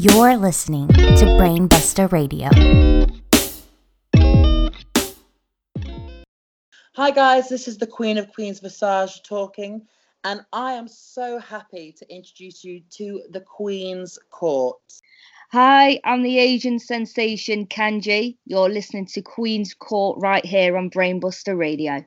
You're 0.00 0.36
listening 0.36 0.86
to 0.86 1.24
Brainbuster 1.40 2.12
Radio. 2.12 2.50
Hi, 6.94 7.10
guys, 7.10 7.48
this 7.48 7.66
is 7.66 7.78
the 7.78 7.86
Queen 7.88 8.16
of 8.16 8.32
Queens 8.32 8.60
Visage 8.60 9.24
talking, 9.24 9.88
and 10.22 10.42
I 10.52 10.74
am 10.74 10.86
so 10.86 11.40
happy 11.40 11.90
to 11.98 12.14
introduce 12.14 12.62
you 12.62 12.80
to 12.90 13.24
the 13.30 13.40
Queen's 13.40 14.20
Court. 14.30 14.78
Hi, 15.50 15.98
I'm 16.04 16.22
the 16.22 16.38
Asian 16.38 16.78
sensation 16.78 17.66
Kanji. 17.66 18.36
You're 18.46 18.68
listening 18.68 19.06
to 19.06 19.20
Queen's 19.20 19.74
Court 19.74 20.20
right 20.22 20.44
here 20.44 20.76
on 20.76 20.90
Brainbuster 20.90 21.58
Radio. 21.58 22.04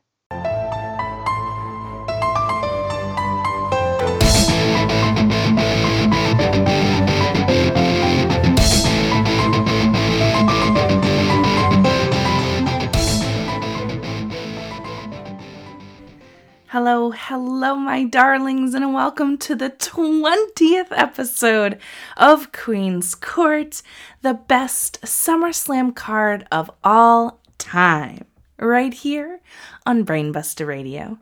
Hello, 16.71 17.11
hello, 17.11 17.75
my 17.75 18.05
darlings, 18.05 18.73
and 18.73 18.93
welcome 18.93 19.37
to 19.39 19.55
the 19.55 19.71
20th 19.71 20.87
episode 20.91 21.77
of 22.15 22.53
Queen's 22.53 23.13
Court, 23.13 23.81
the 24.21 24.35
best 24.35 25.01
SummerSlam 25.01 25.93
card 25.93 26.47
of 26.49 26.71
all 26.81 27.41
time, 27.57 28.23
right 28.57 28.93
here 28.93 29.41
on 29.85 30.05
Brainbuster 30.05 30.65
Radio. 30.65 31.19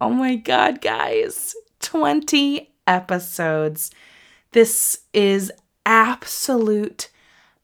Oh 0.00 0.10
my 0.10 0.36
god, 0.36 0.80
guys, 0.80 1.56
20 1.80 2.72
episodes. 2.86 3.90
This 4.52 5.00
is 5.12 5.50
absolute 5.84 7.10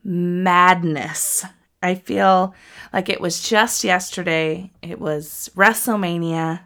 madness. 0.03 1.45
I 1.81 1.95
feel 1.95 2.53
like 2.93 3.09
it 3.09 3.21
was 3.21 3.49
just 3.49 3.85
yesterday. 3.85 4.73
It 4.83 5.01
was 5.01 5.51
WrestleMania 5.55 6.63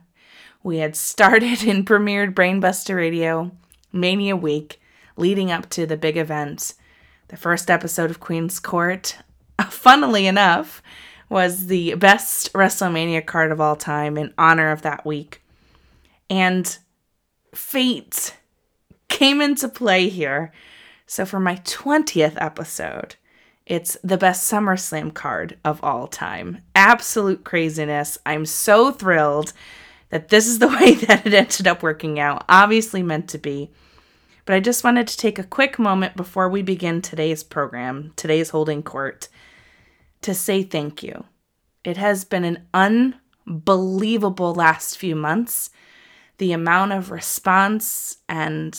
we 0.62 0.78
had 0.78 0.96
started 0.96 1.62
and 1.66 1.86
premiered 1.86 2.34
Brainbuster 2.34 2.96
Radio 2.96 3.50
Mania 3.92 4.36
Week 4.36 4.80
leading 5.16 5.50
up 5.50 5.68
to 5.70 5.86
the 5.86 5.96
big 5.96 6.16
event. 6.16 6.74
The 7.28 7.36
first 7.36 7.70
episode 7.70 8.10
of 8.10 8.20
Queen's 8.20 8.58
Court, 8.58 9.16
funnily 9.70 10.26
enough, 10.26 10.82
was 11.28 11.66
the 11.66 11.94
best 11.94 12.52
WrestleMania 12.52 13.24
card 13.24 13.52
of 13.52 13.60
all 13.60 13.76
time 13.76 14.18
in 14.18 14.34
honor 14.36 14.70
of 14.70 14.82
that 14.82 15.06
week. 15.06 15.42
And 16.28 16.76
fate 17.54 18.36
came 19.08 19.40
into 19.40 19.68
play 19.68 20.08
here. 20.08 20.52
So 21.06 21.24
for 21.24 21.40
my 21.40 21.56
20th 21.56 22.36
episode, 22.38 23.16
it's 23.66 23.96
the 24.02 24.18
best 24.18 24.50
SummerSlam 24.50 25.14
card 25.14 25.58
of 25.64 25.82
all 25.82 26.06
time. 26.06 26.58
Absolute 26.74 27.44
craziness. 27.44 28.18
I'm 28.26 28.44
so 28.44 28.90
thrilled 28.90 29.52
that 30.12 30.28
this 30.28 30.46
is 30.46 30.60
the 30.60 30.68
way 30.80 30.94
that 30.94 31.26
it 31.26 31.34
ended 31.34 31.66
up 31.66 31.82
working 31.82 32.20
out. 32.20 32.44
Obviously 32.48 33.02
meant 33.02 33.28
to 33.30 33.38
be. 33.38 33.72
But 34.44 34.54
I 34.54 34.60
just 34.60 34.84
wanted 34.84 35.08
to 35.08 35.16
take 35.16 35.38
a 35.38 35.44
quick 35.44 35.78
moment 35.78 36.16
before 36.16 36.48
we 36.48 36.62
begin 36.62 37.00
today's 37.00 37.42
program, 37.42 38.12
today's 38.14 38.50
holding 38.50 38.82
court, 38.82 39.28
to 40.20 40.34
say 40.34 40.62
thank 40.62 41.02
you. 41.02 41.24
It 41.84 41.96
has 41.96 42.24
been 42.24 42.44
an 42.44 42.66
unbelievable 42.74 44.54
last 44.54 44.98
few 44.98 45.16
months. 45.16 45.70
The 46.38 46.52
amount 46.52 46.92
of 46.92 47.10
response 47.10 48.18
and 48.28 48.78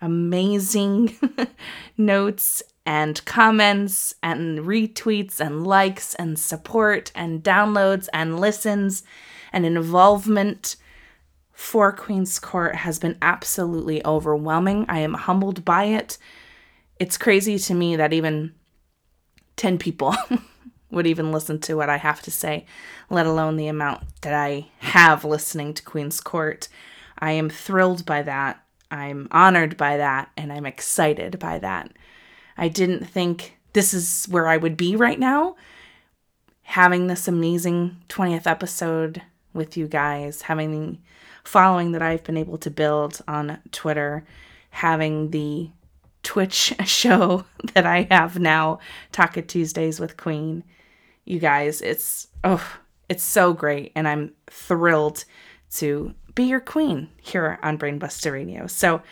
amazing 0.00 1.16
notes 1.96 2.62
and 2.84 3.24
comments 3.24 4.14
and 4.22 4.60
retweets 4.60 5.40
and 5.40 5.66
likes 5.66 6.14
and 6.14 6.38
support 6.38 7.10
and 7.14 7.42
downloads 7.42 8.08
and 8.12 8.38
listens 8.38 9.02
and 9.56 9.64
involvement 9.64 10.76
for 11.50 11.90
Queen's 11.90 12.38
Court 12.38 12.74
has 12.74 12.98
been 12.98 13.16
absolutely 13.22 14.04
overwhelming. 14.04 14.84
I 14.86 14.98
am 14.98 15.14
humbled 15.14 15.64
by 15.64 15.84
it. 15.84 16.18
It's 17.00 17.16
crazy 17.16 17.58
to 17.60 17.72
me 17.72 17.96
that 17.96 18.12
even 18.12 18.52
10 19.56 19.78
people 19.78 20.14
would 20.90 21.06
even 21.06 21.32
listen 21.32 21.58
to 21.60 21.74
what 21.74 21.88
I 21.88 21.96
have 21.96 22.20
to 22.22 22.30
say, 22.30 22.66
let 23.08 23.24
alone 23.24 23.56
the 23.56 23.68
amount 23.68 24.02
that 24.20 24.34
I 24.34 24.66
have 24.80 25.24
listening 25.24 25.72
to 25.72 25.82
Queen's 25.82 26.20
Court. 26.20 26.68
I 27.18 27.32
am 27.32 27.48
thrilled 27.48 28.04
by 28.04 28.20
that. 28.24 28.62
I'm 28.90 29.26
honored 29.30 29.78
by 29.78 29.96
that, 29.96 30.30
and 30.36 30.52
I'm 30.52 30.66
excited 30.66 31.38
by 31.38 31.60
that. 31.60 31.90
I 32.58 32.68
didn't 32.68 33.06
think 33.06 33.56
this 33.72 33.94
is 33.94 34.26
where 34.26 34.48
I 34.48 34.58
would 34.58 34.76
be 34.76 34.96
right 34.96 35.18
now, 35.18 35.56
having 36.64 37.06
this 37.06 37.26
amazing 37.26 37.96
20th 38.10 38.46
episode 38.46 39.22
with 39.56 39.76
you 39.76 39.88
guys, 39.88 40.42
having 40.42 40.70
the 40.92 40.98
following 41.44 41.92
that 41.92 42.02
I've 42.02 42.24
been 42.24 42.36
able 42.36 42.58
to 42.58 42.70
build 42.70 43.20
on 43.26 43.58
Twitter, 43.72 44.24
having 44.70 45.30
the 45.30 45.70
Twitch 46.22 46.74
show 46.84 47.44
that 47.74 47.86
I 47.86 48.06
have 48.10 48.38
now, 48.38 48.80
Taka 49.12 49.42
Tuesdays 49.42 50.00
with 50.00 50.16
Queen. 50.16 50.64
You 51.24 51.38
guys, 51.38 51.80
it's 51.80 52.28
oh, 52.44 52.78
it's 53.08 53.24
so 53.24 53.52
great 53.52 53.92
and 53.94 54.06
I'm 54.06 54.32
thrilled 54.48 55.24
to 55.74 56.14
be 56.34 56.44
your 56.44 56.60
queen 56.60 57.08
here 57.20 57.58
on 57.62 57.78
Brainbuster 57.78 58.32
Radio. 58.32 58.66
So 58.66 59.02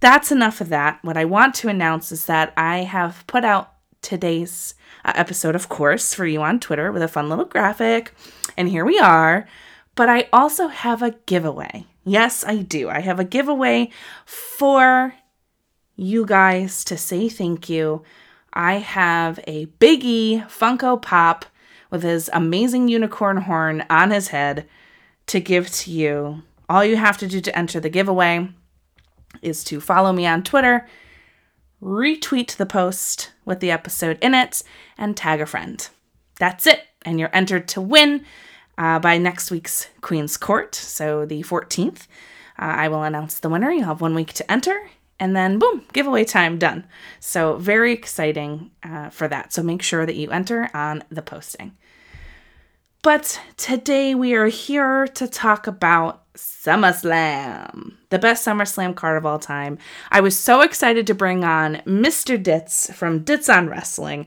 that's 0.00 0.32
enough 0.32 0.60
of 0.60 0.70
that. 0.70 0.98
What 1.02 1.16
I 1.16 1.26
want 1.26 1.54
to 1.56 1.68
announce 1.68 2.12
is 2.12 2.26
that 2.26 2.54
I 2.56 2.78
have 2.78 3.24
put 3.26 3.44
out 3.44 3.72
today's 4.02 4.74
uh, 5.04 5.12
episode, 5.14 5.54
of 5.54 5.68
course, 5.68 6.14
for 6.14 6.26
you 6.26 6.40
on 6.40 6.60
Twitter 6.60 6.90
with 6.90 7.02
a 7.02 7.08
fun 7.08 7.28
little 7.28 7.44
graphic. 7.44 8.14
And 8.56 8.68
here 8.68 8.84
we 8.84 8.98
are. 8.98 9.46
But 10.00 10.08
I 10.08 10.30
also 10.32 10.68
have 10.68 11.02
a 11.02 11.10
giveaway. 11.26 11.84
Yes, 12.06 12.42
I 12.42 12.62
do. 12.62 12.88
I 12.88 13.00
have 13.00 13.20
a 13.20 13.22
giveaway 13.24 13.90
for 14.24 15.12
you 15.94 16.24
guys 16.24 16.84
to 16.84 16.96
say 16.96 17.28
thank 17.28 17.68
you. 17.68 18.02
I 18.50 18.76
have 18.76 19.40
a 19.46 19.66
Biggie 19.66 20.46
Funko 20.46 21.02
Pop 21.02 21.44
with 21.90 22.02
his 22.02 22.30
amazing 22.32 22.88
unicorn 22.88 23.42
horn 23.42 23.84
on 23.90 24.10
his 24.10 24.28
head 24.28 24.66
to 25.26 25.38
give 25.38 25.70
to 25.70 25.90
you. 25.90 26.44
All 26.66 26.82
you 26.82 26.96
have 26.96 27.18
to 27.18 27.26
do 27.26 27.42
to 27.42 27.58
enter 27.58 27.78
the 27.78 27.90
giveaway 27.90 28.48
is 29.42 29.62
to 29.64 29.82
follow 29.82 30.14
me 30.14 30.26
on 30.26 30.42
Twitter, 30.42 30.88
retweet 31.82 32.56
the 32.56 32.64
post 32.64 33.32
with 33.44 33.60
the 33.60 33.70
episode 33.70 34.16
in 34.22 34.32
it, 34.32 34.62
and 34.96 35.14
tag 35.14 35.42
a 35.42 35.46
friend. 35.46 35.90
That's 36.38 36.66
it. 36.66 36.84
And 37.02 37.20
you're 37.20 37.36
entered 37.36 37.68
to 37.68 37.82
win 37.82 38.24
uh, 38.80 38.98
by 38.98 39.18
next 39.18 39.50
week's 39.50 39.88
Queen's 40.00 40.38
Court, 40.38 40.74
so 40.74 41.26
the 41.26 41.42
14th. 41.42 42.06
Uh, 42.58 42.64
I 42.64 42.88
will 42.88 43.02
announce 43.02 43.38
the 43.38 43.50
winner. 43.50 43.70
You'll 43.70 43.84
have 43.84 44.00
one 44.00 44.14
week 44.14 44.32
to 44.32 44.50
enter, 44.50 44.90
and 45.20 45.36
then 45.36 45.58
boom, 45.58 45.84
giveaway 45.92 46.24
time 46.24 46.58
done. 46.58 46.86
So, 47.20 47.56
very 47.56 47.92
exciting 47.92 48.70
uh, 48.82 49.10
for 49.10 49.28
that. 49.28 49.52
So, 49.52 49.62
make 49.62 49.82
sure 49.82 50.06
that 50.06 50.16
you 50.16 50.30
enter 50.30 50.70
on 50.72 51.04
the 51.10 51.20
posting. 51.20 51.76
But 53.02 53.40
today 53.58 54.14
we 54.14 54.34
are 54.34 54.48
here 54.48 55.06
to 55.08 55.26
talk 55.26 55.66
about 55.66 56.32
SummerSlam, 56.34 57.94
the 58.08 58.18
best 58.18 58.46
SummerSlam 58.46 58.94
card 58.94 59.18
of 59.18 59.26
all 59.26 59.38
time. 59.38 59.76
I 60.10 60.20
was 60.20 60.38
so 60.38 60.62
excited 60.62 61.06
to 61.06 61.14
bring 61.14 61.44
on 61.44 61.76
Mr. 61.86 62.42
Ditz 62.42 62.90
from 62.94 63.24
Ditz 63.24 63.48
on 63.50 63.68
Wrestling 63.68 64.26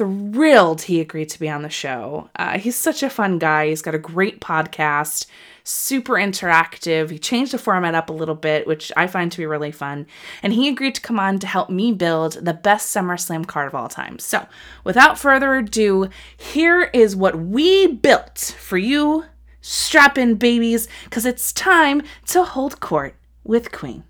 thrilled 0.00 0.80
he 0.80 0.98
agreed 0.98 1.28
to 1.28 1.38
be 1.38 1.50
on 1.50 1.60
the 1.60 1.68
show. 1.68 2.30
Uh, 2.34 2.58
he's 2.58 2.74
such 2.74 3.02
a 3.02 3.10
fun 3.10 3.38
guy. 3.38 3.68
He's 3.68 3.82
got 3.82 3.94
a 3.94 3.98
great 3.98 4.40
podcast, 4.40 5.26
super 5.62 6.14
interactive. 6.14 7.10
He 7.10 7.18
changed 7.18 7.52
the 7.52 7.58
format 7.58 7.94
up 7.94 8.08
a 8.08 8.14
little 8.14 8.34
bit, 8.34 8.66
which 8.66 8.90
I 8.96 9.06
find 9.06 9.30
to 9.30 9.36
be 9.36 9.44
really 9.44 9.70
fun. 9.70 10.06
And 10.42 10.54
he 10.54 10.70
agreed 10.70 10.94
to 10.94 11.02
come 11.02 11.20
on 11.20 11.38
to 11.40 11.46
help 11.46 11.68
me 11.68 11.92
build 11.92 12.42
the 12.42 12.54
best 12.54 12.96
SummerSlam 12.96 13.46
card 13.46 13.66
of 13.66 13.74
all 13.74 13.88
time. 13.88 14.18
So, 14.18 14.46
without 14.84 15.18
further 15.18 15.56
ado, 15.56 16.08
here 16.34 16.84
is 16.94 17.14
what 17.14 17.38
we 17.38 17.86
built 17.88 18.56
for 18.58 18.78
you. 18.78 19.26
Strap 19.60 20.16
in, 20.16 20.36
babies, 20.36 20.88
because 21.04 21.26
it's 21.26 21.52
time 21.52 22.00
to 22.28 22.42
hold 22.42 22.80
court 22.80 23.16
with 23.44 23.70
Queen. 23.70 24.04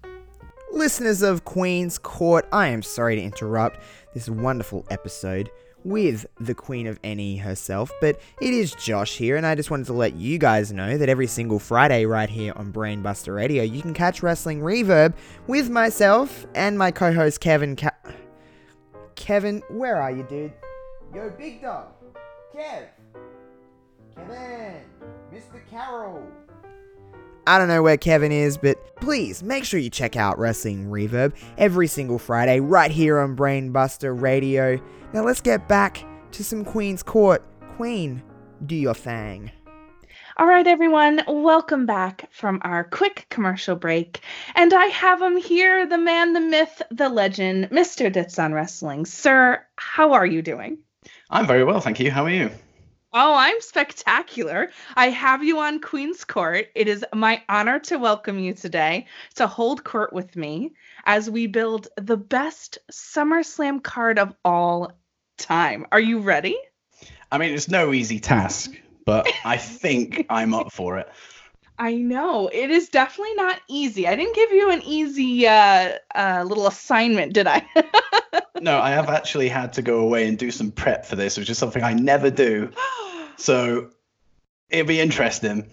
Listeners 0.70 1.22
of 1.22 1.44
Queen's 1.44 1.98
Court, 1.98 2.46
I 2.52 2.68
am 2.68 2.80
sorry 2.80 3.16
to 3.16 3.22
interrupt 3.22 3.80
this 4.14 4.28
wonderful 4.28 4.86
episode 4.88 5.50
with 5.84 6.26
the 6.38 6.54
Queen 6.54 6.86
of 6.86 6.98
Any 7.02 7.36
herself, 7.36 7.90
but 8.00 8.20
it 8.40 8.54
is 8.54 8.74
Josh 8.74 9.16
here, 9.16 9.36
and 9.36 9.46
I 9.46 9.54
just 9.54 9.70
wanted 9.70 9.86
to 9.86 9.92
let 9.92 10.14
you 10.14 10.38
guys 10.38 10.72
know 10.72 10.98
that 10.98 11.08
every 11.08 11.26
single 11.26 11.58
Friday, 11.58 12.06
right 12.06 12.28
here 12.28 12.52
on 12.56 12.72
Brainbuster 12.72 13.34
Radio, 13.34 13.62
you 13.62 13.82
can 13.82 13.94
catch 13.94 14.22
Wrestling 14.22 14.60
Reverb 14.60 15.14
with 15.46 15.70
myself 15.70 16.46
and 16.54 16.78
my 16.78 16.90
co 16.90 17.12
host 17.12 17.40
Kevin. 17.40 17.76
Kevin, 19.14 19.62
where 19.70 20.00
are 20.00 20.10
you, 20.10 20.22
dude? 20.24 20.52
Yo, 21.14 21.30
Big 21.30 21.62
Dog! 21.62 21.88
Kev! 22.54 22.86
Kevin! 24.14 24.82
Mr. 25.32 25.60
Carroll! 25.70 26.26
I 27.46 27.58
don't 27.58 27.68
know 27.68 27.82
where 27.82 27.96
Kevin 27.96 28.32
is, 28.32 28.58
but 28.58 28.96
please 28.96 29.42
make 29.42 29.64
sure 29.64 29.80
you 29.80 29.90
check 29.90 30.14
out 30.14 30.38
Wrestling 30.38 30.86
Reverb 30.86 31.34
every 31.58 31.86
single 31.86 32.18
Friday 32.18 32.60
right 32.60 32.90
here 32.90 33.18
on 33.18 33.34
Brainbuster 33.34 34.18
Radio. 34.20 34.80
Now 35.12 35.24
let's 35.24 35.40
get 35.40 35.66
back 35.66 36.04
to 36.32 36.44
some 36.44 36.64
Queen's 36.64 37.02
Court. 37.02 37.42
Queen, 37.76 38.22
do 38.66 38.76
your 38.76 38.94
thing. 38.94 39.50
All 40.36 40.46
right, 40.46 40.66
everyone, 40.66 41.22
welcome 41.26 41.86
back 41.86 42.28
from 42.30 42.60
our 42.62 42.84
quick 42.84 43.26
commercial 43.30 43.74
break. 43.74 44.20
And 44.54 44.72
I 44.72 44.86
have 44.86 45.20
him 45.20 45.36
here, 45.36 45.86
the 45.86 45.98
man, 45.98 46.32
the 46.32 46.40
myth, 46.40 46.82
the 46.90 47.08
legend, 47.08 47.70
Mr. 47.70 48.12
Dits 48.12 48.38
on 48.38 48.52
Wrestling. 48.52 49.06
Sir, 49.06 49.62
how 49.76 50.12
are 50.12 50.26
you 50.26 50.40
doing? 50.40 50.78
I'm 51.30 51.46
very 51.46 51.64
well, 51.64 51.80
thank 51.80 52.00
you. 52.00 52.10
How 52.10 52.24
are 52.24 52.30
you? 52.30 52.50
Oh, 53.12 53.34
I'm 53.34 53.60
spectacular. 53.60 54.70
I 54.94 55.08
have 55.08 55.42
you 55.42 55.58
on 55.58 55.80
Queen's 55.80 56.24
Court. 56.24 56.68
It 56.76 56.86
is 56.86 57.04
my 57.12 57.42
honor 57.48 57.80
to 57.80 57.98
welcome 57.98 58.38
you 58.38 58.54
today 58.54 59.06
to 59.34 59.48
hold 59.48 59.82
court 59.82 60.12
with 60.12 60.36
me 60.36 60.74
as 61.04 61.28
we 61.28 61.48
build 61.48 61.88
the 61.96 62.16
best 62.16 62.78
SummerSlam 62.92 63.82
card 63.82 64.20
of 64.20 64.32
all 64.44 64.92
time. 65.38 65.86
Are 65.90 65.98
you 65.98 66.20
ready? 66.20 66.56
I 67.32 67.38
mean, 67.38 67.52
it's 67.52 67.68
no 67.68 67.92
easy 67.92 68.20
task, 68.20 68.70
but 69.04 69.28
I 69.44 69.56
think 69.56 70.26
I'm 70.30 70.54
up 70.54 70.70
for 70.70 70.98
it. 70.98 71.08
I 71.80 71.94
know 71.94 72.48
it 72.52 72.70
is 72.70 72.90
definitely 72.90 73.34
not 73.36 73.58
easy. 73.66 74.06
I 74.06 74.14
didn't 74.14 74.36
give 74.36 74.52
you 74.52 74.70
an 74.70 74.82
easy 74.82 75.46
uh, 75.46 75.92
uh, 76.14 76.44
little 76.46 76.66
assignment, 76.66 77.32
did 77.32 77.46
I? 77.46 77.66
no, 78.60 78.78
I 78.78 78.90
have 78.90 79.08
actually 79.08 79.48
had 79.48 79.72
to 79.72 79.82
go 79.82 80.00
away 80.00 80.28
and 80.28 80.36
do 80.36 80.50
some 80.50 80.72
prep 80.72 81.06
for 81.06 81.16
this, 81.16 81.38
which 81.38 81.48
is 81.48 81.56
something 81.56 81.82
I 81.82 81.94
never 81.94 82.30
do. 82.30 82.70
So 83.36 83.88
it'll 84.68 84.86
be 84.86 85.00
interesting. 85.00 85.66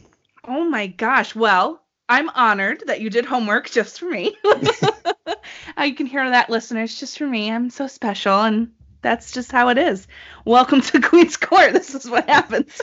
Oh 0.46 0.64
my 0.70 0.88
gosh. 0.88 1.36
Well, 1.36 1.84
I'm 2.08 2.30
honored 2.30 2.84
that 2.88 3.02
you 3.02 3.10
did 3.10 3.26
homework 3.26 3.70
just 3.70 4.00
for 4.00 4.06
me. 4.10 4.34
you 5.84 5.94
can 5.94 6.06
hear 6.06 6.30
that, 6.30 6.50
listeners, 6.50 6.98
just 6.98 7.18
for 7.18 7.28
me. 7.28 7.52
I'm 7.52 7.70
so 7.70 7.88
special, 7.88 8.42
and 8.42 8.72
that's 9.02 9.34
just 9.34 9.52
how 9.52 9.68
it 9.68 9.78
is. 9.78 10.08
Welcome 10.46 10.80
to 10.80 11.02
Queen's 11.02 11.36
Court. 11.36 11.74
This 11.74 11.94
is 11.94 12.10
what 12.10 12.30
happens. 12.30 12.80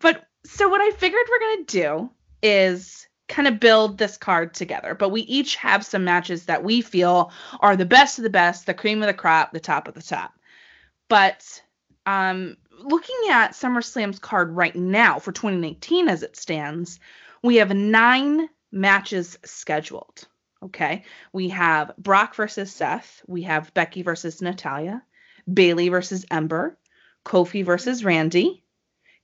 but 0.00 0.26
so, 0.48 0.68
what 0.68 0.80
I 0.80 0.90
figured 0.96 1.22
we're 1.28 1.38
going 1.38 1.66
to 1.66 1.80
do 1.80 2.10
is 2.42 3.06
kind 3.28 3.48
of 3.48 3.60
build 3.60 3.98
this 3.98 4.16
card 4.16 4.54
together, 4.54 4.94
but 4.94 5.08
we 5.08 5.22
each 5.22 5.56
have 5.56 5.84
some 5.84 6.04
matches 6.04 6.44
that 6.44 6.62
we 6.62 6.80
feel 6.80 7.32
are 7.60 7.76
the 7.76 7.84
best 7.84 8.18
of 8.18 8.22
the 8.22 8.30
best, 8.30 8.66
the 8.66 8.74
cream 8.74 9.02
of 9.02 9.08
the 9.08 9.14
crop, 9.14 9.52
the 9.52 9.60
top 9.60 9.88
of 9.88 9.94
the 9.94 10.02
top. 10.02 10.32
But 11.08 11.62
um, 12.04 12.56
looking 12.78 13.16
at 13.30 13.52
SummerSlam's 13.52 14.18
card 14.18 14.54
right 14.54 14.74
now 14.76 15.18
for 15.18 15.32
2019 15.32 16.08
as 16.08 16.22
it 16.22 16.36
stands, 16.36 17.00
we 17.42 17.56
have 17.56 17.74
nine 17.74 18.48
matches 18.70 19.38
scheduled. 19.44 20.26
Okay. 20.62 21.04
We 21.32 21.48
have 21.50 21.92
Brock 21.98 22.34
versus 22.34 22.72
Seth. 22.72 23.22
We 23.26 23.42
have 23.42 23.74
Becky 23.74 24.02
versus 24.02 24.40
Natalya, 24.40 25.02
Bayley 25.52 25.88
versus 25.88 26.24
Ember, 26.30 26.78
Kofi 27.24 27.64
versus 27.64 28.04
Randy, 28.04 28.64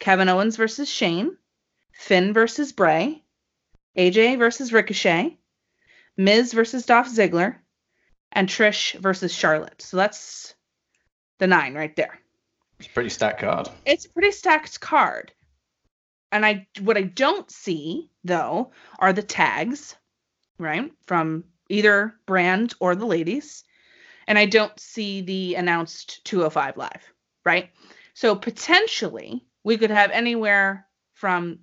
Kevin 0.02 0.28
Owens 0.28 0.56
versus 0.56 0.88
Shane, 0.90 1.37
Finn 1.93 2.32
versus 2.32 2.72
Bray, 2.72 3.22
AJ 3.96 4.37
versus 4.37 4.72
Ricochet, 4.72 5.38
Miz 6.16 6.52
versus 6.52 6.84
Dolph 6.84 7.06
Ziggler, 7.06 7.58
and 8.32 8.49
Trish 8.49 8.99
versus 8.99 9.32
Charlotte. 9.32 9.81
So 9.81 9.96
that's 9.96 10.56
the 11.38 11.46
nine 11.46 11.75
right 11.75 11.94
there. 11.94 12.19
It's 12.81 12.88
a 12.88 12.90
pretty 12.90 13.10
stacked 13.10 13.43
card. 13.43 13.69
It's 13.87 14.06
a 14.06 14.08
pretty 14.08 14.32
stacked 14.32 14.81
card. 14.81 15.31
And 16.32 16.44
I 16.44 16.66
what 16.81 16.96
I 16.96 17.02
don't 17.02 17.49
see 17.49 18.10
though 18.25 18.72
are 18.99 19.12
the 19.12 19.22
tags, 19.22 19.94
right? 20.58 20.90
From 21.06 21.44
either 21.69 22.16
brand 22.26 22.75
or 22.81 22.96
the 22.96 23.06
ladies. 23.06 23.62
And 24.26 24.37
I 24.37 24.46
don't 24.46 24.81
see 24.81 25.20
the 25.20 25.54
announced 25.54 26.25
205 26.25 26.76
live, 26.76 27.12
right? 27.44 27.70
So 28.14 28.34
potentially 28.34 29.46
we 29.64 29.79
could 29.79 29.91
have 29.91 30.11
anywhere 30.11 30.87
from 31.14 31.61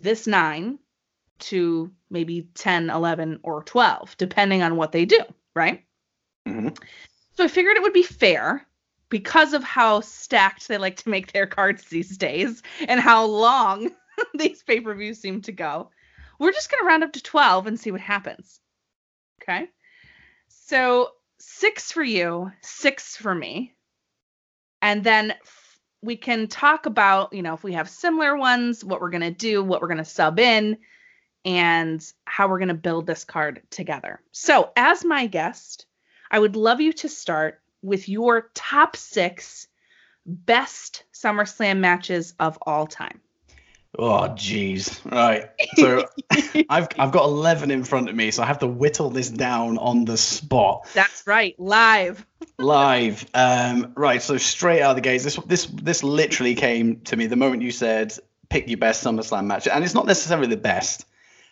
this 0.00 0.26
9 0.26 0.78
to 1.38 1.90
maybe 2.10 2.48
10, 2.54 2.90
11 2.90 3.40
or 3.42 3.62
12 3.62 4.16
depending 4.16 4.62
on 4.62 4.76
what 4.76 4.92
they 4.92 5.04
do, 5.04 5.20
right? 5.54 5.84
Mm-hmm. 6.46 6.68
So 7.34 7.44
I 7.44 7.48
figured 7.48 7.76
it 7.76 7.82
would 7.82 7.92
be 7.92 8.02
fair 8.02 8.66
because 9.10 9.54
of 9.54 9.62
how 9.62 10.00
stacked 10.00 10.68
they 10.68 10.78
like 10.78 10.96
to 10.96 11.08
make 11.08 11.32
their 11.32 11.46
cards 11.46 11.84
these 11.84 12.16
days 12.16 12.62
and 12.86 13.00
how 13.00 13.24
long 13.24 13.90
these 14.34 14.62
pay 14.62 14.80
per 14.80 14.94
views 14.94 15.20
seem 15.20 15.42
to 15.42 15.52
go, 15.52 15.90
we're 16.38 16.52
just 16.52 16.70
going 16.70 16.82
to 16.82 16.86
round 16.86 17.04
up 17.04 17.12
to 17.12 17.22
12 17.22 17.66
and 17.66 17.78
see 17.78 17.90
what 17.90 18.00
happens. 18.00 18.60
Okay. 19.42 19.68
So 20.48 21.10
six 21.38 21.92
for 21.92 22.02
you, 22.02 22.52
six 22.60 23.16
for 23.16 23.34
me. 23.34 23.74
And 24.82 25.02
then 25.02 25.34
we 26.02 26.16
can 26.16 26.46
talk 26.46 26.86
about, 26.86 27.32
you 27.32 27.42
know, 27.42 27.54
if 27.54 27.62
we 27.62 27.72
have 27.72 27.88
similar 27.88 28.36
ones, 28.36 28.84
what 28.84 29.00
we're 29.00 29.10
going 29.10 29.20
to 29.22 29.30
do, 29.30 29.62
what 29.62 29.80
we're 29.80 29.88
going 29.88 29.98
to 29.98 30.04
sub 30.04 30.38
in, 30.38 30.78
and 31.44 32.04
how 32.24 32.48
we're 32.48 32.58
going 32.58 32.68
to 32.68 32.74
build 32.74 33.06
this 33.06 33.24
card 33.24 33.62
together. 33.70 34.20
So, 34.32 34.70
as 34.76 35.04
my 35.04 35.26
guest, 35.26 35.86
I 36.30 36.38
would 36.38 36.56
love 36.56 36.80
you 36.80 36.92
to 36.94 37.08
start 37.08 37.60
with 37.82 38.08
your 38.08 38.50
top 38.54 38.96
six 38.96 39.68
best 40.26 41.04
SummerSlam 41.12 41.78
matches 41.78 42.34
of 42.38 42.58
all 42.62 42.86
time. 42.86 43.20
Oh, 43.98 44.28
jeez. 44.30 45.00
Right. 45.10 45.48
So 45.76 46.04
I've 46.70 46.88
I've 46.98 47.12
got 47.12 47.24
eleven 47.24 47.70
in 47.70 47.84
front 47.84 48.08
of 48.08 48.14
me, 48.14 48.30
so 48.30 48.42
I 48.42 48.46
have 48.46 48.58
to 48.58 48.66
whittle 48.66 49.10
this 49.10 49.30
down 49.30 49.78
on 49.78 50.04
the 50.04 50.16
spot. 50.16 50.86
That's 50.92 51.26
right, 51.26 51.58
live. 51.58 52.24
Live. 52.58 53.24
Um, 53.34 53.92
right. 53.94 54.20
So 54.20 54.36
straight 54.36 54.82
out 54.82 54.90
of 54.90 54.96
the 54.96 55.02
gates, 55.02 55.24
this 55.24 55.36
this 55.46 55.66
this 55.66 56.02
literally 56.02 56.54
came 56.54 57.00
to 57.02 57.16
me 57.16 57.26
the 57.26 57.36
moment 57.36 57.62
you 57.62 57.70
said 57.70 58.12
pick 58.48 58.68
your 58.68 58.78
best 58.78 59.04
SummerSlam 59.04 59.46
match, 59.46 59.68
and 59.68 59.84
it's 59.84 59.94
not 59.94 60.06
necessarily 60.06 60.48
the 60.48 60.56
best. 60.56 61.04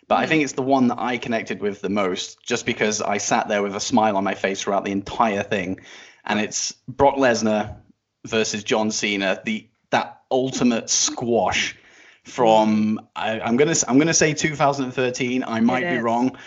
But 0.07 0.19
I 0.19 0.25
think 0.25 0.43
it's 0.43 0.53
the 0.53 0.61
one 0.61 0.87
that 0.87 0.99
I 0.99 1.17
connected 1.17 1.61
with 1.61 1.81
the 1.81 1.89
most, 1.89 2.41
just 2.41 2.65
because 2.65 3.01
I 3.01 3.17
sat 3.17 3.49
there 3.49 3.61
with 3.61 3.75
a 3.75 3.79
smile 3.79 4.15
on 4.15 4.23
my 4.23 4.35
face 4.35 4.61
throughout 4.61 4.85
the 4.85 4.91
entire 4.91 5.43
thing, 5.43 5.81
and 6.25 6.39
it's 6.39 6.73
Brock 6.87 7.15
Lesnar 7.17 7.77
versus 8.25 8.63
John 8.63 8.91
Cena, 8.91 9.41
the 9.43 9.67
that 9.89 10.21
ultimate 10.31 10.89
squash 10.89 11.77
from 12.23 12.99
I, 13.15 13.39
am 13.39 13.57
gonna 13.57 13.75
I'm 13.87 13.97
gonna 13.97 14.13
say 14.13 14.33
2013. 14.33 15.43
I 15.45 15.59
might 15.61 15.89
be 15.89 15.97
wrong, 15.97 16.37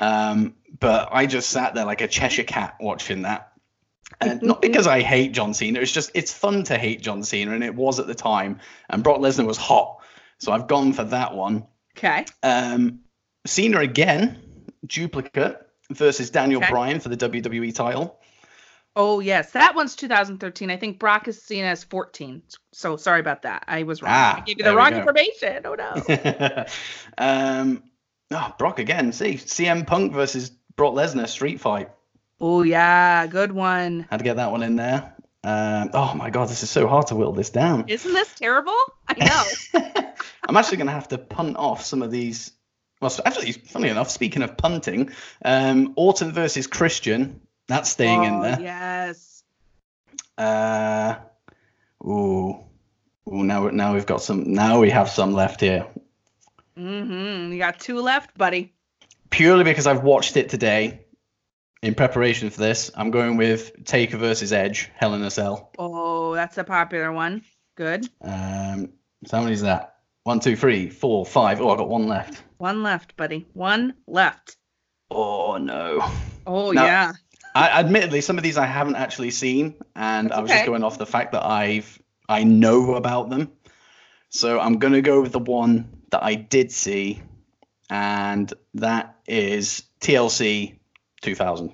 um, 0.00 0.54
but 0.78 1.08
I 1.12 1.26
just 1.26 1.50
sat 1.50 1.74
there 1.74 1.84
like 1.84 2.00
a 2.00 2.08
Cheshire 2.08 2.44
cat 2.44 2.76
watching 2.80 3.22
that. 3.22 3.52
And 4.20 4.42
not 4.42 4.62
because 4.62 4.86
I 4.86 5.02
hate 5.02 5.32
John 5.32 5.54
Cena, 5.54 5.80
it's 5.80 5.92
just 5.92 6.10
it's 6.14 6.32
fun 6.32 6.64
to 6.64 6.78
hate 6.78 7.02
John 7.02 7.22
Cena, 7.22 7.52
and 7.52 7.64
it 7.64 7.74
was 7.74 8.00
at 8.00 8.06
the 8.06 8.14
time. 8.14 8.60
And 8.88 9.02
Brock 9.02 9.18
Lesnar 9.18 9.46
was 9.46 9.58
hot, 9.58 10.00
so 10.38 10.52
I've 10.52 10.66
gone 10.66 10.92
for 10.92 11.04
that 11.04 11.34
one. 11.34 11.66
Okay. 11.96 12.24
Um, 12.42 13.00
Cena 13.46 13.80
again, 13.80 14.42
duplicate 14.86 15.66
versus 15.90 16.30
Daniel 16.30 16.62
Okay. 16.62 16.70
Bryan 16.70 17.00
for 17.00 17.08
the 17.08 17.16
WWE 17.16 17.74
title. 17.74 18.20
Oh 18.98 19.20
yes, 19.20 19.52
that 19.52 19.74
one's 19.74 19.94
2013. 19.94 20.70
I 20.70 20.78
think 20.78 20.98
Brock 20.98 21.28
is 21.28 21.40
seen 21.40 21.64
as 21.64 21.84
14. 21.84 22.42
So 22.72 22.96
sorry 22.96 23.20
about 23.20 23.42
that. 23.42 23.64
I 23.68 23.82
was 23.82 24.00
wrong. 24.00 24.10
Ah, 24.14 24.38
I 24.38 24.40
gave 24.40 24.58
you 24.58 24.64
the 24.64 24.74
wrong 24.74 24.94
information. 24.94 25.66
Oh 25.66 25.74
no. 25.74 26.64
um, 27.18 27.82
oh, 28.30 28.54
Brock 28.58 28.78
again. 28.78 29.12
See, 29.12 29.34
CM 29.34 29.86
Punk 29.86 30.14
versus 30.14 30.50
Brock 30.76 30.94
Lesnar 30.94 31.28
street 31.28 31.60
fight. 31.60 31.90
Oh 32.40 32.62
yeah, 32.62 33.26
good 33.26 33.52
one. 33.52 34.06
Had 34.10 34.18
to 34.18 34.24
get 34.24 34.36
that 34.36 34.50
one 34.50 34.62
in 34.62 34.76
there. 34.76 35.14
Um, 35.44 35.90
oh 35.94 36.14
my 36.14 36.30
god, 36.30 36.48
this 36.48 36.62
is 36.62 36.70
so 36.70 36.88
hard 36.88 37.06
to 37.08 37.14
whittle 37.16 37.32
this 37.32 37.50
down. 37.50 37.84
Isn't 37.88 38.12
this 38.12 38.34
terrible? 38.34 38.76
I 39.08 39.14
know. 39.74 40.12
I'm 40.48 40.56
actually 40.56 40.78
going 40.78 40.88
to 40.88 40.92
have 40.92 41.08
to 41.08 41.18
punt 41.18 41.56
off 41.56 41.84
some 41.84 42.02
of 42.02 42.10
these. 42.10 42.52
Well, 43.00 43.12
actually, 43.24 43.52
funny 43.52 43.88
enough, 43.88 44.10
speaking 44.10 44.42
of 44.42 44.56
punting, 44.56 45.10
um, 45.44 45.92
Orton 45.96 46.32
versus 46.32 46.66
Christian, 46.66 47.40
that's 47.68 47.90
staying 47.90 48.24
in 48.24 48.34
Oh, 48.34 48.42
there. 48.42 48.60
Yes. 48.60 49.42
Uh, 50.38 51.16
ooh, 52.04 52.58
ooh. 53.28 53.44
Now, 53.44 53.68
now 53.68 53.94
we've 53.94 54.06
got 54.06 54.22
some. 54.22 54.52
Now 54.52 54.80
we 54.80 54.90
have 54.90 55.08
some 55.10 55.32
left 55.32 55.60
here. 55.60 55.86
Mm-hmm. 56.76 57.52
You 57.52 57.58
got 57.58 57.78
two 57.78 58.00
left, 58.00 58.36
buddy. 58.36 58.72
Purely 59.30 59.64
because 59.64 59.86
I've 59.86 60.02
watched 60.02 60.36
it 60.36 60.48
today. 60.48 61.05
In 61.82 61.94
preparation 61.94 62.50
for 62.50 62.60
this, 62.60 62.90
I'm 62.94 63.10
going 63.10 63.36
with 63.36 63.84
Taker 63.84 64.16
versus 64.16 64.52
Edge, 64.52 64.90
Hell 64.94 65.14
in 65.14 65.22
a 65.22 65.30
Cell. 65.30 65.70
Oh, 65.78 66.34
that's 66.34 66.58
a 66.58 66.64
popular 66.64 67.12
one. 67.12 67.42
Good. 67.76 68.08
Um, 68.22 68.92
so 69.26 69.36
how 69.36 69.42
many 69.42 69.52
is 69.52 69.62
that? 69.62 69.96
One, 70.24 70.40
two, 70.40 70.56
three, 70.56 70.88
four, 70.88 71.24
five. 71.24 71.60
Oh, 71.60 71.70
I 71.70 71.76
got 71.76 71.88
one 71.88 72.08
left. 72.08 72.42
One 72.58 72.82
left, 72.82 73.16
buddy. 73.16 73.46
One 73.52 73.94
left. 74.06 74.56
Oh 75.10 75.56
no. 75.58 76.00
Oh 76.46 76.72
No. 76.72 76.84
yeah. 76.84 77.12
I, 77.54 77.80
admittedly, 77.80 78.20
some 78.20 78.36
of 78.36 78.42
these 78.42 78.58
I 78.58 78.66
haven't 78.66 78.96
actually 78.96 79.30
seen, 79.30 79.76
and 79.94 80.28
That's 80.28 80.38
I 80.38 80.42
was 80.42 80.50
just 80.50 80.66
going 80.66 80.82
off 80.82 80.98
the 80.98 81.06
fact 81.06 81.32
that 81.32 81.44
I've 81.44 82.00
I 82.28 82.42
know 82.44 82.94
about 82.96 83.30
them. 83.30 83.52
So 84.30 84.58
I'm 84.58 84.78
gonna 84.78 85.00
go 85.02 85.22
with 85.22 85.32
the 85.32 85.38
one 85.38 86.02
that 86.10 86.24
I 86.24 86.34
did 86.34 86.72
see, 86.72 87.22
and 87.88 88.52
that 88.74 89.16
is 89.26 89.84
TLC 90.00 90.78
2000. 91.22 91.72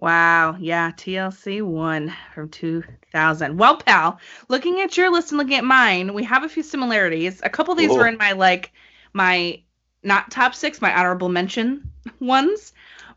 Wow. 0.00 0.56
Yeah. 0.58 0.92
TLC 0.92 1.62
one 1.62 2.14
from 2.34 2.48
2000. 2.48 3.58
Well, 3.58 3.76
pal, 3.76 4.18
looking 4.48 4.80
at 4.80 4.96
your 4.96 5.10
list 5.10 5.30
and 5.30 5.38
looking 5.38 5.56
at 5.56 5.64
mine, 5.64 6.14
we 6.14 6.24
have 6.24 6.42
a 6.42 6.48
few 6.48 6.62
similarities. 6.62 7.40
A 7.42 7.50
couple 7.50 7.72
of 7.72 7.78
these 7.78 7.88
Cool. 7.88 7.98
were 7.98 8.06
in 8.06 8.16
my 8.16 8.32
like 8.32 8.72
my 9.12 9.62
not 10.02 10.30
top 10.30 10.54
six, 10.54 10.80
my 10.80 10.94
honorable 10.96 11.28
mention 11.28 11.90
ones. 12.20 12.72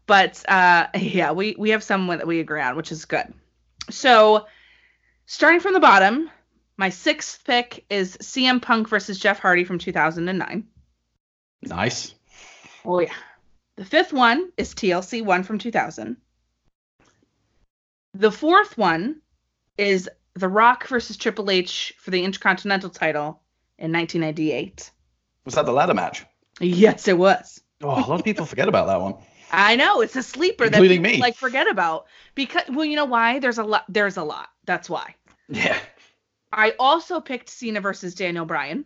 But 0.06 0.44
uh, 0.50 0.88
yeah, 0.98 1.32
we 1.32 1.56
we 1.58 1.70
have 1.70 1.84
some 1.84 2.08
that 2.08 2.28
we 2.28 2.40
agree 2.40 2.62
on, 2.62 2.76
which 2.76 2.92
is 2.92 3.06
good. 3.06 3.34
So 3.90 4.46
starting 5.26 5.62
from 5.62 5.74
the 5.74 5.80
bottom, 5.80 6.30
my 6.76 6.90
sixth 6.90 7.46
pick 7.46 7.86
is 7.90 8.18
CM 8.18 8.62
Punk 8.62 8.90
versus 8.90 9.20
Jeff 9.20 9.40
Hardy 9.40 9.64
from 9.64 9.80
2009. 9.80 10.68
Nice. 11.62 12.14
Oh 12.84 13.00
yeah. 13.00 13.14
The 13.76 13.86
fifth 13.86 14.14
one 14.14 14.52
is 14.58 14.74
TLC 14.74 15.24
one 15.24 15.44
from 15.44 15.58
2000. 15.58 16.18
The 18.14 18.32
fourth 18.32 18.78
one 18.78 19.22
is 19.78 20.10
The 20.36 20.48
Rock 20.48 20.88
versus 20.88 21.18
Triple 21.18 21.50
H 21.50 21.94
for 21.98 22.12
the 22.12 22.24
Intercontinental 22.24 22.92
title 22.92 23.42
in 23.80 23.92
1998. 23.92 24.92
Was 25.46 25.56
that 25.56 25.66
the 25.66 25.72
ladder 25.72 25.96
match? 25.96 26.26
Yes, 26.60 27.08
it 27.08 27.18
was. 27.18 27.62
Oh, 27.82 27.90
a 27.90 28.06
lot 28.08 28.20
of 28.20 28.24
people 28.24 28.46
forget 28.46 28.68
about 28.68 28.86
that 28.88 29.02
one. 29.02 29.16
I 29.52 29.76
know 29.76 30.02
it's 30.02 30.16
a 30.16 30.24
sleeper 30.24 30.70
that 30.70 30.82
people, 30.82 31.00
me. 31.00 31.18
like 31.18 31.36
forget 31.36 31.70
about 31.70 32.06
because 32.34 32.64
well, 32.70 32.86
you 32.86 32.96
know 32.96 33.06
why? 33.06 33.40
There's 33.40 33.60
a 33.60 33.64
lot. 33.64 33.86
There's 33.88 34.18
a 34.18 34.24
lot. 34.24 34.50
That's 34.66 34.90
why. 34.90 35.16
Yeah. 35.48 35.78
I 36.52 36.74
also 36.80 37.20
picked 37.20 37.50
Cena 37.50 37.82
versus 37.82 38.16
Daniel 38.16 38.46
Bryan 38.46 38.86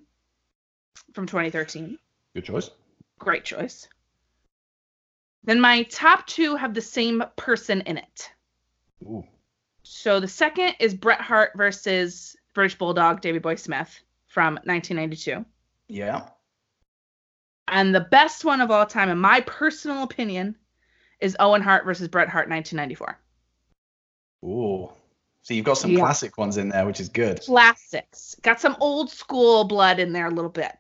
from 1.14 1.26
2013. 1.26 1.98
Good 2.34 2.46
choice. 2.46 2.70
Great 3.20 3.46
choice. 3.46 3.88
Then 5.48 5.62
my 5.62 5.84
top 5.84 6.28
two 6.28 6.58
have 6.58 6.74
the 6.74 6.82
same 6.82 7.24
person 7.38 7.80
in 7.82 7.98
it. 7.98 8.30
Ooh. 9.04 9.24
So 9.82 10.20
the 10.20 10.28
second 10.28 10.76
is 10.82 10.94
Bret 10.94 11.22
Hart 11.22 11.52
versus 11.56 12.36
British 12.54 12.78
Bulldog 12.78 13.22
Davey 13.22 13.40
Boy 13.40 13.56
Smith 13.56 13.98
from 14.28 14.56
1992. 14.66 15.46
Yeah. 15.88 16.28
And 17.70 17.96
the 17.96 18.02
best 18.12 18.44
one 18.44 18.60
of 18.60 18.72
all 18.72 18.86
time, 18.86 19.08
in 19.08 19.18
my 19.20 19.40
personal 19.40 20.04
opinion, 20.04 20.58
is 21.22 21.38
Owen 21.40 21.62
Hart 21.62 21.86
versus 21.86 22.10
Bret 22.10 22.28
Hart 22.28 22.50
1994. 22.50 23.18
Ooh. 24.44 24.92
So 25.44 25.54
you've 25.54 25.66
got 25.66 25.78
some 25.78 25.92
Yeah. 25.92 26.00
classic 26.00 26.38
ones 26.38 26.58
in 26.58 26.68
there, 26.68 26.86
which 26.86 27.00
is 27.00 27.08
good. 27.08 27.42
Classics. 27.42 28.36
Got 28.42 28.60
some 28.60 28.76
old 28.82 29.10
school 29.10 29.64
blood 29.64 30.00
in 30.00 30.12
there 30.12 30.28
a 30.28 30.32
little 30.32 30.52
bit. 30.52 30.78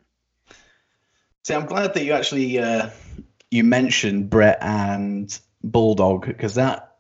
See, 1.46 1.54
I'm 1.54 1.66
glad 1.68 1.94
that 1.94 2.04
you 2.04 2.12
actually 2.12 2.60
uh, 2.60 2.90
you 3.52 3.64
mentioned 3.64 4.30
Bret 4.30 4.58
and 4.62 5.38
Bulldog 5.64 6.26
because 6.26 6.56
that 6.56 6.96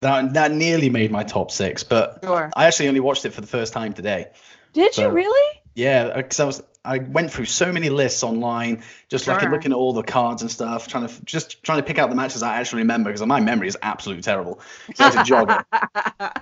that 0.00 0.34
that 0.34 0.52
nearly 0.52 0.90
made 0.90 1.10
my 1.10 1.22
top 1.24 1.50
six, 1.50 1.82
but 1.82 2.18
Sure. 2.22 2.50
I 2.56 2.66
actually 2.66 2.88
only 2.88 3.00
watched 3.00 3.24
it 3.24 3.32
for 3.32 3.40
the 3.40 3.46
first 3.46 3.72
time 3.72 3.92
today. 3.92 4.28
Did 4.72 4.94
So- 4.94 5.02
you 5.02 5.08
really? 5.10 5.60
Yeah, 5.74 6.16
because 6.16 6.38
I 6.40 6.44
was 6.44 6.62
I 6.86 6.98
went 6.98 7.32
through 7.32 7.46
so 7.46 7.72
many 7.72 7.88
lists 7.88 8.22
online, 8.22 8.82
just 9.08 9.26
like 9.26 9.40
looking 9.50 9.72
at 9.72 9.76
all 9.76 9.94
the 9.94 10.02
cards 10.02 10.42
and 10.42 10.50
stuff, 10.50 10.86
trying 10.86 11.08
to 11.08 11.24
just 11.24 11.62
trying 11.62 11.78
to 11.78 11.82
pick 11.82 11.98
out 11.98 12.10
the 12.10 12.16
matches 12.16 12.42
I 12.42 12.56
actually 12.60 12.82
remember 12.82 13.10
because 13.10 13.26
my 13.26 13.40
memory 13.40 13.68
is 13.68 13.76
absolutely 13.82 14.22
terrible. 14.22 14.60
So 14.94 15.04
I 15.04 15.10
had 15.10 15.24
to 15.24 15.24
jog. 15.24 15.64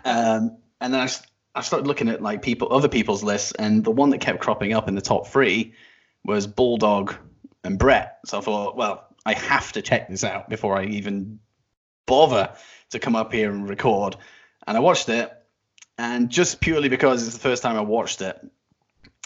Um, 0.05 0.57
and 0.81 0.93
then 0.93 1.01
I, 1.01 1.09
I 1.55 1.61
started 1.63 1.87
looking 1.87 2.09
at 2.09 2.21
like 2.21 2.43
people, 2.43 2.73
other 2.73 2.89
people's 2.89 3.23
lists, 3.23 3.53
and 3.53 3.85
the 3.85 3.93
one 3.93 4.11
that 4.11 4.19
kept 4.19 4.41
cropping 4.41 4.73
up 4.73 4.89
in 4.89 4.97
the 4.97 5.01
top 5.01 5.29
three 5.29 5.75
was 6.25 6.47
Bulldog 6.49 7.15
and 7.63 7.79
Bret. 7.79 8.19
So 8.27 8.39
I 8.39 8.41
thought, 8.41 8.77
well, 8.77 9.07
I 9.25 9.35
have 9.35 9.73
to 9.73 9.83
check 9.83 10.09
this 10.09 10.25
out 10.25 10.49
before 10.49 10.77
I 10.77 10.85
even 10.87 11.39
bother 12.07 12.53
to 12.91 12.99
come 12.99 13.17
up 13.17 13.33
here 13.33 13.51
and 13.51 13.69
record. 13.69 14.17
And 14.67 14.77
I 14.77 14.81
watched 14.81 15.09
it, 15.09 15.33
and 15.99 16.31
just 16.31 16.61
purely 16.61 16.89
because 16.89 17.27
it's 17.27 17.37
the 17.37 17.43
first 17.43 17.63
time 17.63 17.77
I 17.77 17.81
watched 17.81 18.23
it, 18.23 18.39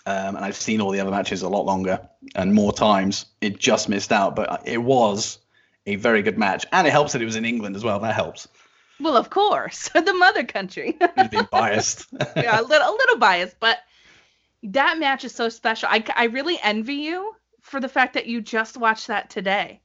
um, 0.06 0.36
and 0.36 0.44
I've 0.44 0.56
seen 0.56 0.80
all 0.80 0.90
the 0.90 1.00
other 1.00 1.10
matches 1.10 1.42
a 1.42 1.48
lot 1.48 1.64
longer 1.64 2.08
and 2.34 2.54
more 2.54 2.72
times, 2.72 3.26
it 3.40 3.58
just 3.58 3.88
missed 3.88 4.12
out. 4.12 4.36
But 4.36 4.62
it 4.66 4.78
was 4.78 5.38
a 5.86 5.96
very 5.96 6.22
good 6.22 6.38
match, 6.38 6.64
and 6.72 6.86
it 6.86 6.90
helps 6.90 7.12
that 7.12 7.22
it 7.22 7.26
was 7.26 7.36
in 7.36 7.44
England 7.44 7.76
as 7.76 7.84
well. 7.84 7.98
That 8.00 8.14
helps. 8.14 8.48
well, 9.00 9.16
of 9.16 9.30
course. 9.30 9.88
the 9.94 10.14
mother 10.14 10.44
country. 10.44 10.96
He's 11.16 11.28
being 11.28 11.48
biased. 11.50 12.06
yeah, 12.36 12.60
a 12.60 12.62
little, 12.62 12.88
a 12.88 12.94
little 12.96 13.18
biased, 13.18 13.58
but 13.60 13.78
that 14.62 14.98
match 14.98 15.24
is 15.24 15.34
so 15.34 15.48
special. 15.48 15.88
I, 15.90 16.04
I 16.14 16.24
really 16.24 16.58
envy 16.62 16.94
you 16.94 17.34
for 17.62 17.80
the 17.80 17.88
fact 17.88 18.14
that 18.14 18.26
you 18.26 18.40
just 18.40 18.76
watched 18.76 19.08
that 19.08 19.30
today. 19.30 19.80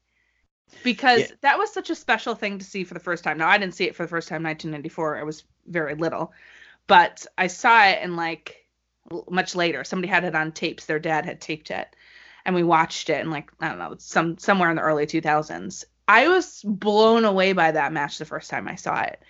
Because 0.84 1.20
Yeah. 1.22 1.28
that 1.42 1.58
was 1.58 1.72
such 1.74 1.90
a 1.90 1.96
special 1.96 2.36
thing 2.36 2.60
to 2.60 2.66
see 2.66 2.84
for 2.84 2.94
the 2.94 3.00
first 3.00 3.24
time. 3.24 3.38
Now, 3.38 3.48
I 3.48 3.58
didn't 3.58 3.76
see 3.76 3.86
it 3.86 3.96
for 3.96 4.04
the 4.04 4.10
first 4.10 4.28
time 4.28 4.44
1994. 4.44 5.18
I 5.18 5.24
was 5.24 5.44
very 5.68 5.96
little. 5.96 6.34
But 6.88 7.26
I 7.38 7.48
saw 7.48 7.86
it 7.86 8.02
in 8.02 8.16
like 8.16 8.66
much 9.30 9.56
later. 9.56 9.84
Somebody 9.84 10.10
had 10.10 10.24
it 10.24 10.36
on 10.36 10.52
tapes. 10.52 10.86
Their 10.86 11.00
dad 11.00 11.26
had 11.26 11.42
taped 11.42 11.72
it. 11.72 11.96
And 12.46 12.56
we 12.56 12.64
watched 12.64 13.10
it 13.10 13.22
in 13.22 13.30
like, 13.30 13.52
I 13.60 13.70
don't 13.70 13.78
know, 13.78 13.96
some 14.00 14.38
somewhere 14.38 14.70
in 14.70 14.76
the 14.76 14.82
early 14.82 15.06
2000s. 15.06 15.86
I 16.08 16.28
was 16.28 16.62
blown 16.66 17.24
away 17.24 17.54
by 17.54 17.72
that 17.72 17.94
match 17.94 18.18
the 18.18 18.26
first 18.26 18.50
time 18.50 18.68
I 18.68 18.76
saw 18.76 19.02
it. 19.02 19.22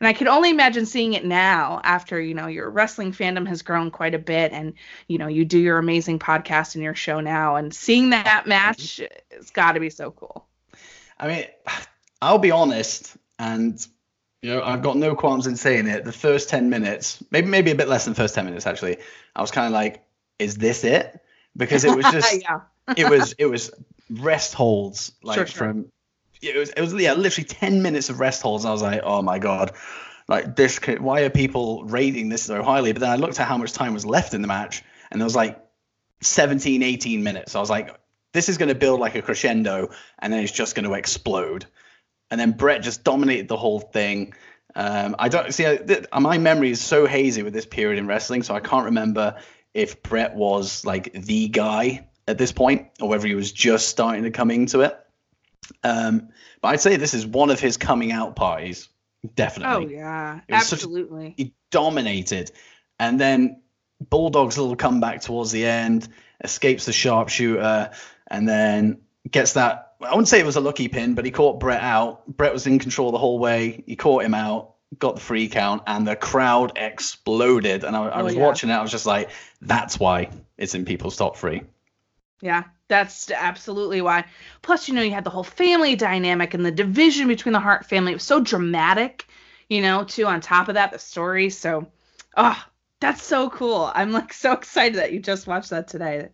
And 0.00 0.08
I 0.08 0.12
can 0.12 0.26
only 0.26 0.50
imagine 0.50 0.86
seeing 0.86 1.12
it 1.12 1.24
now 1.24 1.80
after, 1.84 2.20
you 2.20 2.34
know, 2.34 2.46
your 2.46 2.70
wrestling 2.70 3.12
fandom 3.12 3.46
has 3.46 3.62
grown 3.62 3.90
quite 3.90 4.14
a 4.14 4.18
bit 4.18 4.52
and, 4.52 4.74
you 5.06 5.18
know, 5.18 5.28
you 5.28 5.44
do 5.44 5.58
your 5.58 5.78
amazing 5.78 6.18
podcast 6.18 6.74
and 6.74 6.82
your 6.82 6.94
show 6.94 7.20
now 7.20 7.56
and 7.56 7.72
seeing 7.72 8.10
that 8.10 8.46
match 8.46 9.00
it's 9.30 9.50
got 9.50 9.72
to 9.72 9.80
be 9.80 9.90
so 9.90 10.10
cool. 10.10 10.46
I 11.18 11.28
mean, 11.28 11.44
I'll 12.20 12.38
be 12.38 12.50
honest, 12.50 13.16
and 13.38 13.84
you 14.42 14.50
know, 14.50 14.62
I've 14.62 14.82
got 14.82 14.96
no 14.96 15.14
qualms 15.14 15.46
in 15.46 15.56
saying 15.56 15.86
it. 15.86 16.04
The 16.04 16.12
first 16.12 16.48
ten 16.48 16.70
minutes, 16.70 17.22
maybe 17.30 17.46
maybe 17.48 17.70
a 17.70 17.74
bit 17.74 17.88
less 17.88 18.04
than 18.04 18.14
the 18.14 18.20
first 18.20 18.34
ten 18.34 18.44
minutes 18.44 18.66
actually, 18.66 18.98
I 19.36 19.40
was 19.40 19.50
kind 19.50 19.66
of 19.66 19.72
like, 19.72 20.04
"Is 20.38 20.56
this 20.56 20.84
it?" 20.84 21.20
Because 21.56 21.84
it 21.84 21.94
was 21.94 22.04
just, 22.12 22.42
yeah. 22.42 22.60
it 22.96 23.08
was, 23.08 23.34
it 23.38 23.46
was 23.46 23.70
rest 24.10 24.54
holds 24.54 25.12
like 25.22 25.36
Sure, 25.36 25.46
sure. 25.46 25.56
from, 25.58 25.86
it 26.40 26.56
was, 26.56 26.70
it 26.70 26.80
was 26.80 26.94
yeah, 26.94 27.12
literally 27.14 27.46
ten 27.46 27.82
minutes 27.82 28.08
of 28.10 28.18
rest 28.20 28.42
holds. 28.42 28.64
And 28.64 28.70
I 28.70 28.72
was 28.72 28.82
like, 28.82 29.00
"Oh 29.04 29.22
my 29.22 29.38
god." 29.38 29.72
Like 30.28 30.54
this, 30.56 30.78
could- 30.78 31.00
why 31.00 31.22
are 31.22 31.30
people 31.30 31.84
rating 31.84 32.28
this 32.28 32.44
so 32.44 32.62
highly? 32.62 32.92
But 32.92 33.00
then 33.00 33.10
I 33.10 33.16
looked 33.16 33.38
at 33.40 33.46
how 33.48 33.58
much 33.58 33.72
time 33.72 33.92
was 33.92 34.06
left 34.06 34.34
in 34.34 34.40
the 34.40 34.48
match, 34.48 34.82
and 35.10 35.20
there 35.20 35.26
was 35.26 35.34
like 35.36 35.58
17, 36.22 36.82
18 36.82 37.22
minutes. 37.22 37.54
I 37.56 37.60
was 37.60 37.68
like, 37.68 37.94
this 38.32 38.48
is 38.48 38.58
going 38.58 38.68
to 38.68 38.74
build 38.74 39.00
like 39.00 39.14
a 39.14 39.22
crescendo, 39.22 39.90
and 40.18 40.32
then 40.32 40.42
it's 40.42 40.52
just 40.52 40.74
going 40.74 40.84
to 40.84 40.94
explode. 40.94 41.66
And 42.30 42.40
then 42.40 42.52
Bret 42.52 42.82
just 42.82 43.04
dominated 43.04 43.48
the 43.48 43.56
whole 43.56 43.80
thing. 43.80 44.34
Um, 44.74 45.16
I 45.18 45.28
don't 45.28 45.52
see. 45.52 45.66
I, 45.66 45.76
th- 45.76 46.06
my 46.18 46.38
memory 46.38 46.70
is 46.70 46.80
so 46.80 47.06
hazy 47.06 47.42
with 47.42 47.52
this 47.52 47.66
period 47.66 47.98
in 47.98 48.06
wrestling, 48.06 48.42
so 48.42 48.54
I 48.54 48.60
can't 48.60 48.86
remember 48.86 49.36
if 49.74 50.02
Bret 50.02 50.34
was 50.34 50.84
like 50.84 51.12
the 51.12 51.48
guy 51.48 52.06
at 52.26 52.38
this 52.38 52.52
point, 52.52 52.88
or 53.00 53.08
whether 53.08 53.26
he 53.26 53.34
was 53.34 53.52
just 53.52 53.88
starting 53.88 54.22
to 54.22 54.30
come 54.30 54.50
into 54.50 54.80
it. 54.80 54.98
Um, 55.82 56.28
but 56.60 56.68
I'd 56.68 56.80
say 56.80 56.96
this 56.96 57.14
is 57.14 57.26
one 57.26 57.50
of 57.50 57.60
his 57.60 57.76
coming 57.76 58.12
out 58.12 58.36
parties, 58.36 58.88
definitely. 59.34 59.96
Oh 59.96 59.98
yeah. 59.98 60.40
Was 60.48 60.66
such 60.66 60.78
Absolutely. 60.78 61.34
he 61.36 61.54
dominated. 61.70 62.50
And 62.98 63.20
then 63.20 63.62
Bulldog's 64.10 64.58
little 64.58 64.76
comeback 64.76 65.20
towards 65.20 65.52
the 65.52 65.66
end, 65.66 66.08
escapes 66.42 66.86
the 66.86 66.92
sharpshooter, 66.92 67.90
and 68.32 68.48
then 68.48 69.02
gets 69.30 69.52
that. 69.54 69.94
I 70.00 70.10
wouldn't 70.10 70.28
say 70.28 70.40
it 70.40 70.46
was 70.46 70.56
a 70.56 70.60
lucky 70.60 70.88
pin, 70.88 71.14
but 71.14 71.24
he 71.24 71.30
caught 71.30 71.60
Bret 71.60 71.82
out. 71.82 72.26
Bret 72.26 72.52
was 72.52 72.66
in 72.66 72.78
control 72.80 73.12
the 73.12 73.18
whole 73.18 73.38
way. 73.38 73.84
He 73.86 73.94
caught 73.96 74.24
him 74.24 74.34
out, 74.34 74.74
got 74.98 75.14
the 75.14 75.20
free 75.20 75.48
count, 75.48 75.82
and 75.86 76.06
the 76.06 76.16
crowd 76.16 76.72
exploded. 76.76 77.84
And 77.84 77.94
I, 77.96 78.06
I 78.08 78.22
Oh, 78.22 78.24
was 78.24 78.34
yeah. 78.34 78.40
watching 78.40 78.70
it. 78.70 78.74
I 78.74 78.82
was 78.82 78.90
just 78.90 79.06
like, 79.06 79.30
that's 79.60 80.00
why 80.00 80.30
it's 80.58 80.74
in 80.74 80.84
people's 80.84 81.16
top 81.16 81.36
three. 81.36 81.62
Yeah, 82.40 82.64
that's 82.88 83.30
absolutely 83.30 84.00
why. 84.02 84.24
Plus, 84.62 84.88
you 84.88 84.94
know, 84.94 85.02
you 85.02 85.12
had 85.12 85.24
the 85.24 85.30
whole 85.30 85.44
family 85.44 85.94
dynamic 85.96 86.54
and 86.54 86.64
the 86.66 86.72
division 86.72 87.28
between 87.28 87.52
the 87.52 87.60
Hart 87.60 87.86
family. 87.86 88.12
It 88.12 88.16
was 88.16 88.24
so 88.24 88.40
dramatic, 88.40 89.26
you 89.68 89.80
know, 89.80 90.04
too, 90.04 90.26
on 90.26 90.40
top 90.40 90.68
of 90.68 90.74
that, 90.74 90.92
the 90.92 90.98
story. 90.98 91.50
So, 91.50 91.86
oh, 92.36 92.64
that's 93.00 93.22
so 93.22 93.48
cool. 93.50 93.90
I'm 93.94 94.12
like 94.12 94.32
so 94.32 94.52
excited 94.60 94.98
that 94.98 95.12
you 95.12 95.20
just 95.20 95.46
watched 95.46 95.70
that 95.70 95.88
today. 95.88 96.28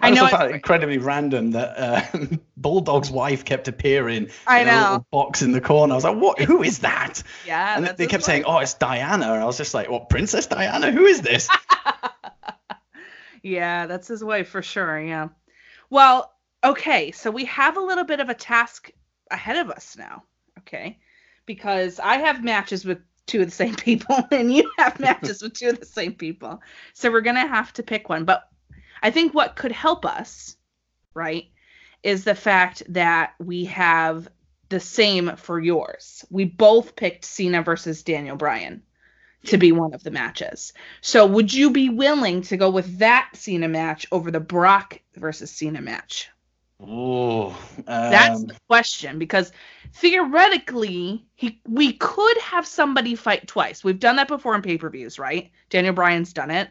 I 0.00 0.10
also 0.10 0.22
know. 0.22 0.28
found 0.28 0.42
it 0.44 0.46
It's, 0.46 0.54
incredibly 0.56 0.98
random 0.98 1.52
that 1.52 1.78
uh, 1.78 2.26
Bulldog's 2.56 3.10
wife 3.10 3.44
kept 3.44 3.68
appearing 3.68 4.30
I 4.46 4.60
in 4.60 4.68
a 4.68 4.80
little 4.80 5.06
box 5.10 5.42
in 5.42 5.52
the 5.52 5.60
corner. 5.60 5.92
I 5.92 5.96
was 5.96 6.04
like, 6.04 6.16
what? 6.16 6.40
Who 6.40 6.62
is 6.62 6.80
that? 6.80 7.22
Yeah. 7.46 7.76
and 7.76 7.86
they 7.86 8.06
kept 8.06 8.24
saying, 8.24 8.44
"Oh, 8.44 8.58
it's 8.58 8.74
Diana," 8.74 9.32
and 9.32 9.42
I 9.42 9.44
was 9.44 9.56
just 9.58 9.74
like, 9.74 9.90
"What, 9.90 10.08
Princess 10.08 10.46
Diana? 10.46 10.90
Who 10.90 11.04
is 11.04 11.20
this?" 11.20 11.48
yeah, 13.42 13.86
that's 13.86 14.08
his 14.08 14.24
wife 14.24 14.48
for 14.48 14.62
sure. 14.62 15.00
Yeah. 15.00 15.28
Well, 15.90 16.32
okay. 16.64 17.12
So 17.12 17.30
we 17.30 17.44
have 17.46 17.76
a 17.76 17.80
little 17.80 18.04
bit 18.04 18.20
of 18.20 18.28
a 18.28 18.34
task 18.34 18.90
ahead 19.30 19.56
of 19.56 19.70
us 19.70 19.96
now. 19.98 20.24
Okay. 20.60 20.98
Because 21.44 21.98
I 21.98 22.16
have 22.18 22.44
matches 22.44 22.84
with 22.84 22.98
two 23.26 23.40
of 23.40 23.46
the 23.46 23.52
same 23.52 23.74
people, 23.76 24.16
and 24.30 24.52
you 24.52 24.70
have 24.78 24.98
matches 25.00 25.42
with 25.42 25.54
two 25.54 25.68
of 25.68 25.80
the 25.80 25.86
same 25.86 26.14
people. 26.14 26.62
So 26.94 27.10
we're 27.10 27.20
gonna 27.20 27.46
have 27.46 27.72
to 27.74 27.82
pick 27.82 28.08
one. 28.08 28.24
But 28.24 28.48
I 29.02 29.10
think 29.10 29.34
what 29.34 29.56
could 29.56 29.72
help 29.72 30.04
us, 30.04 30.56
right, 31.14 31.46
is 32.02 32.24
the 32.24 32.34
fact 32.34 32.82
that 32.90 33.34
we 33.38 33.66
have 33.66 34.28
the 34.68 34.80
same 34.80 35.36
for 35.36 35.60
yours. 35.60 36.24
We 36.30 36.44
both 36.44 36.96
picked 36.96 37.24
Cena 37.24 37.62
versus 37.62 38.02
Daniel 38.02 38.36
Bryan 38.36 38.82
to 39.46 39.58
be 39.58 39.72
one 39.72 39.92
of 39.92 40.02
the 40.02 40.10
matches. 40.10 40.72
So 41.00 41.26
would 41.26 41.52
you 41.52 41.70
be 41.70 41.88
willing 41.88 42.42
to 42.42 42.56
go 42.56 42.70
with 42.70 42.98
that 42.98 43.30
Cena 43.34 43.68
match 43.68 44.06
over 44.12 44.30
the 44.30 44.40
Brock 44.40 45.00
versus 45.16 45.50
Cena 45.50 45.80
match? 45.80 46.30
Ooh, 46.82 47.54
That's 47.86 48.40
um, 48.40 48.46
the 48.46 48.56
question 48.66 49.18
because 49.18 49.52
theoretically, 49.94 51.24
he 51.34 51.60
we 51.68 51.92
could 51.92 52.38
have 52.38 52.66
somebody 52.66 53.14
fight 53.14 53.46
twice. 53.46 53.84
We've 53.84 54.00
done 54.00 54.16
that 54.16 54.26
before 54.26 54.56
in 54.56 54.62
pay-per-views, 54.62 55.18
right? 55.18 55.52
Daniel 55.70 55.94
Bryan's 55.94 56.32
done 56.32 56.50
it. 56.50 56.70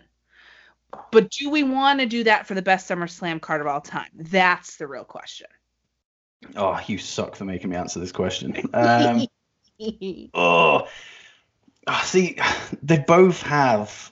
But 1.12 1.30
do 1.32 1.50
we 1.50 1.64
want 1.64 2.00
to 2.00 2.06
do 2.06 2.24
that 2.26 2.48
for 2.48 2.54
the 2.54 2.62
best 2.62 2.90
SummerSlam 2.90 3.42
card 3.42 3.62
of 3.62 3.68
all 3.68 3.82
time? 3.82 4.10
That's 4.16 4.78
the 4.78 4.88
real 4.88 5.04
question. 5.04 5.48
oh, 6.56 6.80
you 6.88 6.98
suck 6.98 7.36
for 7.36 7.46
making 7.46 7.70
me 7.70 7.78
answer 7.78 8.00
this 8.00 8.12
question. 8.12 8.56
Um, 8.74 9.28
oh, 10.34 10.88
Ah, 11.88 12.02
see, 12.06 12.38
they 12.84 13.00
both 13.00 13.42
have 13.42 14.12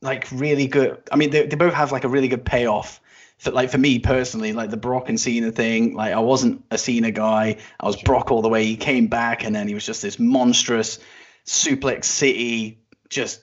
like 0.00 0.26
really 0.32 0.66
good. 0.66 1.02
I 1.12 1.16
mean, 1.16 1.30
they 1.30 1.46
they 1.46 1.56
both 1.56 1.74
have 1.74 1.92
like 1.92 2.04
a 2.04 2.08
really 2.08 2.28
good 2.28 2.44
payoff. 2.44 3.00
For, 3.38 3.50
like 3.50 3.70
for 3.70 3.78
me 3.78 3.98
personally, 3.98 4.52
like 4.52 4.70
the 4.70 4.76
Brock 4.76 5.08
and 5.08 5.20
Cena 5.20 5.50
thing, 5.50 5.94
like 5.94 6.12
I 6.12 6.18
wasn't 6.20 6.64
a 6.70 6.78
Cena 6.78 7.10
guy. 7.10 7.58
I 7.78 7.86
was 7.86 8.00
Brock 8.02 8.30
all 8.30 8.42
the 8.42 8.48
way. 8.48 8.64
He 8.64 8.76
came 8.76 9.06
back, 9.08 9.44
and 9.44 9.54
then 9.54 9.68
he 9.68 9.74
was 9.74 9.84
just 9.84 10.02
this 10.02 10.18
monstrous 10.18 10.98
suplex 11.46 12.04
city, 12.04 12.82
just 13.10 13.42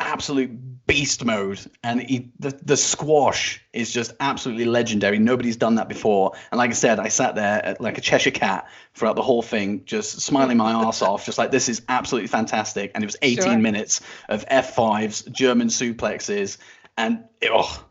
absolute 0.00 0.86
beast 0.86 1.24
mode. 1.24 1.60
And 1.82 2.00
he, 2.00 2.32
the 2.38 2.58
the 2.62 2.76
squash 2.76 3.62
is 3.72 3.92
just 3.92 4.12
absolutely 4.20 4.64
legendary. 4.64 5.18
Nobody's 5.18 5.56
done 5.56 5.76
that 5.76 5.88
before. 5.88 6.32
And 6.50 6.58
like 6.58 6.70
I 6.70 6.74
said, 6.74 6.98
I 6.98 7.08
sat 7.08 7.34
there 7.34 7.64
at, 7.64 7.80
like 7.80 7.98
a 7.98 8.00
Cheshire 8.00 8.30
cat 8.30 8.68
throughout 8.94 9.16
the 9.16 9.22
whole 9.22 9.42
thing, 9.42 9.84
just 9.84 10.20
smiling 10.20 10.56
my 10.56 10.72
ass 10.72 11.02
off, 11.02 11.26
just 11.26 11.38
like 11.38 11.50
this 11.50 11.68
is 11.68 11.82
absolutely 11.88 12.28
fantastic. 12.28 12.92
And 12.94 13.04
it 13.04 13.06
was 13.06 13.16
18 13.22 13.44
Sure. 13.44 13.58
minutes 13.58 14.00
of 14.28 14.46
F5s, 14.48 15.30
German 15.30 15.68
suplexes, 15.68 16.58
and 16.96 17.24
oh, 17.44 17.84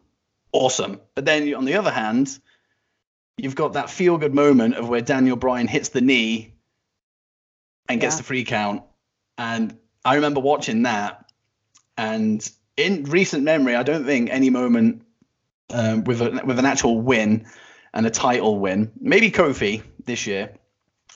awesome. 0.52 1.00
But 1.16 1.26
then 1.26 1.54
on 1.54 1.66
the 1.66 1.76
other 1.76 1.92
hand, 1.92 2.40
you've 3.38 3.56
got 3.56 3.74
that 3.74 3.90
feel 3.90 4.18
good 4.18 4.34
moment 4.34 4.76
of 4.76 4.90
where 4.90 5.02
Daniel 5.02 5.38
Bryan 5.38 5.68
hits 5.68 5.90
the 5.90 6.02
knee 6.02 6.54
and 7.88 8.02
gets 8.02 8.18
the 8.18 8.24
free 8.24 8.44
count. 8.44 8.84
And 9.38 9.78
I 10.04 10.16
remember 10.16 10.40
watching 10.40 10.84
that. 10.84 11.27
And 11.98 12.48
in 12.76 13.04
recent 13.06 13.44
memory, 13.44 13.76
I 13.76 13.84
don't 13.84 14.06
think 14.06 14.30
any 14.30 14.50
moment 14.50 15.04
um, 15.74 16.04
with 16.04 16.22
a, 16.22 16.42
with 16.46 16.60
an 16.60 16.66
actual 16.66 17.02
win 17.02 17.46
and 17.94 18.06
a 18.06 18.10
title 18.10 18.60
win, 18.60 18.92
maybe 19.00 19.32
Kofi 19.32 19.82
this 20.06 20.28
year, 20.28 20.54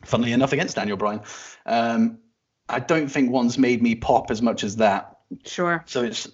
funnily 0.03 0.33
enough 0.33 0.53
against 0.53 0.75
Daniel 0.75 0.97
Bryan. 0.97 1.21
Um, 1.65 2.17
I 2.67 2.79
don't 2.79 3.09
think 3.09 3.31
one's 3.31 3.57
made 3.57 3.81
me 3.81 3.95
pop 3.95 4.31
as 4.31 4.41
much 4.41 4.63
as 4.63 4.77
that. 4.77 5.19
Sure. 5.45 5.83
So 5.85 6.03
it's 6.03 6.27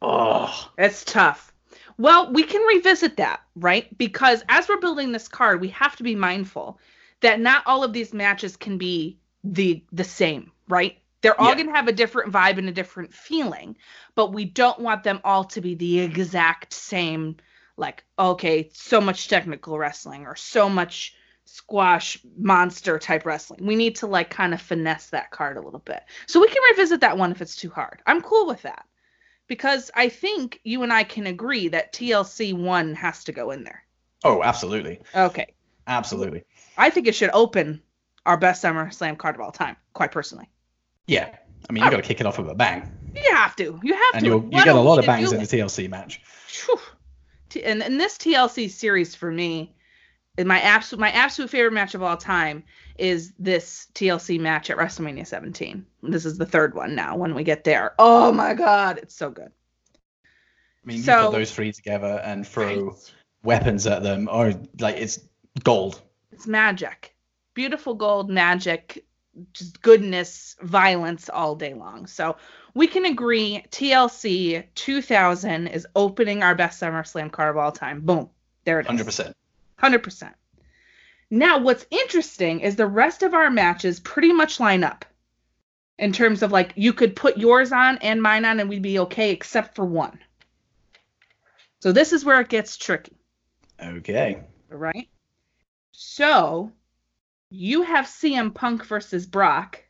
oh 0.00 0.70
It's 0.78 1.04
tough. 1.04 1.52
Well, 1.98 2.32
we 2.32 2.42
can 2.42 2.62
revisit 2.62 3.18
that, 3.18 3.42
right? 3.54 3.96
Because 3.98 4.42
as 4.48 4.68
we're 4.68 4.80
building 4.80 5.12
this 5.12 5.28
card, 5.28 5.60
we 5.60 5.68
have 5.68 5.94
to 5.96 6.02
be 6.02 6.14
mindful 6.14 6.78
that 7.20 7.38
not 7.40 7.62
all 7.66 7.84
of 7.84 7.92
these 7.92 8.12
matches 8.12 8.56
can 8.56 8.78
be 8.78 9.18
the 9.44 9.84
the 9.92 10.04
same, 10.04 10.50
right? 10.68 10.98
They're 11.22 11.40
all 11.40 11.48
Yeah. 11.50 11.54
going 11.54 11.68
to 11.68 11.72
have 11.74 11.88
a 11.88 11.92
different 11.92 12.32
vibe 12.32 12.58
and 12.58 12.68
a 12.68 12.72
different 12.72 13.14
feeling, 13.14 13.76
but 14.14 14.32
we 14.32 14.44
don't 14.44 14.78
want 14.80 15.02
them 15.04 15.20
all 15.24 15.44
to 15.44 15.60
be 15.60 15.74
the 15.74 16.00
exact 16.00 16.72
same 16.72 17.36
like 17.76 18.04
okay, 18.18 18.70
so 18.74 19.00
much 19.00 19.28
technical 19.28 19.78
wrestling 19.78 20.26
or 20.26 20.36
so 20.36 20.68
much 20.68 21.14
squash 21.46 22.18
monster 22.36 22.98
type 22.98 23.24
wrestling. 23.26 23.66
We 23.66 23.76
need 23.76 23.96
to 23.96 24.06
like 24.06 24.30
kind 24.30 24.52
of 24.54 24.60
finesse 24.60 25.08
that 25.10 25.30
card 25.30 25.56
a 25.56 25.62
little 25.62 25.80
bit. 25.80 26.02
So 26.26 26.40
we 26.40 26.48
can 26.48 26.62
revisit 26.70 27.00
that 27.00 27.16
one 27.18 27.32
if 27.32 27.40
it's 27.42 27.56
too 27.56 27.70
hard. 27.70 28.02
I'm 28.06 28.20
cool 28.22 28.46
with 28.46 28.62
that 28.62 28.86
because 29.48 29.90
I 29.94 30.08
think 30.10 30.60
you 30.64 30.82
and 30.82 30.92
I 30.92 31.04
can 31.04 31.26
agree 31.26 31.68
that 31.68 31.92
TLC 31.94 32.52
one 32.52 32.94
has 32.96 33.24
to 33.24 33.32
go 33.32 33.50
in 33.52 33.64
there. 33.64 33.84
oh 34.24 34.42
absolutely 34.42 35.00
Okay. 35.14 35.54
absolutely 35.86 36.44
I 36.76 36.90
think 36.90 37.06
it 37.06 37.14
should 37.14 37.30
open 37.32 37.82
our 38.26 38.36
best 38.36 38.62
SummerSlam 38.62 39.16
card 39.16 39.36
of 39.36 39.40
all 39.40 39.52
time, 39.52 39.78
quite 39.94 40.12
personally. 40.12 40.50
Yeah. 41.06 41.36
I 41.68 41.72
mean 41.72 41.84
you 41.84 41.90
got 41.90 41.96
to 41.96 42.02
kick 42.02 42.20
it 42.20 42.26
off 42.26 42.38
with 42.38 42.48
a 42.48 42.54
bang, 42.54 42.90
You 43.14 43.34
have 43.34 43.56
to. 43.56 43.80
You 43.82 43.94
have 43.94 44.14
and 44.14 44.24
to. 44.24 44.32
And 44.34 44.44
What 44.44 44.52
you 44.52 44.64
get 44.64 44.76
a 44.76 44.80
lot 44.80 44.98
of 44.98 45.06
bangs 45.06 45.32
in 45.32 45.40
the 45.40 45.46
TLC 45.46 45.88
match. 45.88 46.20
And, 47.64 47.82
and 47.82 48.00
this 48.00 48.16
TLC 48.16 48.70
series 48.70 49.14
for 49.14 49.30
me, 49.30 49.74
is 50.36 50.46
my 50.46 50.60
absolute 50.60 51.00
my 51.00 51.10
absolute 51.10 51.50
favorite 51.50 51.72
match 51.72 51.94
of 51.94 52.02
all 52.02 52.16
time 52.16 52.64
is 52.98 53.32
this 53.38 53.88
TLC 53.94 54.40
match 54.40 54.70
at 54.70 54.76
WrestleMania 54.76 55.26
17. 55.26 55.84
This 56.02 56.24
is 56.24 56.38
the 56.38 56.46
third 56.46 56.74
one 56.74 56.94
now. 56.94 57.16
When 57.16 57.34
we 57.34 57.44
get 57.44 57.64
there, 57.64 57.94
oh 57.98 58.32
my 58.32 58.54
god, 58.54 58.98
it's 58.98 59.14
so 59.14 59.30
good. 59.30 59.50
I 60.24 60.86
mean, 60.86 60.98
you 60.98 61.04
put 61.04 61.32
those 61.32 61.52
three 61.52 61.72
together 61.72 62.20
and 62.24 62.46
throw 62.46 62.86
Right. 62.86 63.14
weapons 63.44 63.86
at 63.86 64.02
them, 64.02 64.28
or 64.30 64.54
like 64.80 64.96
it's 64.96 65.20
gold. 65.62 66.00
It's 66.32 66.46
magic. 66.46 67.14
Beautiful 67.54 67.94
gold 67.94 68.30
magic, 68.30 69.04
just 69.52 69.80
goodness, 69.82 70.56
violence 70.60 71.28
all 71.28 71.54
day 71.54 71.74
long. 71.74 72.06
So 72.06 72.36
we 72.74 72.86
can 72.86 73.04
agree 73.06 73.64
TLC 73.70 74.64
2000 74.74 75.66
is 75.68 75.86
opening 75.96 76.42
our 76.42 76.54
best 76.54 76.80
SummerSlam 76.80 77.30
card 77.30 77.50
of 77.50 77.56
all 77.56 77.72
time. 77.72 78.00
Boom. 78.00 78.28
There 78.64 78.80
it 78.80 78.84
is. 78.84 78.88
Hundred 78.88 79.06
percent. 79.06 79.36
100%. 79.82 80.32
Now, 81.30 81.58
what's 81.58 81.86
interesting 81.90 82.60
is 82.60 82.76
the 82.76 82.86
rest 82.86 83.22
of 83.22 83.34
our 83.34 83.50
matches 83.50 84.00
pretty 84.00 84.32
much 84.32 84.60
line 84.60 84.84
up 84.84 85.04
in 85.98 86.12
terms 86.12 86.42
of 86.42 86.52
like 86.52 86.72
you 86.76 86.92
could 86.92 87.16
put 87.16 87.38
yours 87.38 87.72
on 87.72 87.98
and 87.98 88.22
mine 88.22 88.44
on 88.44 88.60
and 88.60 88.68
we'd 88.68 88.82
be 88.82 88.98
okay 89.00 89.30
except 89.30 89.74
for 89.74 89.84
one. 89.84 90.18
So 91.80 91.90
this 91.90 92.12
is 92.12 92.24
where 92.24 92.40
it 92.40 92.48
gets 92.48 92.76
tricky. 92.76 93.16
Okay. 93.82 94.42
right? 94.68 95.08
So 95.92 96.70
you 97.52 97.82
have 97.82 98.06
CM 98.06 98.54
Punk 98.54 98.84
versus 98.86 99.26
Brock, 99.26 99.82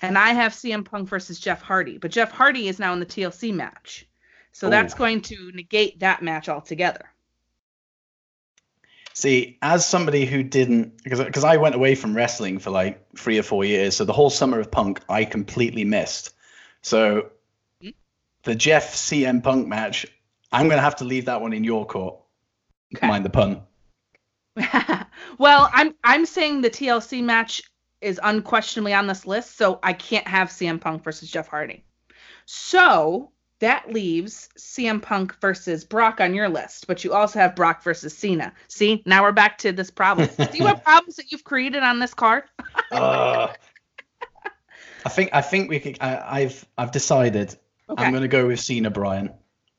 and 0.00 0.16
I 0.16 0.30
have 0.30 0.52
CM 0.52 0.84
Punk 0.84 1.08
versus 1.08 1.38
Jeff 1.38 1.60
Hardy. 1.60 1.98
But 1.98 2.10
Jeff 2.10 2.32
Hardy 2.32 2.68
is 2.68 2.78
now 2.78 2.92
in 2.94 3.00
the 3.00 3.06
TLC 3.06 3.52
match, 3.52 4.06
so 4.52 4.70
that's 4.70 4.94
going 4.94 5.20
to 5.22 5.52
negate 5.52 6.00
that 6.00 6.22
match 6.22 6.48
altogether. 6.48 7.10
See, 9.12 9.58
as 9.62 9.84
somebody 9.84 10.24
who 10.24 10.42
didn't, 10.42 11.02
because 11.02 11.22
because 11.22 11.44
I 11.44 11.56
went 11.56 11.74
away 11.74 11.94
from 11.94 12.16
wrestling 12.16 12.60
for 12.60 12.70
like 12.70 13.04
three 13.16 13.38
or 13.38 13.42
four 13.42 13.64
years, 13.64 13.96
so 13.96 14.04
the 14.04 14.12
whole 14.12 14.30
summer 14.30 14.60
of 14.60 14.70
Punk 14.70 15.00
I 15.08 15.24
completely 15.24 15.84
missed. 15.84 16.34
So 16.82 17.30
Hmm. 17.82 17.90
the 18.44 18.54
Jeff 18.54 18.94
CM 18.94 19.42
Punk 19.42 19.66
match, 19.66 20.06
I'm 20.50 20.68
gonna 20.68 20.80
have 20.80 20.96
to 20.96 21.04
leave 21.04 21.26
that 21.26 21.42
one 21.42 21.52
in 21.52 21.64
your 21.64 21.84
court. 21.84 22.20
Okay. 22.94 23.06
Mind 23.06 23.24
the 23.24 23.30
pun. 23.30 23.62
well, 25.38 25.70
I'm 25.72 25.94
I'm 26.04 26.26
saying 26.26 26.60
the 26.60 26.70
TLC 26.70 27.22
match 27.22 27.62
is 28.00 28.20
unquestionably 28.22 28.94
on 28.94 29.06
this 29.06 29.26
list, 29.26 29.56
so 29.56 29.78
I 29.82 29.92
can't 29.92 30.26
have 30.26 30.48
CM 30.48 30.80
Punk 30.80 31.02
versus 31.02 31.30
Jeff 31.30 31.48
Hardy. 31.48 31.84
So 32.46 33.32
that 33.60 33.92
leaves 33.92 34.48
CM 34.56 35.02
Punk 35.02 35.34
versus 35.40 35.84
Brock 35.84 36.20
on 36.20 36.32
your 36.32 36.48
list, 36.48 36.86
but 36.86 37.02
you 37.02 37.12
also 37.12 37.40
have 37.40 37.56
Brock 37.56 37.82
versus 37.82 38.16
Cena. 38.16 38.52
See, 38.68 39.02
now 39.04 39.22
we're 39.22 39.32
back 39.32 39.58
to 39.58 39.72
this 39.72 39.90
problem. 39.90 40.28
See 40.52 40.62
what 40.62 40.84
problems 40.84 41.16
that 41.16 41.32
you've 41.32 41.44
created 41.44 41.82
on 41.82 41.98
this 41.98 42.14
card? 42.14 42.44
Uh, 42.92 43.52
I 45.04 45.08
think 45.08 45.30
I 45.32 45.40
think 45.42 45.68
we 45.68 45.80
could. 45.80 45.98
I, 46.00 46.40
I've 46.40 46.66
I've 46.76 46.92
decided 46.92 47.56
Okay, 47.90 48.04
I'm 48.04 48.12
gonna 48.12 48.28
go 48.28 48.46
with 48.46 48.60
Cena 48.60 48.90
Bryan. 48.90 49.26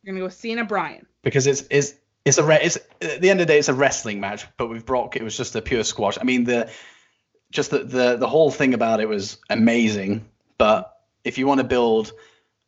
you're 0.02 0.13
gonna 0.13 0.20
go 0.20 0.26
with 0.26 0.34
Cena 0.34 0.65
Bryan. 0.65 1.06
because 1.22 1.48
it's 1.48 1.63
it's 1.70 1.94
it's 2.25 2.38
a 2.38 2.43
re- 2.43 2.60
it's 2.62 2.77
at 3.01 3.21
the 3.21 3.29
end 3.29 3.41
of 3.41 3.47
the 3.47 3.53
day 3.53 3.60
it's 3.60 3.69
a 3.69 3.73
wrestling 3.73 4.19
match, 4.19 4.45
but 4.58 4.67
with 4.67 4.86
Brock 4.86 5.15
it 5.15 5.23
was 5.23 5.36
just 5.36 5.55
a 5.55 5.62
pure 5.62 5.84
squash. 5.84 6.17
I 6.19 6.23
mean 6.23 6.43
the 6.43 6.69
just 7.51 7.71
the 7.71 7.79
the, 7.79 8.17
the 8.17 8.27
whole 8.27 8.51
thing 8.51 8.73
about 8.73 8.99
it 8.99 9.08
was 9.08 9.38
amazing. 9.49 10.25
But 10.58 10.95
if 11.23 11.38
you 11.38 11.47
want 11.47 11.60
to 11.60 11.65
build 11.65 12.12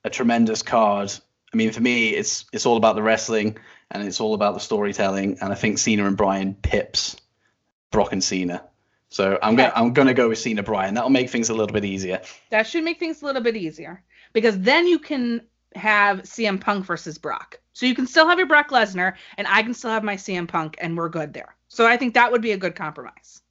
a 0.03 0.09
tremendous 0.09 0.63
card, 0.63 1.13
I 1.53 1.57
mean 1.57 1.71
for 1.71 1.81
me 1.81 2.09
it's 2.09 2.45
it's 2.51 2.65
all 2.65 2.77
about 2.77 2.95
the 2.95 3.03
wrestling 3.03 3.57
and 3.91 4.07
it's 4.07 4.21
all 4.21 4.33
about 4.33 4.53
the 4.53 4.59
storytelling. 4.59 5.37
And 5.41 5.51
I 5.51 5.55
think 5.55 5.77
Cena 5.77 6.05
and 6.05 6.17
Bryan 6.17 6.55
pips 6.55 7.17
Brock 7.91 8.13
and 8.13 8.23
Cena. 8.23 8.63
So 9.09 9.37
I'm 9.43 9.57
gonna 9.57 9.73
I'm 9.75 9.93
gonna 9.93 10.13
go 10.13 10.29
with 10.29 10.39
Cena 10.39 10.63
Bryan. 10.63 10.93
That'll 10.93 11.09
make 11.09 11.29
things 11.29 11.49
a 11.49 11.53
little 11.53 11.73
bit 11.73 11.83
easier. 11.83 12.21
That 12.49 12.65
should 12.65 12.85
make 12.85 12.97
things 12.97 13.21
a 13.21 13.25
little 13.25 13.41
bit 13.41 13.57
easier 13.57 14.01
because 14.31 14.57
then 14.59 14.87
you 14.87 14.99
can 14.99 15.41
have 15.75 16.23
CM 16.23 16.59
Punk 16.59 16.85
versus 16.85 17.17
Brock. 17.17 17.59
So 17.73 17.85
you 17.85 17.95
can 17.95 18.05
still 18.07 18.27
have 18.27 18.37
your 18.37 18.47
Brock 18.47 18.69
Lesnar, 18.69 19.13
and 19.37 19.47
I 19.47 19.63
can 19.63 19.73
still 19.73 19.91
have 19.91 20.03
my 20.03 20.15
CM 20.15 20.47
Punk, 20.47 20.77
and 20.81 20.97
we're 20.97 21.09
good 21.09 21.33
there. 21.33 21.55
So 21.69 21.87
I 21.87 21.97
think 21.97 22.13
that 22.15 22.31
would 22.31 22.41
be 22.41 22.51
a 22.51 22.57
good 22.57 22.75
compromise. 22.75 23.41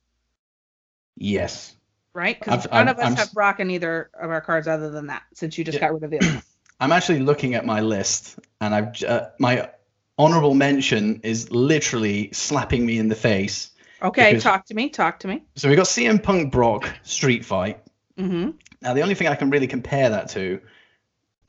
Yes. 1.16 1.74
right? 2.12 2.38
Because 2.40 2.66
none 2.72 2.88
of 2.88 2.98
us 2.98 3.04
I'm- 3.04 3.16
have 3.16 3.32
Brock 3.32 3.60
in 3.60 3.70
either 3.70 4.10
of 4.20 4.30
our 4.30 4.40
cards 4.40 4.66
other 4.66 4.90
than 4.90 5.06
that, 5.06 5.22
since 5.32 5.56
you 5.56 5.64
just 5.64 5.76
Yeah. 5.76 5.82
got 5.88 5.94
rid 5.94 6.02
of 6.04 6.10
the 6.10 6.18
other 6.18 6.26
one. 6.34 6.42
I'm 6.80 6.92
actually 6.92 7.20
looking 7.20 7.54
at 7.54 7.64
my 7.64 7.80
list, 7.82 8.38
and 8.60 8.74
I've 8.74 9.02
uh, 9.04 9.28
my 9.38 9.70
honorable 10.18 10.54
mention 10.54 11.20
is 11.22 11.50
literally 11.52 12.30
slapping 12.32 12.84
me 12.84 12.98
in 12.98 13.08
the 13.08 13.14
face. 13.14 13.70
Okay, 14.02 14.30
Because- 14.30 14.42
talk 14.42 14.66
to 14.66 14.74
me. 14.74 14.88
Talk 14.88 15.20
to 15.20 15.28
me. 15.28 15.44
So 15.56 15.68
we 15.68 15.76
got 15.76 15.86
CM 15.86 16.20
Punk 16.22 16.50
Brock 16.52 16.92
Street 17.04 17.44
Fight. 17.44 17.80
Mm-hmm. 18.18 18.50
Now 18.82 18.94
the 18.94 19.02
only 19.02 19.14
thing 19.14 19.28
I 19.28 19.34
can 19.36 19.50
really 19.50 19.66
compare 19.68 20.10
that 20.10 20.28
to 20.30 20.60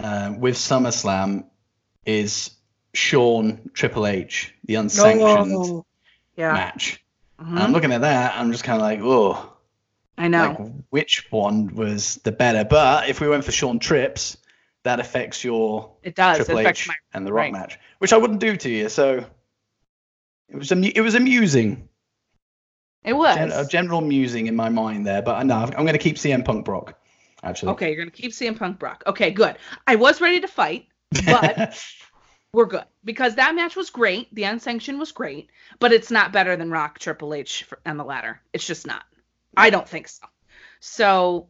uh, 0.03 0.33
with 0.37 0.55
SummerSlam 0.55 1.45
is 2.05 2.51
Shawn 2.93 3.69
Triple 3.73 4.07
H, 4.07 4.53
the 4.65 4.75
unsanctioned 4.75 5.83
Yeah. 6.35 6.53
match. 6.53 7.03
Mhm. 7.39 7.49
And 7.49 7.59
I'm 7.59 7.71
looking 7.71 7.91
at 7.91 8.01
that, 8.01 8.35
I'm 8.37 8.51
just 8.51 8.63
kind 8.63 8.75
of 8.77 8.81
like, 8.81 8.99
oh, 9.01 9.53
I 10.17 10.27
know. 10.27 10.55
like 10.59 10.71
which 10.89 11.31
one 11.31 11.73
was 11.75 12.15
the 12.23 12.31
better? 12.31 12.63
But 12.63 13.09
if 13.09 13.19
we 13.21 13.27
went 13.29 13.43
for 13.45 13.51
Shawn 13.51 13.79
Trips, 13.79 14.37
that 14.83 14.99
affects 14.99 15.43
your 15.43 15.91
it 16.03 16.15
does. 16.15 16.37
Triple 16.37 16.57
it 16.57 16.61
affects 16.61 16.81
H 16.81 16.87
my. 16.89 16.95
and 17.13 17.25
the 17.25 17.31
Rock 17.33 17.43
right. 17.43 17.53
match, 17.53 17.79
which 17.99 18.13
I 18.13 18.17
wouldn't 18.17 18.39
do 18.39 18.55
to 18.57 18.69
you. 18.69 18.89
So 18.89 19.25
it 20.49 20.55
was 20.55 20.71
amu- 20.71 20.91
it 20.93 21.01
was 21.01 21.15
amusing, 21.15 21.87
It 23.03 23.13
was. 23.13 23.35
Gen- 23.35 23.51
a 23.51 23.65
general 23.67 24.01
musing 24.01 24.47
in 24.47 24.55
my 24.55 24.69
mind 24.69 25.05
there. 25.07 25.21
But 25.21 25.43
no, 25.45 25.55
I'm 25.55 25.71
going 25.71 25.93
to 25.93 25.97
keep 25.99 26.17
CM 26.17 26.43
Punk 26.43 26.65
Brock. 26.65 26.99
Actually, 27.43 27.73
Okay, 27.73 27.88
you're 27.89 27.97
gonna 27.97 28.12
keep 28.12 28.32
CM 28.32 28.58
Punk 28.58 28.80
Brock. 28.80 29.04
Okay, 29.08 29.32
good. 29.32 29.58
I 29.88 29.95
was 29.95 30.21
ready 30.21 30.39
to 30.41 30.47
fight, 30.47 30.88
but 31.25 31.84
we're 32.54 32.65
good 32.65 32.86
because 33.04 33.36
that 33.36 33.56
match 33.56 33.75
was 33.75 33.89
great. 33.89 34.34
The 34.34 34.43
unsanctioned 34.43 34.99
was 34.99 35.12
great, 35.12 35.49
but 35.80 35.91
it's 35.91 36.12
not 36.12 36.32
better 36.32 36.56
than 36.56 36.69
Rock 36.69 36.99
Triple 36.99 37.34
H 37.34 37.65
and 37.86 37.99
the 37.99 38.04
ladder. 38.04 38.41
It's 38.54 38.65
just 38.65 38.86
not. 38.86 39.04
I 39.58 39.69
don't 39.69 39.88
think 39.88 40.08
so. 40.08 40.25
So 40.80 41.47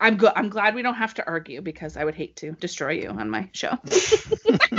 I'm 0.00 0.16
good. 0.16 0.32
I'm 0.34 0.48
glad 0.48 0.74
we 0.74 0.82
don't 0.82 0.94
have 0.94 1.14
to 1.14 1.26
argue 1.26 1.62
because 1.62 1.96
I 1.96 2.04
would 2.04 2.14
hate 2.14 2.36
to 2.36 2.52
destroy 2.52 2.92
you 2.92 3.08
on 3.08 3.30
my 3.30 3.48
show 3.52 3.78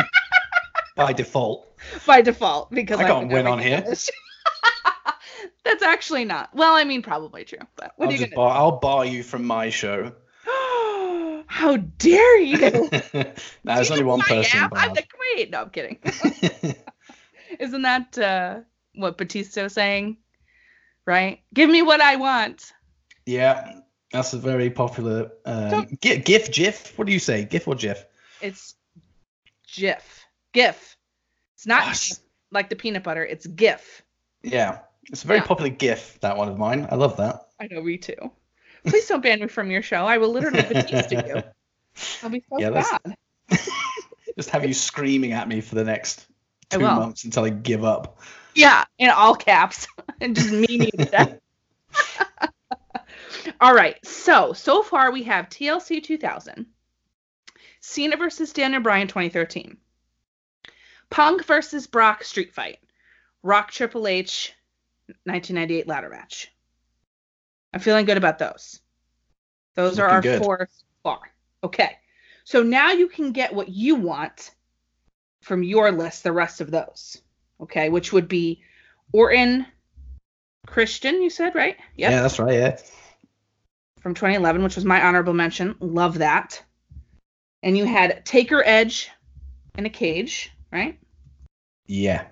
by 0.95 1.13
default, 1.13 1.79
by 2.05 2.21
default 2.21 2.71
because 2.71 2.99
I 2.99 3.07
can't 3.07 3.31
win 3.31 3.47
on 3.47 3.59
here. 3.59 3.83
That's 5.63 5.81
actually 5.81 6.25
not. 6.25 6.53
Well, 6.53 6.73
I 6.73 6.83
mean, 6.83 7.01
probably 7.01 7.45
true. 7.45 7.59
But 7.77 7.93
what 7.95 8.07
I'll 8.07 8.11
are 8.11 8.17
you 8.17 8.25
gonna? 8.25 8.35
bar, 8.35 8.57
I'll 8.57 8.79
bar 8.79 9.05
you 9.05 9.23
from 9.23 9.45
my 9.45 9.69
show. 9.69 10.11
How 11.53 11.77
dare 11.77 12.39
you? 12.39 12.57
no, 13.13 13.33
there's 13.63 13.91
only 13.91 14.03
one 14.03 14.21
person? 14.21 14.67
I'm 14.73 14.93
the 14.95 15.03
queen. 15.03 15.51
No, 15.51 15.61
I'm 15.61 15.69
kidding. 15.69 15.99
Isn't 17.59 17.83
that 17.83 18.17
uh, 18.17 18.59
what 18.95 19.19
Batista 19.19 19.61
was 19.61 19.73
saying? 19.73 20.17
Right? 21.05 21.41
Give 21.53 21.69
me 21.69 21.83
what 21.83 22.01
I 22.01 22.15
want. 22.15 22.73
yeah, 23.27 23.81
that's 24.11 24.33
a 24.33 24.39
very 24.39 24.71
popular 24.71 25.31
um, 25.45 25.95
GIF, 26.01 26.25
GIF, 26.25 26.51
GIF. 26.51 26.97
What 26.97 27.05
do 27.05 27.13
you 27.13 27.19
say, 27.19 27.45
GIF 27.45 27.67
or 27.67 27.75
GIF? 27.75 28.03
It's 28.41 28.73
GIF. 29.71 30.25
GIF. 30.53 30.97
It's 31.55 31.67
not 31.67 31.83
Gosh. 31.83 32.13
Like 32.49 32.69
the 32.69 32.75
peanut 32.75 33.03
butter. 33.03 33.23
It's 33.23 33.45
GIF. 33.45 34.01
Yeah, 34.41 34.79
it's 35.11 35.23
a 35.23 35.27
very 35.27 35.39
Yeah. 35.39 35.45
popular 35.45 35.69
GIF. 35.69 36.19
That 36.21 36.35
one 36.35 36.49
of 36.49 36.57
mine. 36.57 36.87
I 36.89 36.95
love 36.95 37.17
that. 37.17 37.41
I 37.59 37.67
know, 37.67 37.81
me 37.83 37.97
too. 37.97 38.31
Please 38.85 39.07
don't 39.07 39.21
ban 39.21 39.39
me 39.39 39.47
from 39.47 39.71
your 39.71 39.81
show. 39.81 40.05
I 40.05 40.17
will 40.17 40.29
literally 40.29 40.61
Batista 40.73 41.25
you. 41.25 41.43
I'll 42.21 42.29
be 42.29 42.43
so 42.49 42.59
Yeah, 42.59 42.69
bad. 42.69 43.15
Just 44.35 44.49
have 44.49 44.65
you 44.65 44.73
screaming 44.73 45.31
at 45.33 45.47
me 45.47 45.61
for 45.61 45.75
the 45.75 45.83
next 45.83 46.25
two 46.69 46.79
months 46.79 47.23
until 47.23 47.43
I 47.43 47.49
give 47.49 47.83
up. 47.83 48.19
Yeah, 48.55 48.83
in 48.97 49.09
all 49.09 49.35
caps 49.35 49.87
and 50.21 50.35
just 50.35 50.51
meaning 50.51 50.89
to 50.97 51.05
death. 51.05 51.39
all 53.61 53.73
right. 53.73 53.97
So, 54.05 54.53
so 54.53 54.81
far 54.81 55.11
we 55.11 55.23
have 55.23 55.49
TLC 55.49 56.03
2000, 56.03 56.65
Cena 57.79 58.17
versus 58.17 58.53
Daniel 58.53 58.81
Bryan 58.81 59.07
2013, 59.07 59.77
Punk 61.09 61.45
versus 61.45 61.87
Brock 61.87 62.23
Street 62.23 62.53
Fight, 62.53 62.79
Rock 63.43 63.71
Triple 63.71 64.07
H 64.07 64.53
1998 65.25 65.87
ladder 65.87 66.09
match. 66.09 66.52
I'm 67.73 67.79
feeling 67.79 68.05
good 68.05 68.17
about 68.17 68.39
those. 68.39 68.79
Those 69.75 69.99
are 69.99 70.07
our 70.07 70.21
good. 70.21 70.43
four. 70.43 70.69
Okay. 71.63 71.97
So 72.43 72.61
now 72.61 72.91
you 72.91 73.07
can 73.07 73.31
get 73.31 73.53
what 73.53 73.69
you 73.69 73.95
want 73.95 74.51
from 75.41 75.63
your 75.63 75.91
list, 75.91 76.23
the 76.23 76.31
rest 76.31 76.61
of 76.61 76.71
those. 76.71 77.21
Okay, 77.61 77.89
which 77.89 78.11
would 78.11 78.27
be 78.27 78.61
Orton, 79.13 79.65
Christian, 80.67 81.21
you 81.21 81.29
said, 81.29 81.55
right? 81.55 81.77
Yep. 81.95 82.11
Yeah, 82.11 82.21
that's 82.21 82.39
right. 82.39 82.53
Yeah. 82.53 82.77
From 84.01 84.13
2011, 84.13 84.63
which 84.63 84.75
was 84.75 84.85
my 84.85 85.01
honorable 85.01 85.33
mention. 85.33 85.75
Love 85.79 86.17
that. 86.19 86.61
And 87.61 87.77
you 87.77 87.85
had 87.85 88.25
Taker 88.25 88.61
Edge 88.65 89.09
in 89.77 89.85
a 89.85 89.89
cage, 89.89 90.51
right? 90.71 90.99
Yeah. 91.87 92.25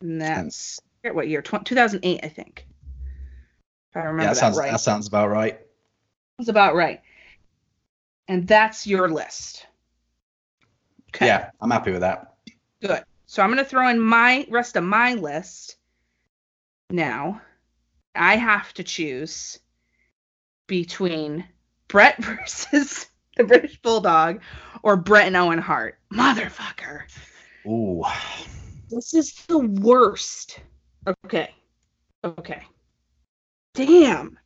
And 0.00 0.20
that's 0.20 0.80
what 1.02 1.28
year? 1.28 1.42
Tw- 1.42 1.64
2008, 1.64 2.20
I 2.22 2.28
think. 2.28 2.66
If 3.90 3.96
I 3.96 4.00
remember 4.00 4.22
Yeah, 4.22 4.28
that 4.28 4.34
that 4.34 4.40
sounds 4.40 4.56
right. 4.58 4.70
that 4.70 4.80
sounds 4.80 5.06
about 5.08 5.30
right. 5.30 5.60
That's 6.38 6.48
about 6.48 6.74
right. 6.74 7.00
And 8.28 8.46
that's 8.46 8.86
your 8.86 9.08
list. 9.08 9.66
Okay. 11.14 11.26
Yeah, 11.26 11.50
I'm 11.60 11.70
happy 11.70 11.90
with 11.90 12.00
that. 12.02 12.34
Good. 12.80 13.02
So 13.26 13.42
I'm 13.42 13.48
going 13.50 13.58
to 13.58 13.68
throw 13.68 13.88
in 13.88 14.00
my 14.00 14.46
rest 14.48 14.76
of 14.76 14.84
my 14.84 15.14
list 15.14 15.76
now. 16.90 17.40
I 18.14 18.36
have 18.36 18.72
to 18.74 18.84
choose 18.84 19.58
between 20.66 21.44
Bret 21.88 22.16
versus 22.24 23.06
the 23.36 23.44
British 23.44 23.80
Bulldog 23.82 24.40
or 24.82 24.96
Bret 24.96 25.26
and 25.26 25.36
Owen 25.36 25.58
Hart. 25.58 25.98
Motherfucker. 26.12 27.02
Ooh. 27.66 28.04
This 28.88 29.14
is 29.14 29.34
the 29.46 29.58
worst. 29.58 30.60
Okay. 31.24 31.54
Okay. 32.24 32.62
Damn. 33.86 34.38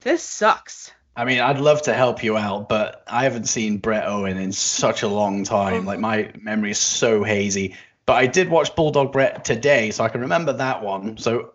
This 0.00 0.22
sucks. 0.22 0.92
I 1.16 1.24
mean, 1.24 1.40
I'd 1.40 1.60
love 1.60 1.82
to 1.82 1.94
help 1.94 2.22
you 2.22 2.36
out, 2.36 2.68
but 2.68 3.02
I 3.08 3.24
haven't 3.24 3.46
seen 3.46 3.78
Bret 3.78 4.06
Owen 4.06 4.36
in 4.36 4.52
such 4.52 5.02
a 5.02 5.08
long 5.08 5.42
time. 5.42 5.84
Like 5.84 5.98
my 5.98 6.30
memory 6.40 6.70
is 6.70 6.78
so 6.78 7.24
hazy. 7.24 7.76
But 8.06 8.14
I 8.14 8.26
did 8.26 8.48
watch 8.48 8.74
Bulldog 8.76 9.12
Bret 9.12 9.44
today, 9.44 9.90
so 9.90 10.04
I 10.04 10.08
can 10.08 10.20
remember 10.20 10.52
that 10.52 10.82
one. 10.82 11.16
So 11.18 11.52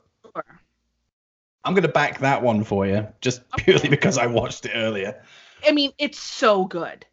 I'm 1.63 1.73
gonna 1.73 1.87
back 1.87 2.19
that 2.19 2.43
one 2.43 2.63
for 2.63 2.85
you, 2.85 3.07
just 3.21 3.49
purely 3.57 3.89
because 3.89 4.17
I 4.17 4.27
watched 4.27 4.65
it 4.65 4.73
earlier. 4.75 5.23
I 5.65 5.71
mean, 5.71 5.93
it's 5.97 6.19
so 6.19 6.65
good. 6.65 7.05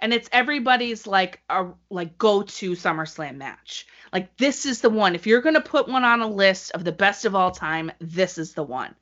And 0.00 0.12
it's 0.12 0.28
everybody's 0.32 1.06
like 1.06 1.42
a 1.48 1.68
like 1.90 2.18
go-to 2.18 2.72
SummerSlam 2.72 3.36
match. 3.36 3.86
Like 4.12 4.36
this 4.36 4.66
is 4.66 4.80
the 4.80 4.90
one. 4.90 5.14
If 5.14 5.26
you're 5.26 5.40
gonna 5.40 5.60
put 5.60 5.88
one 5.88 6.04
on 6.04 6.20
a 6.20 6.28
list 6.28 6.72
of 6.72 6.84
the 6.84 6.92
best 6.92 7.24
of 7.24 7.34
all 7.34 7.50
time, 7.50 7.92
this 8.00 8.38
is 8.38 8.54
the 8.54 8.62
one. 8.62 8.94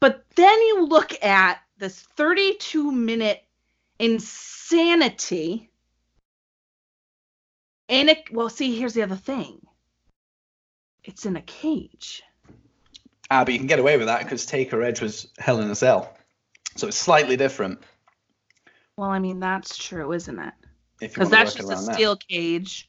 But 0.00 0.24
then 0.36 0.60
you 0.60 0.86
look 0.86 1.22
at 1.24 1.60
this 1.78 2.00
32 2.00 2.92
minute 2.92 3.42
insanity. 3.98 5.70
And 7.88 8.10
it 8.10 8.32
well, 8.32 8.48
see, 8.48 8.76
here's 8.78 8.94
the 8.94 9.02
other 9.02 9.16
thing. 9.16 9.60
It's 11.04 11.26
in 11.26 11.36
a 11.36 11.42
cage. 11.42 12.22
Ah, 13.30 13.44
but 13.44 13.52
you 13.52 13.58
can 13.58 13.66
get 13.66 13.78
away 13.78 13.96
with 13.96 14.06
that 14.06 14.22
because 14.22 14.44
Taker 14.44 14.82
Edge 14.82 15.00
was 15.00 15.28
Hell 15.38 15.60
in 15.60 15.70
a 15.70 15.74
Cell, 15.74 16.14
so 16.76 16.86
it's 16.86 16.98
slightly 16.98 17.36
different. 17.36 17.82
Well, 18.96 19.10
I 19.10 19.18
mean, 19.18 19.40
that's 19.40 19.76
true, 19.76 20.12
isn't 20.12 20.38
it? 20.38 20.54
Because 21.00 21.30
that's 21.30 21.54
just 21.54 21.68
a 21.68 21.72
around 21.72 21.86
that. 21.86 21.94
steel 21.94 22.16
cage. 22.16 22.88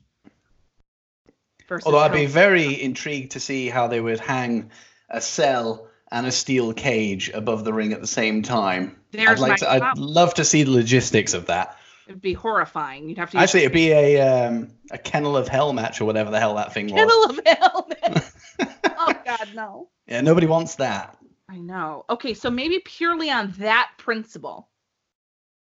Although 1.86 2.00
I'd 2.00 2.12
be 2.12 2.26
very 2.26 2.80
intrigued 2.82 3.32
to 3.32 3.40
see 3.40 3.70
how 3.70 3.88
they 3.88 4.00
would 4.00 4.20
hang 4.20 4.72
a 5.10 5.22
cell 5.22 5.88
and 6.12 6.28
a 6.28 6.32
steel 6.32 6.74
cage 6.74 7.32
above 7.34 7.64
the 7.64 7.74
ring 7.74 7.94
at 7.94 8.02
the 8.02 8.08
same 8.08 8.44
time. 8.44 8.98
There's 9.12 9.30
I'd 9.30 9.40
like 9.40 9.60
to. 9.60 9.72
I'd 9.72 9.98
love 9.98 10.36
to 10.36 10.46
see 10.46 10.64
the 10.64 10.72
logistics 10.72 11.34
of 11.34 11.48
that. 11.48 11.78
It'd 12.08 12.22
be 12.22 12.34
horrifying. 12.34 13.10
You'd 13.10 13.18
have 13.18 13.32
to 13.32 13.38
Actually, 13.38 13.62
it'd 13.62 13.74
be 13.74 13.92
a 13.92 14.22
um, 14.22 14.72
a 14.92 14.98
kennel 14.98 15.38
of 15.38 15.48
hell 15.48 15.74
match 15.74 16.02
or 16.02 16.06
whatever 16.06 16.32
the 16.32 16.40
hell 16.40 16.56
that 16.56 16.74
thing 16.74 16.86
was. 16.86 16.94
Kennel 16.94 17.24
of 17.26 17.40
Hell. 17.46 17.90
oh 18.98 19.14
God, 19.26 19.50
no. 19.56 19.90
Yeah, 20.08 20.22
nobody 20.22 20.48
wants 20.48 20.76
that. 20.76 21.18
I 21.50 21.58
know. 21.58 22.06
Okay, 22.10 22.34
so 22.34 22.50
maybe 22.50 22.80
purely 22.80 23.32
on 23.32 23.52
that 23.60 23.92
principle, 23.98 24.70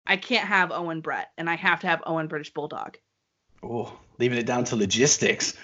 I 0.06 0.18
can't 0.18 0.48
have 0.48 0.72
Owen 0.72 1.02
Brett, 1.02 1.32
and 1.38 1.50
I 1.50 1.56
have 1.56 1.82
to 1.82 1.88
have 1.88 2.04
Owen 2.06 2.28
British 2.28 2.54
Bulldog. 2.54 2.98
Oh, 3.64 3.98
leaving 4.20 4.38
it 4.38 4.46
down 4.46 4.64
to 4.66 4.76
logistics. 4.76 5.56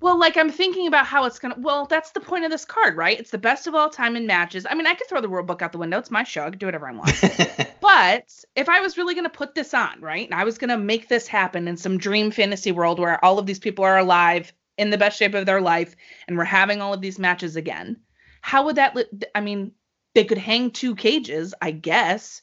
Well, 0.00 0.18
like 0.18 0.36
I'm 0.36 0.50
thinking 0.50 0.88
about 0.88 1.06
how 1.06 1.24
it's 1.24 1.38
gonna. 1.38 1.56
Well, 1.58 1.86
that's 1.86 2.10
the 2.10 2.20
point 2.20 2.44
of 2.44 2.50
this 2.50 2.64
card, 2.64 2.96
right? 2.96 3.18
It's 3.18 3.30
the 3.30 3.38
best 3.38 3.66
of 3.66 3.74
all 3.74 3.88
time 3.88 4.16
in 4.16 4.26
matches. 4.26 4.66
I 4.68 4.74
mean, 4.74 4.86
I 4.86 4.94
could 4.94 5.08
throw 5.08 5.20
the 5.20 5.28
rule 5.28 5.44
book 5.44 5.62
out 5.62 5.72
the 5.72 5.78
window. 5.78 5.98
It's 5.98 6.10
my 6.10 6.24
show. 6.24 6.44
I 6.44 6.50
can 6.50 6.58
do 6.58 6.66
whatever 6.66 6.88
I 6.88 6.92
want. 6.92 7.68
But 7.82 8.32
if 8.54 8.68
I 8.68 8.80
was 8.80 8.96
really 8.96 9.14
going 9.14 9.24
to 9.24 9.30
put 9.30 9.56
this 9.56 9.74
on, 9.74 10.00
right, 10.00 10.24
and 10.24 10.40
I 10.40 10.44
was 10.44 10.56
going 10.56 10.70
to 10.70 10.78
make 10.78 11.08
this 11.08 11.26
happen 11.26 11.66
in 11.66 11.76
some 11.76 11.98
dream 11.98 12.30
fantasy 12.30 12.70
world 12.70 13.00
where 13.00 13.22
all 13.24 13.40
of 13.40 13.44
these 13.44 13.58
people 13.58 13.84
are 13.84 13.98
alive 13.98 14.52
in 14.78 14.90
the 14.90 14.96
best 14.96 15.18
shape 15.18 15.34
of 15.34 15.46
their 15.46 15.60
life 15.60 15.96
and 16.26 16.38
we're 16.38 16.44
having 16.44 16.80
all 16.80 16.94
of 16.94 17.00
these 17.00 17.18
matches 17.18 17.56
again, 17.56 17.98
how 18.40 18.64
would 18.64 18.76
that, 18.76 18.94
li- 18.94 19.04
I 19.34 19.40
mean, 19.40 19.72
they 20.14 20.24
could 20.24 20.38
hang 20.38 20.70
two 20.70 20.94
cages, 20.94 21.54
I 21.60 21.72
guess. 21.72 22.42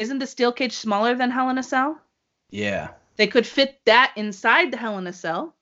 Isn't 0.00 0.18
the 0.18 0.26
steel 0.26 0.52
cage 0.52 0.72
smaller 0.72 1.14
than 1.14 1.30
Hell 1.30 1.50
in 1.50 1.58
a 1.58 1.62
Cell? 1.62 2.00
Yeah. 2.50 2.90
They 3.16 3.26
could 3.26 3.46
fit 3.46 3.80
that 3.86 4.12
inside 4.16 4.70
the 4.70 4.76
Hell 4.76 4.98
in 4.98 5.06
a 5.06 5.12
Cell 5.12 5.54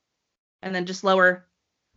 and 0.62 0.74
then 0.74 0.86
just 0.86 1.04
lower 1.04 1.46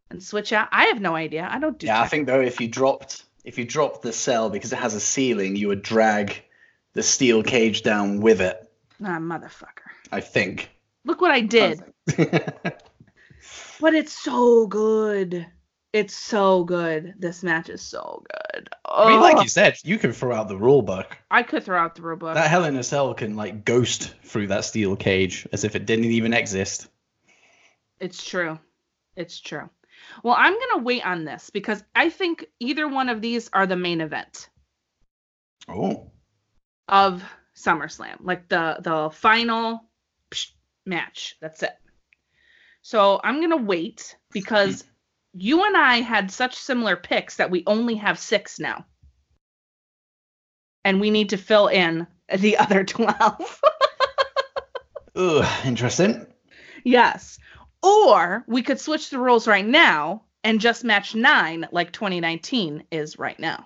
and 0.09 0.21
switch 0.23 0.53
out. 0.53 0.69
I 0.71 0.85
have 0.85 1.01
no 1.01 1.15
idea. 1.15 1.47
I 1.49 1.59
don't 1.59 1.77
do 1.77 1.87
Yeah, 1.87 2.01
I 2.01 2.07
think 2.07 2.27
though 2.27 2.41
if 2.41 2.61
you 2.61 2.67
dropped 2.67 3.23
if 3.43 3.57
you 3.57 3.65
dropped 3.65 4.01
the 4.01 4.11
cell 4.11 4.49
because 4.49 4.73
it 4.73 4.79
has 4.79 4.93
a 4.93 4.99
ceiling, 4.99 5.55
you 5.55 5.69
would 5.69 5.81
drag 5.81 6.43
the 6.93 7.03
steel 7.03 7.43
cage 7.43 7.81
down 7.81 8.19
with 8.19 8.41
it. 8.41 8.57
Ah, 9.01 9.19
motherfucker. 9.19 9.87
I 10.11 10.19
think. 10.19 10.69
Look 11.05 11.21
what 11.21 11.31
I 11.31 11.41
did. 11.41 11.81
But 13.79 13.93
it's 13.93 14.13
so 14.13 14.65
good. 14.67 15.45
It's 15.93 16.15
so 16.15 16.63
good. 16.63 17.13
This 17.17 17.43
match 17.43 17.69
is 17.69 17.81
so 17.81 18.23
good. 18.53 18.69
Oh, 18.85 19.09
mean, 19.09 19.19
like 19.19 19.41
you 19.41 19.49
said, 19.49 19.77
you 19.83 19.97
can 19.97 20.11
throw 20.11 20.35
out 20.35 20.47
the 20.47 20.57
rule 20.57 20.81
book. 20.81 21.17
I 21.31 21.43
could 21.43 21.63
throw 21.63 21.79
out 21.79 21.95
the 21.95 22.01
rule 22.01 22.17
book. 22.17 22.33
That 22.35 22.49
Hell 22.49 22.65
in 22.65 22.75
a 22.75 22.83
Cell 22.83 23.13
can 23.13 23.35
like 23.35 23.65
ghost 23.65 24.13
through 24.23 24.47
that 24.47 24.65
steel 24.65 24.95
cage 24.95 25.47
as 25.53 25.63
if 25.63 25.75
it 25.75 25.85
didn't 25.85 26.05
even 26.05 26.33
exist. 26.33 26.87
It's 27.99 28.23
true. 28.25 28.59
It's 29.15 29.39
true. 29.39 29.69
Well, 30.23 30.35
I'm 30.37 30.53
going 30.53 30.77
to 30.79 30.83
wait 30.83 31.05
on 31.05 31.25
this 31.25 31.49
because 31.49 31.83
I 31.95 32.09
think 32.09 32.45
either 32.59 32.87
one 32.87 33.09
of 33.09 33.21
these 33.21 33.49
are 33.53 33.65
the 33.65 33.75
main 33.75 34.01
event 34.01 34.49
Oh. 35.67 36.11
of 36.87 37.23
SummerSlam, 37.55 38.17
like 38.21 38.47
the 38.47 38.77
the 38.81 39.09
final 39.11 39.83
match. 40.85 41.35
That's 41.41 41.63
it. 41.63 41.75
So 42.81 43.19
I'm 43.23 43.37
going 43.37 43.49
to 43.51 43.57
wait 43.57 44.15
because 44.31 44.83
hmm. 44.83 44.87
You 45.37 45.63
and 45.63 45.75
I 45.77 45.97
had 46.01 46.31
such 46.31 46.55
similar 46.55 46.95
picks 46.95 47.37
that 47.37 47.51
we 47.51 47.63
only 47.67 47.95
have 47.95 48.17
6 48.19 48.59
now. 48.59 48.85
And 50.83 50.99
we 51.01 51.11
need 51.11 51.29
to 51.29 51.37
fill 51.37 51.67
in 51.67 52.07
the 52.33 52.57
other 52.57 52.83
12. 52.83 53.61
Ugh, 55.15 55.65
interesting. 55.65 56.25
Yes. 56.83 57.39
Or 57.83 58.43
we 58.47 58.61
could 58.61 58.79
switch 58.79 59.09
the 59.09 59.19
rules 59.19 59.47
right 59.47 59.65
now 59.65 60.23
and 60.43 60.61
just 60.61 60.83
match 60.83 61.15
nine 61.15 61.67
like 61.71 61.91
2019 61.91 62.83
is 62.91 63.19
right 63.19 63.39
now. 63.39 63.65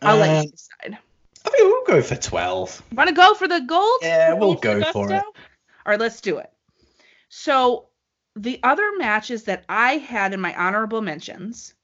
I'll 0.00 0.16
let 0.16 0.30
Um, 0.30 0.44
you 0.44 0.50
decide. 0.50 0.98
I 1.44 1.50
think 1.50 1.62
we'll 1.64 1.84
go 1.86 2.02
for 2.02 2.16
12. 2.16 2.82
Want 2.92 3.08
to 3.08 3.14
go 3.14 3.34
for 3.34 3.48
the 3.48 3.60
gold? 3.60 3.98
Yeah, 4.02 4.34
we'll 4.34 4.54
go 4.54 4.80
for 4.92 5.12
it. 5.12 5.22
All 5.22 5.32
right, 5.86 5.98
let's 5.98 6.20
do 6.20 6.38
it. 6.38 6.50
So 7.28 7.88
the 8.36 8.60
other 8.62 8.96
matches 8.96 9.44
that 9.44 9.64
I 9.68 9.98
had 9.98 10.32
in 10.32 10.40
my 10.40 10.54
honorable 10.54 11.02
mentions 11.02 11.74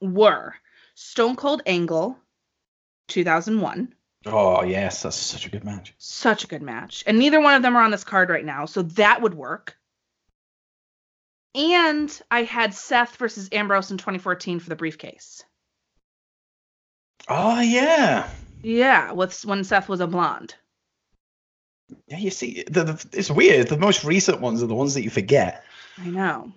were 0.00 0.54
Stone 0.94 1.36
Cold 1.36 1.62
Angle 1.66 2.18
2001. 3.08 3.94
Oh, 4.26 4.62
yes, 4.62 5.02
that's 5.02 5.16
such 5.16 5.46
a 5.46 5.50
good 5.50 5.64
match. 5.64 5.94
Such 5.98 6.44
a 6.44 6.46
good 6.46 6.62
match. 6.62 7.02
And 7.06 7.18
neither 7.18 7.40
one 7.40 7.54
of 7.54 7.62
them 7.62 7.76
are 7.76 7.82
on 7.82 7.90
this 7.90 8.04
card 8.04 8.30
right 8.30 8.44
now, 8.44 8.66
so 8.66 8.82
that 8.82 9.20
would 9.20 9.34
work. 9.34 9.76
And 11.54 12.20
I 12.30 12.44
had 12.44 12.72
Seth 12.72 13.16
versus 13.16 13.48
Ambrose 13.52 13.90
in 13.90 13.98
2014 13.98 14.60
for 14.60 14.68
the 14.68 14.76
briefcase. 14.76 15.44
Oh, 17.28 17.60
yeah. 17.60 18.28
Yeah, 18.62 19.12
with 19.12 19.44
when 19.44 19.64
Seth 19.64 19.88
was 19.88 20.00
a 20.00 20.06
blonde. 20.06 20.54
Yeah, 22.06 22.18
you 22.18 22.30
see, 22.30 22.64
the, 22.68 22.84
the, 22.84 23.06
it's 23.12 23.30
weird. 23.30 23.68
The 23.68 23.78
most 23.78 24.04
recent 24.04 24.40
ones 24.40 24.62
are 24.62 24.66
the 24.66 24.74
ones 24.74 24.94
that 24.94 25.02
you 25.02 25.10
forget. 25.10 25.64
I 25.98 26.08
know. 26.08 26.52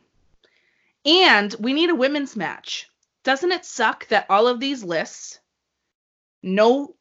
And 1.05 1.55
we 1.59 1.73
need 1.73 1.89
a 1.89 1.95
women's 1.95 2.35
match. 2.35 2.89
Doesn't 3.23 3.51
it 3.51 3.65
suck 3.65 4.07
that 4.07 4.27
all 4.29 4.47
of 4.47 4.59
these 4.59 4.83
lists, 4.83 5.39
no 6.43 6.95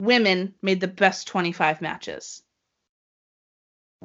women 0.00 0.54
made 0.62 0.80
the 0.80 0.88
best 0.88 1.26
25 1.28 1.80
matches? 1.80 2.42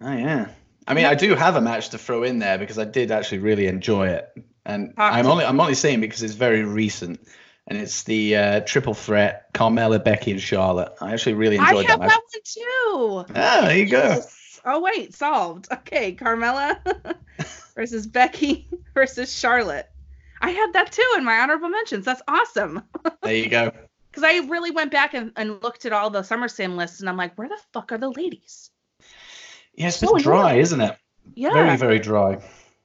Oh, 0.02 0.12
yeah. 0.12 0.50
I 0.88 0.94
mean, 0.94 1.06
I 1.06 1.15
do 1.15 1.36
have 1.36 1.56
a 1.56 1.62
match 1.62 1.89
to 1.89 1.98
throw 1.98 2.24
in 2.24 2.39
there 2.39 2.58
because 2.58 2.80
I 2.80 2.86
did 2.86 3.12
actually 3.12 3.39
really 3.39 3.67
enjoy 3.67 4.08
it, 4.08 4.30
and 4.65 4.96
Talk 4.96 5.13
I'm 5.13 5.28
only 5.28 5.46
I'm 5.46 5.60
only 5.60 5.76
saying 5.76 6.02
because 6.02 6.24
it's 6.24 6.34
very 6.34 6.63
recent, 6.63 7.20
and 7.72 7.80
it's 7.80 8.04
the 8.04 8.36
uh, 8.36 8.60
triple 8.62 8.94
threat: 8.94 9.54
Carmella, 9.54 10.04
Becky, 10.04 10.32
and 10.32 10.42
Charlotte. 10.42 10.92
I 11.00 11.14
actually 11.14 11.36
really 11.36 11.58
I 11.58 11.70
enjoyed 11.70 11.86
have 11.86 12.02
that 12.02 12.10
that 12.10 12.22
one 12.34 13.26
too. 13.26 13.34
Ah, 13.34 13.62
there 13.62 13.78
you 13.78 13.86
go. 13.86 14.22
Oh 14.66 14.82
wait, 14.82 15.16
solved. 15.16 15.70
Okay, 15.72 16.14
Carmella 16.14 17.16
versus 17.76 18.06
Becky 18.06 18.68
versus 18.94 19.34
Charlotte. 19.34 19.90
I 20.42 20.50
had 20.50 20.74
that 20.74 20.92
too 20.92 21.14
in 21.16 21.24
my 21.24 21.40
honorable 21.40 21.70
mentions. 21.70 22.04
That's 22.04 22.22
awesome. 22.28 22.84
There 23.24 23.36
you 23.36 23.50
go. 23.50 23.72
Because 24.10 24.24
I 24.24 24.40
really 24.48 24.72
went 24.72 24.92
back 24.92 25.14
and, 25.14 25.32
and 25.38 25.62
looked 25.64 25.86
at 25.86 25.94
all 25.94 26.10
the 26.10 26.22
SummerSlam 26.22 26.76
lists 26.76 27.00
and 27.00 27.08
I'm 27.08 27.16
like, 27.18 27.38
where 27.38 27.48
the 27.48 27.58
fuck 27.72 27.92
are 27.92 28.00
the 28.00 28.10
ladies? 28.10 28.72
Yeah, 29.76 29.88
it's 29.88 29.98
So 29.98 30.18
dry, 30.18 30.56
isn't 30.56 30.82
it? 30.82 30.98
Yeah. 31.36 31.54
Very, 31.54 31.78
very 31.78 32.00
dry. 32.00 32.42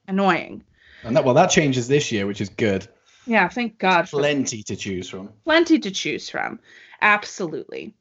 annoying. 0.07 0.63
And 1.03 1.17
that 1.17 1.25
well, 1.25 1.35
that 1.35 1.49
changes 1.51 1.89
this 1.89 2.13
year, 2.13 2.27
which 2.27 2.43
is 2.43 2.51
good. 2.51 2.87
Yeah, 3.27 3.49
thank 3.49 3.79
God 3.79 4.09
Plenty 4.09 4.63
to 4.65 4.77
choose 4.77 5.09
from. 5.09 5.31
plenty 5.45 5.79
to 5.81 5.91
choose 5.91 6.29
from. 6.31 6.61
Absolutely. 7.03 7.95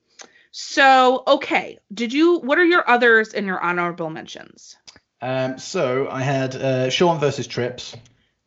So, 0.52 1.24
okay. 1.28 1.80
Did 1.94 2.14
you 2.14 2.40
what 2.40 2.58
are 2.58 2.64
your 2.66 2.88
others 2.90 3.34
in 3.34 3.46
your 3.46 3.60
honorable 3.62 4.10
mentions? 4.10 4.78
Um, 5.22 5.58
so 5.58 6.08
I 6.10 6.22
had 6.22 6.56
uh, 6.56 6.90
Shawn 6.90 7.20
versus 7.20 7.48
Trips, 7.48 7.96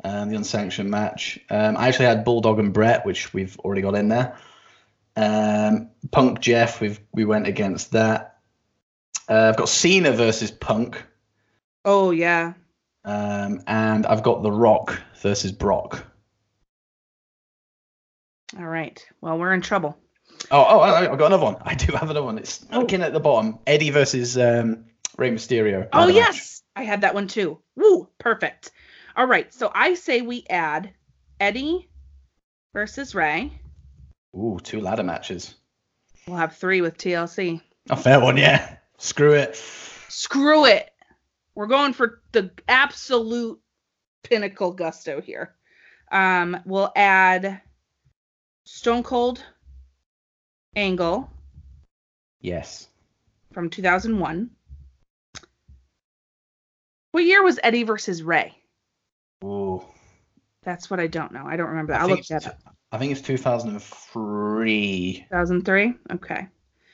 um, 0.04 0.28
the 0.30 0.36
unsanctioned 0.36 0.90
match. 0.90 1.38
Um, 1.50 1.76
I 1.76 1.88
actually 1.88 2.06
had 2.06 2.24
Bulldog 2.24 2.58
and 2.60 2.72
Bret, 2.72 3.04
which 3.04 3.34
we've 3.34 3.58
already 3.60 3.82
got 3.82 3.94
in 3.94 4.08
there. 4.08 4.36
Um, 5.16 5.90
Punk 6.12 6.40
Jeff, 6.40 6.80
we've 6.80 7.00
we 7.12 7.24
went 7.24 7.46
against 7.48 7.92
that. 7.92 8.36
Uh, 9.28 9.48
I've 9.50 9.56
got 9.56 9.68
Cena 9.68 10.12
versus 10.12 10.50
Punk, 10.50 11.02
Oh 11.84 12.12
yeah. 12.12 12.54
um, 13.04 13.60
and 13.66 14.06
I've 14.06 14.22
got 14.22 14.42
The 14.42 14.52
Rock 14.52 14.98
versus 15.20 15.52
Brock. 15.52 16.06
All 18.56 18.66
right. 18.66 19.04
Well, 19.20 19.38
we're 19.38 19.52
in 19.52 19.60
trouble. 19.60 19.98
Oh, 20.50 20.64
oh, 20.68 20.80
I, 20.80 21.10
I've 21.10 21.18
got 21.18 21.26
another 21.26 21.44
one. 21.44 21.56
I 21.62 21.74
do 21.74 21.92
have 21.92 22.04
another 22.04 22.22
one. 22.22 22.38
It's 22.38 22.64
Oh. 22.72 22.80
looking 22.80 23.02
at 23.02 23.12
the 23.12 23.20
bottom. 23.20 23.58
Eddie 23.66 23.90
versus 23.90 24.38
um, 24.38 24.84
Rey 25.16 25.30
Mysterio. 25.30 25.88
Oh 25.92 25.98
Ladder 26.00 26.12
match. 26.12 26.16
yes, 26.36 26.62
I 26.76 26.84
had 26.84 27.00
that 27.02 27.14
one 27.14 27.26
too. 27.26 27.60
Woo, 27.76 28.08
perfect. 28.18 28.70
All 29.16 29.26
right, 29.26 29.52
so 29.52 29.70
I 29.74 29.94
say 29.94 30.22
we 30.22 30.44
add 30.48 30.92
Eddie 31.40 31.88
versus 32.72 33.14
Rey. 33.14 33.52
Ooh, 34.36 34.58
two 34.62 34.80
ladder 34.80 35.02
matches. 35.02 35.54
We'll 36.26 36.36
have 36.36 36.56
three 36.56 36.80
with 36.82 36.96
TLC. 36.98 37.60
A 37.90 37.96
fair 37.96 38.20
one, 38.20 38.36
yeah. 38.36 38.76
Screw 38.98 39.32
it. 39.32 39.56
Screw 40.08 40.66
it. 40.66 40.88
We're 41.54 41.66
going 41.66 41.92
for 41.94 42.20
the 42.32 42.50
absolute 42.68 43.58
pinnacle 44.22 44.72
gusto 44.72 45.20
here. 45.20 45.54
Um, 46.12 46.58
we'll 46.64 46.92
add 46.94 47.60
Stone 48.70 49.02
Cold 49.02 49.42
Angle 50.76 51.30
Yes. 52.42 52.86
from 53.52 53.70
2001. 53.70 54.50
What 57.12 57.24
year 57.24 57.42
was 57.42 57.58
Eddie 57.62 57.84
versus 57.84 58.22
Rey? 58.22 58.54
Ooh. 59.42 59.82
That's 60.64 60.90
what 60.90 61.00
I 61.00 61.06
don't 61.06 61.32
know. 61.32 61.46
I 61.46 61.56
don't 61.56 61.68
remember 61.70 61.94
that. 61.94 62.00
I 62.00 62.02
I'll 62.02 62.08
think 62.08 62.18
look 62.18 62.26
that 62.28 62.42
it's- 62.46 62.54
up. 62.66 62.74
I 62.92 62.98
think 62.98 63.12
it's 63.12 63.22
2003. 63.22 65.24
2003? 65.30 65.94
Okay. 66.12 66.46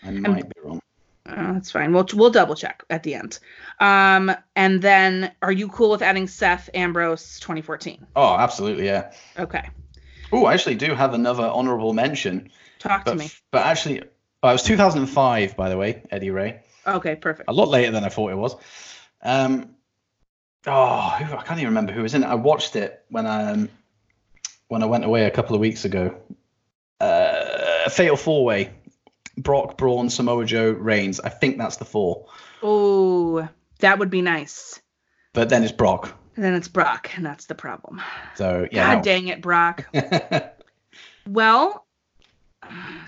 I 0.05 0.11
might 0.13 0.49
be 0.55 0.61
wrong. 0.63 0.81
Uh, 1.27 1.55
that's 1.55 1.73
fine. 1.73 1.93
We'll 1.93 2.07
we'll 2.15 2.31
double 2.31 2.55
check 2.55 2.85
at 2.91 3.03
the 3.03 3.15
end. 3.17 3.39
Um, 3.81 4.31
and 4.55 4.81
then 4.81 5.33
are 5.43 5.53
you 5.53 5.69
cool 5.69 5.91
with 5.91 6.03
adding 6.03 6.29
Seth 6.29 6.71
Ambrose 6.75 7.41
2014? 7.41 8.07
Oh, 8.15 8.37
absolutely, 8.37 8.87
yeah. 8.87 9.13
Okay. 9.39 9.69
Oh, 10.35 10.47
I 10.47 10.55
actually 10.55 10.77
do 10.77 10.95
have 10.95 11.15
another 11.15 11.45
honorable 11.45 11.93
mention. 11.93 12.51
Talk 12.79 13.05
to 13.05 13.15
me. 13.15 13.31
but 13.51 13.67
actually, 13.67 14.03
oh, 14.43 14.49
it 14.49 14.53
was 14.53 14.63
2005, 14.63 15.57
by 15.57 15.69
the 15.69 15.77
way, 15.77 16.03
Eddie 16.11 16.31
Rey. 16.31 16.61
Okay, 16.87 17.17
perfect. 17.17 17.49
A 17.49 17.53
lot 17.53 17.69
later 17.69 17.93
than 17.93 18.05
I 18.05 18.09
thought 18.09 18.31
it 18.33 18.37
was. 18.37 18.57
Um, 19.23 19.75
oh, 20.67 20.73
I 20.73 21.43
can't 21.47 21.61
even 21.61 21.71
remember 21.71 21.93
who 21.93 22.03
was 22.03 22.15
in 22.15 22.23
it. 22.25 22.27
I 22.27 22.35
watched 22.35 22.77
it 22.77 23.05
when 23.09 23.27
I, 23.27 23.53
um, 23.53 23.69
when 24.69 24.83
I 24.83 24.87
went 24.87 25.05
away 25.05 25.25
a 25.25 25.31
couple 25.31 25.55
of 25.55 25.61
weeks 25.61 25.85
ago. 25.85 26.17
Uh, 27.01 27.89
Fatal 27.91 28.17
Four 28.17 28.45
Way. 28.45 28.71
Brock, 29.37 29.77
Braun, 29.77 30.11
Samoa 30.11 30.45
Joe, 30.45 30.71
Reigns. 30.71 31.21
I 31.21 31.29
think 31.29 31.59
that's 31.59 31.77
the 31.77 31.85
four. 31.85 32.27
Oh, 32.63 33.49
that 33.81 33.99
would 33.99 34.11
be 34.11 34.23
nice. 34.23 34.81
But 35.33 35.49
then 35.49 35.63
it's 35.65 35.73
Brock. 35.73 36.17
And 36.37 36.45
then 36.45 36.55
it's 36.55 36.69
Brock, 36.69 37.11
and 37.17 37.25
that's 37.25 37.47
the 37.47 37.55
problem. 37.55 38.03
So 38.35 38.67
yeah. 38.73 38.97
God 38.97 39.05
dang 39.05 39.29
it, 39.29 39.41
Brock. 39.41 39.87
Well, 41.27 41.87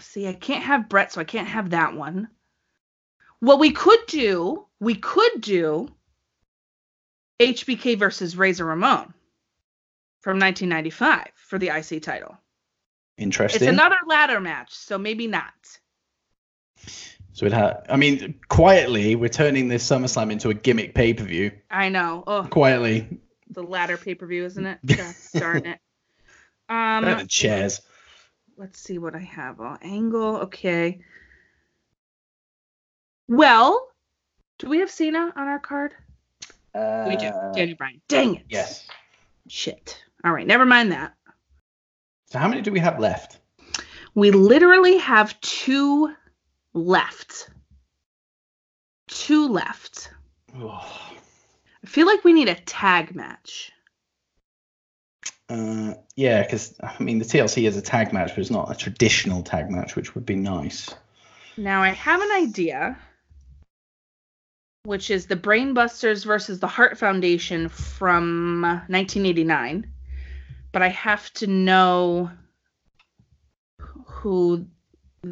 see, 0.01 0.27
I 0.27 0.33
can't 0.33 0.65
have 0.65 0.89
Bret, 0.89 1.13
so 1.13 1.21
I 1.21 1.25
can't 1.25 1.49
have 1.49 1.71
that 1.71 1.95
one. 1.95 2.29
What 3.41 3.59
we 3.59 3.73
could 3.73 4.01
do, 4.07 4.67
we 4.81 4.95
could 4.95 5.41
do 5.41 5.89
HBK 7.39 7.99
versus 7.99 8.37
Razor 8.37 8.65
Ramon 8.65 9.13
from 10.21 10.39
1995 10.39 11.29
for 11.35 11.59
the 11.59 11.69
IC 11.69 12.03
title. 12.03 12.39
Interesting. 13.19 13.63
It's 13.63 13.71
another 13.71 13.99
ladder 14.07 14.41
match, 14.41 14.75
so 14.75 14.99
maybe 14.99 15.27
not. 15.27 15.53
So 17.37 17.45
it 17.45 17.53
had. 17.53 17.85
I 17.91 17.97
mean, 17.97 18.41
quietly, 18.49 19.15
we're 19.15 19.29
turning 19.29 19.69
this 19.69 19.87
SummerSlam 19.87 20.33
into 20.33 20.49
a 20.49 20.55
gimmick 20.55 20.95
pay 20.95 21.13
per 21.13 21.25
view. 21.25 21.53
I 21.71 21.91
know. 21.91 22.25
Oh, 22.27 22.45
Quietly, 22.45 23.21
the 23.51 23.63
ladder 23.63 23.99
pay 23.99 24.15
per 24.15 24.27
view, 24.27 24.47
isn't 24.47 24.65
it? 24.65 24.79
God 24.87 25.15
darn 25.35 25.67
it. 25.67 25.79
Um, 26.69 27.29
chairs. 27.29 27.81
let's 28.57 28.81
see 28.81 28.99
what 28.99 29.15
I 29.15 29.21
have. 29.21 29.61
Oh, 29.61 29.77
angle. 29.83 30.39
Okay. 30.39 30.99
Well, 33.29 33.87
do 34.59 34.69
we 34.69 34.79
have 34.79 34.91
Cena 34.91 35.33
on 35.37 35.47
our 35.47 35.61
card? 35.61 35.93
we 36.75 37.17
do. 37.17 37.27
Uh, 37.27 37.53
Daniel 37.53 37.77
Bryan. 37.77 38.01
Dang 38.09 38.35
it. 38.35 38.47
Yes. 38.49 38.85
Shit. 39.47 40.03
All 40.25 40.33
right. 40.33 40.45
Never 40.47 40.65
mind 40.65 40.91
that. 40.91 41.15
So 42.31 42.41
how 42.41 42.49
many 42.49 42.63
do 42.63 42.73
we 42.73 42.81
have 42.81 42.99
left? 42.99 43.39
We 44.17 44.33
literally 44.33 44.97
have 44.99 45.41
two 45.41 46.13
left. 46.77 47.51
Two 49.09 49.49
left. 49.49 50.11
I 50.55 51.87
feel 51.87 52.07
like 52.07 52.23
we 52.23 52.33
need 52.33 52.49
a 52.49 52.55
tag 52.55 53.15
match. 53.15 53.73
Uh, 55.49 55.95
yeah, 56.17 56.43
because 56.43 56.75
I 56.83 57.03
mean 57.03 57.19
the 57.19 57.25
TLC 57.25 57.67
is 57.67 57.77
a 57.77 57.83
tag 57.83 58.13
match, 58.13 58.31
but 58.31 58.39
it's 58.39 58.51
not 58.51 58.71
a 58.71 58.75
traditional 58.75 59.43
tag 59.43 59.71
match, 59.71 59.97
which 59.97 60.15
would 60.15 60.27
be 60.27 60.37
nice. 60.37 60.95
Now 61.57 61.83
I 61.83 61.91
have 61.91 62.21
an 62.21 62.31
idea, 62.33 62.99
which 64.85 65.11
is 65.11 65.27
the 65.27 65.37
Brainbusters 65.37 66.25
versus 66.25 66.59
the 66.59 66.67
Hart 66.67 66.99
Foundation 66.99 67.69
from 67.69 68.63
1989. 68.63 69.91
But 70.73 70.83
I 70.83 70.89
have 70.89 71.33
to 71.35 71.47
know 71.47 72.31
who 74.05 74.67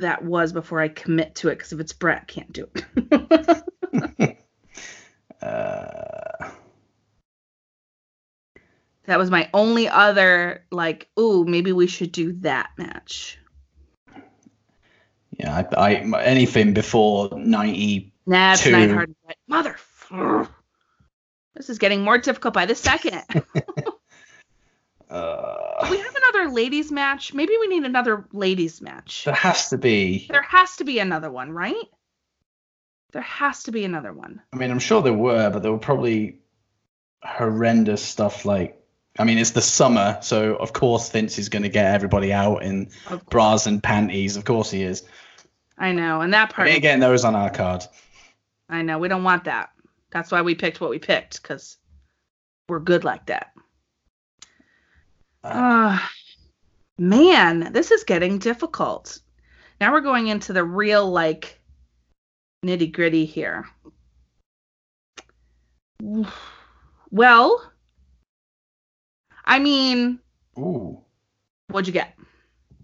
that 0.00 0.24
was 0.24 0.52
before 0.52 0.80
I 0.80 0.88
commit 0.88 1.34
to 1.36 1.48
it, 1.48 1.56
because 1.56 1.72
if 1.72 1.80
it's 1.80 1.92
Bret, 1.92 2.22
I 2.22 2.24
can't 2.24 2.52
do 2.52 2.68
it. 2.74 4.38
Uh, 5.42 6.50
that 9.04 9.18
was 9.18 9.30
my 9.30 9.50
only 9.52 9.88
other 9.88 10.64
like, 10.70 11.10
ooh, 11.20 11.44
maybe 11.44 11.70
we 11.70 11.86
should 11.86 12.12
do 12.12 12.32
that 12.40 12.70
match. 12.78 13.38
yeah, 15.38 15.64
I, 15.76 15.96
I 15.96 16.22
anything 16.22 16.72
before 16.72 17.28
ninety. 17.36 18.14
Nah, 18.24 18.54
it's 18.54 18.66
and 18.66 18.94
Bret. 18.94 19.36
Mother. 19.46 19.76
This 21.54 21.68
is 21.68 21.78
getting 21.78 22.02
more 22.02 22.16
difficult 22.16 22.54
by 22.54 22.64
the 22.64 22.74
second. 22.74 23.22
Uh, 25.14 25.86
we 25.90 25.96
have 25.98 26.14
another 26.16 26.50
ladies 26.52 26.90
match. 26.90 27.32
Maybe 27.32 27.52
we 27.60 27.68
need 27.68 27.84
another 27.84 28.24
ladies 28.32 28.82
match. 28.82 29.22
there 29.24 29.34
has 29.34 29.68
to 29.70 29.78
be. 29.78 30.26
There 30.28 30.42
has 30.42 30.76
to 30.76 30.84
be 30.84 30.98
another 30.98 31.30
one, 31.30 31.52
right? 31.52 31.74
There 33.12 33.22
has 33.22 33.62
to 33.64 33.72
be 33.72 33.84
another 33.84 34.12
one. 34.12 34.42
I 34.52 34.56
mean, 34.56 34.72
I'm 34.72 34.80
sure 34.80 35.02
there 35.02 35.12
were, 35.12 35.50
but 35.50 35.62
there 35.62 35.70
were 35.70 35.78
probably 35.78 36.40
horrendous 37.22 38.02
stuff 38.02 38.44
like. 38.44 38.80
I 39.16 39.22
mean, 39.22 39.38
it's 39.38 39.52
the 39.52 39.62
summer, 39.62 40.18
so 40.22 40.56
of 40.56 40.72
course 40.72 41.08
Vince 41.10 41.38
is 41.38 41.48
going 41.48 41.62
to 41.62 41.68
get 41.68 41.94
everybody 41.94 42.32
out 42.32 42.64
in 42.64 42.90
bras 43.30 43.68
and 43.68 43.80
panties. 43.80 44.36
Of 44.36 44.44
course 44.44 44.72
he 44.72 44.82
is. 44.82 45.04
I 45.78 45.92
know, 45.92 46.20
and 46.22 46.34
that 46.34 46.48
We 46.50 46.54
part. 46.54 46.68
ain't 46.68 46.82
getting 46.82 47.00
those 47.00 47.24
on 47.24 47.36
our 47.36 47.50
card. 47.50 47.84
I 48.68 48.82
know 48.82 48.98
we 48.98 49.06
don't 49.06 49.22
want 49.22 49.44
that. 49.44 49.70
That's 50.10 50.32
why 50.32 50.42
we 50.42 50.56
picked 50.56 50.80
what 50.80 50.90
we 50.90 50.98
picked 50.98 51.40
because 51.40 51.76
we're 52.68 52.80
good 52.80 53.04
like 53.04 53.26
that. 53.26 53.52
Uh, 55.44 55.98
man, 56.98 57.72
this 57.72 57.90
is 57.90 58.04
getting 58.04 58.38
difficult. 58.38 59.20
Now 59.80 59.92
we're 59.92 60.00
going 60.00 60.28
into 60.28 60.52
the 60.54 60.64
real 60.64 61.08
like 61.10 61.60
nitty 62.64 62.92
gritty 62.92 63.26
here. 63.26 63.66
Well, 67.10 67.70
I 69.44 69.58
mean, 69.58 70.18
ooh. 70.58 70.98
what'd 71.68 71.86
you 71.86 71.92
get? 71.92 72.14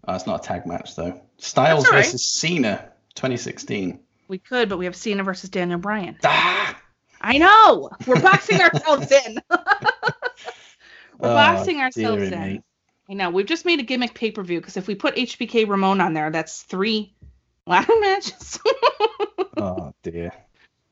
Oh, 0.06 0.14
it's 0.14 0.26
not 0.26 0.44
a 0.44 0.46
tag 0.46 0.66
match 0.66 0.94
though. 0.96 1.20
Styles 1.38 1.84
right. 1.90 2.04
versus 2.04 2.24
Cena, 2.24 2.92
2016. 3.14 3.98
We 4.28 4.38
could, 4.38 4.68
but 4.68 4.78
we 4.78 4.84
have 4.84 4.96
Cena 4.96 5.24
versus 5.24 5.50
Daniel 5.50 5.78
Bryan. 5.78 6.18
Ah! 6.24 6.78
I 7.20 7.38
know. 7.38 7.90
We're 8.06 8.20
boxing 8.20 8.60
ourselves 8.60 9.10
in. 9.10 9.38
We're 11.20 11.28
Oh, 11.28 11.36
ourselves 11.36 12.22
in. 12.22 12.40
me. 12.40 12.60
I 13.08 13.14
know. 13.14 13.30
We've 13.30 13.46
just 13.46 13.64
made 13.64 13.80
a 13.80 13.82
gimmick 13.82 14.14
pay 14.14 14.30
per 14.30 14.42
view 14.42 14.60
because 14.60 14.76
if 14.76 14.86
we 14.86 14.94
put 14.94 15.16
HBK 15.16 15.68
Ramon 15.68 16.00
on 16.00 16.14
there, 16.14 16.30
that's 16.30 16.62
three 16.62 17.14
ladder 17.66 17.92
matches. 18.00 18.58
Oh 19.56 19.92
dear. 20.02 20.32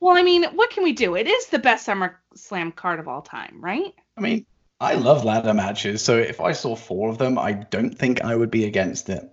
well, 0.01 0.15
I 0.17 0.23
mean, 0.23 0.45
what 0.55 0.69
can 0.71 0.83
we 0.85 0.93
do? 0.93 1.15
It 1.15 1.27
is 1.27 1.47
the 1.47 1.59
best 1.59 1.87
Summer 1.87 2.21
Slam 2.35 2.71
card 2.71 3.01
of 3.01 3.09
all 3.09 3.23
time, 3.23 3.61
right? 3.63 3.95
I 4.17 4.21
mean, 4.21 4.45
I 4.79 4.95
love 4.95 5.25
ladder 5.25 5.55
matches, 5.55 6.03
so 6.05 6.19
if 6.19 6.41
I 6.41 6.53
saw 6.53 6.77
four 6.77 7.09
of 7.09 7.17
them, 7.17 7.39
I 7.39 7.53
don't 7.53 7.97
think 7.97 8.21
I 8.23 8.37
would 8.37 8.51
be 8.51 8.65
against 8.67 9.09
it. 9.09 9.25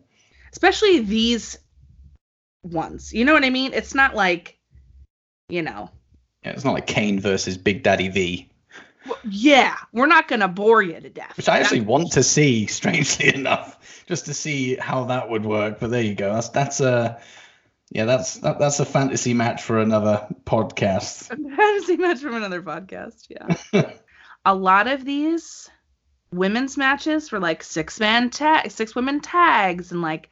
Especially 0.53 0.99
these 0.99 1.57
ones. 2.63 3.13
You 3.13 3.25
know 3.25 3.33
what 3.33 3.43
I 3.43 3.49
mean? 3.49 3.73
It's 3.73 3.93
not 3.93 4.15
like, 4.15 4.57
you 5.49 5.61
know, 5.61 5.89
Yeah, 6.45 6.51
it's 6.51 6.63
not 6.63 6.73
like 6.75 6.87
Kane 6.87 7.19
versus 7.19 7.57
Big 7.57 7.83
Daddy 7.83 8.07
V, 8.07 8.47
yeah, 9.29 9.75
we're 9.93 10.07
not 10.07 10.27
going 10.27 10.39
to 10.41 10.47
bore 10.47 10.81
you 10.81 10.99
to 10.99 11.09
death. 11.09 11.35
which 11.37 11.49
I 11.49 11.59
actually 11.59 11.79
That- 11.79 11.87
want 11.87 12.11
to 12.13 12.23
see. 12.23 12.65
Strangely 12.67 13.33
enough, 13.35 14.03
just 14.07 14.25
to 14.25 14.33
see 14.33 14.75
how 14.75 15.05
that 15.05 15.29
would 15.29 15.45
work. 15.45 15.79
But 15.79 15.91
there 15.91 16.01
you 16.01 16.15
go. 16.15 16.33
That's 16.33 16.49
that's 16.49 16.79
a 16.81 17.19
yeah, 17.91 18.05
that's 18.05 18.37
that, 18.37 18.59
that's 18.59 18.79
a 18.79 18.85
fantasy 18.85 19.33
match 19.33 19.61
for 19.61 19.79
another 19.79 20.27
podcast. 20.45 21.27
fantasy 21.55 21.97
match 21.97 22.19
from 22.19 22.35
another 22.35 22.61
podcast. 22.61 23.27
Yeah. 23.29 23.91
a 24.45 24.55
lot 24.55 24.87
of 24.87 25.05
these 25.05 25.69
women's 26.31 26.77
matches 26.77 27.31
were 27.31 27.39
like 27.39 27.63
six 27.63 27.99
man 27.99 28.29
tag, 28.29 28.71
six 28.71 28.95
women 28.95 29.21
tags, 29.21 29.91
and 29.91 30.01
like 30.01 30.29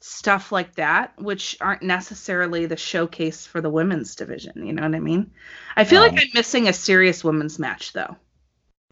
stuff 0.00 0.52
like 0.52 0.74
that, 0.76 1.12
which 1.20 1.56
aren't 1.60 1.82
necessarily 1.82 2.66
the 2.66 2.76
showcase 2.76 3.46
for 3.46 3.60
the 3.60 3.70
women's 3.70 4.14
division. 4.14 4.66
You 4.66 4.72
know 4.72 4.82
what 4.82 4.94
I 4.94 5.00
mean? 5.00 5.32
I 5.76 5.84
feel 5.84 6.02
Um, 6.02 6.08
like 6.14 6.20
I'm 6.20 6.28
missing 6.34 6.68
a 6.68 6.72
serious 6.72 7.24
women's 7.24 7.58
match 7.58 7.92
though. 7.92 8.16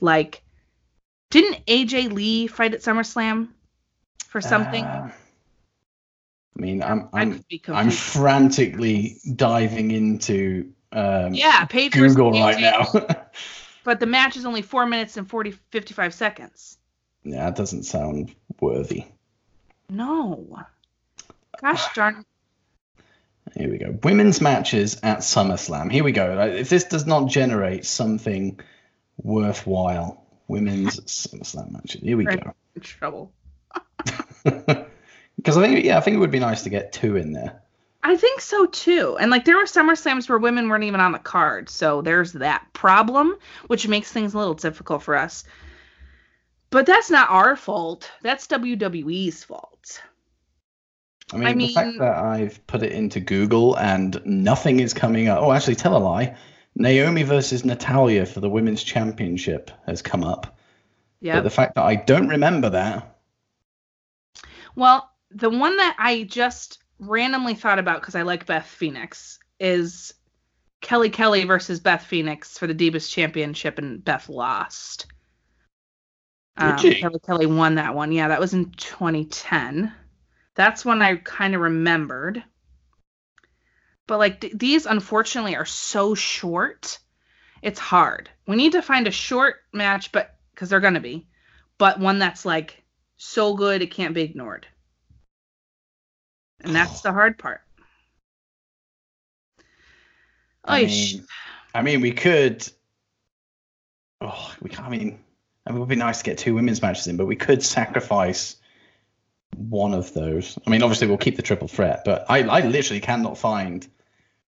Like, 0.01 0.43
didn't 1.31 1.65
AJ 1.67 2.13
Lee 2.13 2.47
fight 2.47 2.75
at 2.75 2.81
SummerSlam 2.81 3.49
for 4.27 4.41
something? 4.41 4.85
Uh, 4.85 5.11
I 6.57 6.61
mean, 6.61 6.83
I'm 6.83 7.09
I'm 7.13 7.45
I'm 7.69 7.91
frantically 7.91 9.21
diving 9.35 9.91
into 9.91 10.73
um, 10.93 11.35
yeah, 11.35 11.65
Paige 11.67 11.93
Google 11.93 12.31
right 12.33 12.57
AJ, 12.57 12.61
now. 12.61 13.17
But 13.85 14.01
the 14.01 14.07
match 14.07 14.37
is 14.37 14.47
only 14.47 14.63
four 14.63 14.87
minutes 14.87 15.17
and 15.19 15.29
40, 15.29 15.51
55 15.71 16.15
seconds. 16.15 16.79
yeah, 17.25 17.45
that 17.47 17.57
doesn't 17.57 17.83
sound 17.85 18.35
worthy. 18.61 19.05
No. 19.89 20.67
Gosh 21.61 21.93
darn. 21.95 22.25
Here 23.57 23.71
we 23.71 23.79
go. 23.79 23.99
Women's 24.03 24.41
matches 24.41 24.99
at 25.03 25.19
SummerSlam. 25.19 25.93
Here 25.93 26.03
we 26.03 26.13
go. 26.13 26.41
If 26.41 26.69
this 26.69 26.85
does 26.85 27.07
not 27.07 27.29
generate 27.29 27.85
something 27.85 28.59
worthwhile, 29.19 30.27
women's 30.49 30.99
SummerSlam 31.07 31.73
matches. 31.73 32.01
Here 32.01 32.17
we 32.17 32.25
go. 32.25 32.55
In 32.75 32.81
trouble. 32.83 33.33
Because 35.37 35.57
I 35.57 35.63
think, 35.63 35.85
yeah, 35.85 35.99
I 35.99 36.01
think 36.01 36.17
it 36.17 36.21
would 36.21 36.31
be 36.31 36.39
nice 36.39 36.63
to 36.63 36.71
get 36.71 36.93
two 36.93 37.17
in 37.17 37.33
there. 37.33 37.61
I 38.03 38.17
think 38.17 38.41
so 38.41 38.67
too. 38.67 39.17
And 39.19 39.31
like 39.31 39.45
there 39.45 39.57
were 39.57 39.65
SummerSlams 39.65 40.29
where 40.29 40.39
women 40.39 40.69
weren't 40.69 40.85
even 40.85 41.01
on 41.01 41.13
the 41.13 41.19
card. 41.19 41.69
So 41.69 42.03
there's 42.03 42.33
that 42.33 42.67
problem, 42.73 43.37
which 43.67 43.89
makes 43.89 44.13
things 44.13 44.35
a 44.35 44.39
little 44.39 44.55
difficult 44.55 45.03
for 45.03 45.17
us. 45.17 45.45
But 46.71 46.87
that's 46.87 47.11
not 47.11 47.31
our 47.31 47.57
fault. 47.57 48.11
That's 48.23 48.47
WWE's 48.47 49.45
fault. 49.45 50.03
I 51.33 51.37
mean, 51.37 51.47
I 51.47 51.55
the 51.55 51.69
fact 51.69 51.99
that 51.99 52.17
I've 52.19 52.67
put 52.67 52.83
it 52.83 52.93
into 52.93 53.21
Google 53.21 53.77
and 53.79 54.21
nothing 54.25 54.81
is 54.81 54.93
coming 54.93 55.29
up. 55.29 55.41
Oh, 55.43 55.53
actually, 55.53 55.77
tell 55.77 55.97
a 55.97 55.99
lie. 55.99 56.37
Naomi 56.77 57.23
versus 57.23 57.65
Natalya 57.65 58.27
for 58.27 58.41
the 58.41 58.51
women's 58.51 58.83
championship 58.83 59.71
has 59.87 60.03
come 60.03 60.25
up. 60.25 60.59
Yeah. 61.21 61.37
But 61.37 61.45
the 61.45 61.51
fact 61.51 61.77
that 61.77 61.85
I 61.85 61.97
don't 61.97 62.29
remember 62.29 62.71
that. 62.71 63.17
Well, 64.77 65.11
the 65.31 65.51
one 65.51 65.77
that 65.77 65.97
I 65.99 66.25
just 66.25 66.83
randomly 66.99 67.55
thought 67.55 67.79
about 67.79 68.01
because 68.01 68.15
I 68.15 68.23
like 68.23 68.47
Beth 68.47 68.67
Phoenix 68.67 69.39
is 69.59 70.13
Kelly 70.81 71.11
Kelly 71.11 71.45
versus 71.45 71.81
Beth 71.81 72.05
Phoenix 72.05 72.59
for 72.59 72.67
the 72.67 72.75
Divas 72.75 73.11
Championship, 73.11 73.79
and 73.79 74.05
Beth 74.05 74.29
lost. 74.29 75.07
Um. 76.57 76.77
Kelly 76.77 77.21
Kelly 77.25 77.47
won 77.47 77.77
that 77.77 77.95
one. 77.95 78.13
Yeah, 78.13 78.29
that 78.29 78.41
was 78.41 78.53
in 78.53 78.71
2010. 78.73 79.93
That's 80.55 80.85
when 80.85 81.03
I 81.03 81.17
kind 81.17 81.55
of 81.55 81.61
remembered. 81.61 82.43
But 84.07 84.19
like 84.19 84.41
th- 84.41 84.55
these, 84.57 84.87
unfortunately, 84.87 85.57
are 85.57 85.65
so 85.65 86.15
short. 86.15 86.99
It's 87.63 87.81
hard. 87.81 88.29
We 88.47 88.57
need 88.57 88.73
to 88.73 88.83
find 88.83 89.07
a 89.07 89.11
short 89.11 89.57
match, 89.73 90.13
but 90.13 90.37
because 90.53 90.69
they're 90.69 90.81
gonna 90.81 91.01
be, 91.01 91.27
but 91.79 91.99
one 91.99 92.19
that's 92.19 92.45
like 92.45 92.83
so 93.17 93.55
good 93.55 93.83
it 93.83 93.91
can't 93.91 94.15
be 94.15 94.23
ignored. 94.23 94.67
And 96.61 96.75
that's 96.75 97.01
the 97.01 97.13
hard 97.13 97.39
part. 97.39 97.61
I 100.65 100.85
mean, 100.85 101.27
I 101.75 101.83
mean, 101.83 102.01
we 102.01 102.13
could. 102.13 102.67
Oh, 104.21 104.55
we 104.63 104.71
can't. 104.71 104.87
I 104.87 104.91
mean, 104.91 105.19
I 105.67 105.71
mean, 105.71 105.77
it 105.77 105.81
would 105.81 105.89
be 105.89 105.97
nice 105.97 106.19
to 106.19 106.25
get 106.25 106.39
two 106.39 106.55
women's 106.55 106.81
matches 106.81 107.07
in, 107.07 107.17
but 107.17 107.27
we 107.27 107.37
could 107.37 107.63
sacrifice 107.63 108.57
one 109.57 109.95
of 109.95 110.13
those. 110.15 110.59
I 110.67 110.71
mean, 110.71 110.83
obviously, 110.83 111.07
we'll 111.07 111.19
keep 111.19 111.37
the 111.37 111.43
triple 111.43 111.69
threat, 111.69 112.03
but 112.05 112.27
I, 112.29 112.43
I 112.43 112.61
literally 112.67 113.01
cannot 113.01 113.39
find 113.39 113.87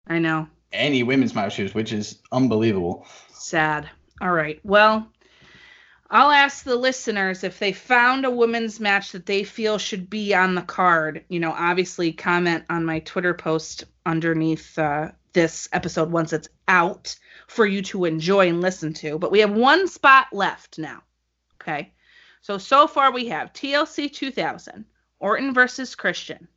I 0.08 0.20
know. 0.20 0.48
any 0.72 1.04
women's 1.04 1.36
matches, 1.36 1.74
which 1.74 1.94
is 1.94 2.20
unbelievable. 2.32 3.06
Sad. 3.34 3.90
All 4.22 4.32
right. 4.32 4.60
Well, 4.64 5.08
I'll 6.10 6.32
ask 6.32 6.64
the 6.64 6.76
listeners 6.76 7.44
if 7.44 7.58
they 7.60 7.74
found 7.74 8.26
a 8.26 8.32
women's 8.32 8.80
match 8.80 9.14
that 9.14 9.26
they 9.26 9.44
feel 9.44 9.78
should 9.78 10.10
be 10.10 10.34
on 10.36 10.56
the 10.56 10.62
card. 10.62 11.26
You 11.28 11.40
know, 11.40 11.52
obviously 11.52 12.14
comment 12.14 12.66
on 12.70 12.86
my 12.86 13.00
Twitter 13.00 13.34
post 13.34 13.86
underneath 14.06 14.78
uh, 14.78 15.12
this 15.34 15.68
episode 15.74 16.12
once 16.12 16.32
it's 16.32 16.50
out 16.68 17.16
for 17.48 17.66
you 17.66 17.82
to 17.84 18.06
enjoy 18.06 18.48
and 18.50 18.62
listen 18.62 18.94
to. 18.94 19.18
But 19.18 19.32
we 19.32 19.40
have 19.40 19.52
one 19.52 19.88
spot 19.88 20.28
left 20.32 20.78
now. 20.78 21.02
Okay. 21.62 21.94
So, 22.42 22.58
so 22.58 22.88
far 22.88 23.12
we 23.12 23.28
have 23.30 23.54
TLC 23.54 24.12
2000, 24.12 24.86
Orton 25.24 25.54
versus 25.54 25.96
Christian, 25.96 26.50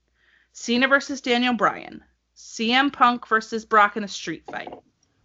Cena 0.52 0.88
versus 0.88 1.20
Daniel 1.20 1.54
Bryan, 1.54 2.02
CM 2.36 2.92
Punk 2.92 3.28
versus 3.28 3.64
Brock 3.64 3.96
in 3.96 4.02
a 4.02 4.08
street 4.08 4.42
fight, 4.50 4.74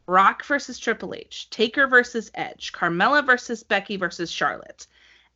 Rock 0.05 0.45
versus 0.45 0.77
Triple 0.77 1.15
H, 1.15 1.49
Taker 1.49 1.87
versus 1.87 2.29
Edge, 2.35 2.71
Carmella 2.71 3.25
versus 3.25 3.63
Becky 3.63 3.97
versus 3.97 4.29
Charlotte, 4.29 4.85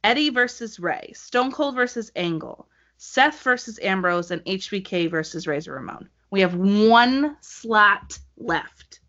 Eddie 0.03 0.29
versus 0.29 0.79
Rey, 0.79 1.13
Stone 1.15 1.51
Cold 1.51 1.73
versus 1.73 2.11
Angle, 2.15 2.69
Seth 2.97 3.41
versus 3.41 3.79
Ambrose, 3.81 4.29
and 4.29 4.45
HBK 4.45 5.09
versus 5.09 5.47
Razor 5.47 5.73
Ramon. 5.73 6.07
We 6.29 6.41
have 6.41 6.53
one 6.53 7.37
slot 7.41 8.19
left. 8.37 8.99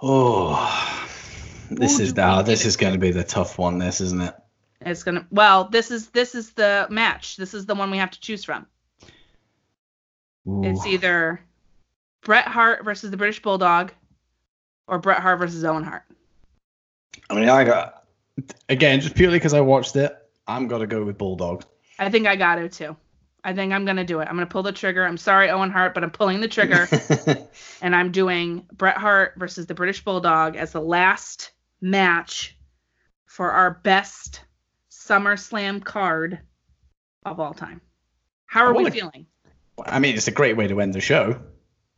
Oh, 0.00 1.08
this 1.68 1.96
Who 1.96 2.04
is 2.04 2.14
now. 2.14 2.42
This 2.42 2.64
is 2.64 2.76
going 2.76 2.92
to 2.92 3.00
be 3.00 3.10
the 3.10 3.24
tough 3.24 3.58
one. 3.58 3.78
This 3.78 4.00
isn't 4.00 4.22
it? 4.22 4.34
It's 4.86 5.02
gonna 5.02 5.26
well, 5.30 5.64
this 5.64 5.90
is 5.90 6.08
this 6.08 6.34
is 6.34 6.52
the 6.52 6.86
match. 6.90 7.36
This 7.36 7.54
is 7.54 7.66
the 7.66 7.74
one 7.74 7.90
we 7.90 7.98
have 7.98 8.10
to 8.10 8.20
choose 8.20 8.44
from. 8.44 8.66
It's 10.44 10.86
either 10.86 11.40
Bret 12.22 12.46
Hart 12.46 12.84
versus 12.84 13.10
the 13.10 13.16
British 13.16 13.40
Bulldog 13.42 13.92
or 14.88 14.98
Bret 14.98 15.20
Hart 15.20 15.38
versus 15.38 15.64
Owen 15.64 15.84
Hart. 15.84 16.02
I 17.30 17.34
mean, 17.34 17.48
I 17.48 17.64
got 17.64 18.04
again 18.68 19.00
just 19.00 19.14
purely 19.14 19.36
because 19.36 19.54
I 19.54 19.60
watched 19.60 19.96
it. 19.96 20.16
I'm 20.46 20.66
gonna 20.66 20.86
go 20.86 21.04
with 21.04 21.18
Bulldog. 21.18 21.64
I 21.98 22.10
think 22.10 22.26
I 22.26 22.36
got 22.36 22.56
to 22.56 22.68
too. 22.68 22.96
I 23.44 23.52
think 23.54 23.72
I'm 23.72 23.84
gonna 23.84 24.04
do 24.04 24.20
it. 24.20 24.28
I'm 24.28 24.34
gonna 24.34 24.46
pull 24.46 24.62
the 24.62 24.72
trigger. 24.72 25.04
I'm 25.04 25.16
sorry, 25.16 25.50
Owen 25.50 25.70
Hart, 25.70 25.94
but 25.94 26.04
I'm 26.04 26.10
pulling 26.10 26.40
the 26.40 26.48
trigger. 26.48 26.88
and 27.82 27.94
I'm 27.94 28.12
doing 28.12 28.66
Bret 28.72 28.96
Hart 28.96 29.34
versus 29.36 29.66
the 29.66 29.74
British 29.74 30.04
Bulldog 30.04 30.56
as 30.56 30.72
the 30.72 30.80
last 30.80 31.52
match 31.80 32.56
for 33.26 33.50
our 33.50 33.80
best 33.82 34.42
SummerSlam 35.06 35.84
card 35.84 36.38
of 37.24 37.40
all 37.40 37.54
time. 37.54 37.80
How 38.46 38.64
are 38.66 38.74
we 38.74 38.90
feeling? 38.90 39.26
I 39.84 39.98
mean, 39.98 40.14
it's 40.14 40.28
a 40.28 40.32
great 40.32 40.56
way 40.56 40.68
to 40.68 40.80
end 40.80 40.94
the 40.94 41.00
show. 41.00 41.40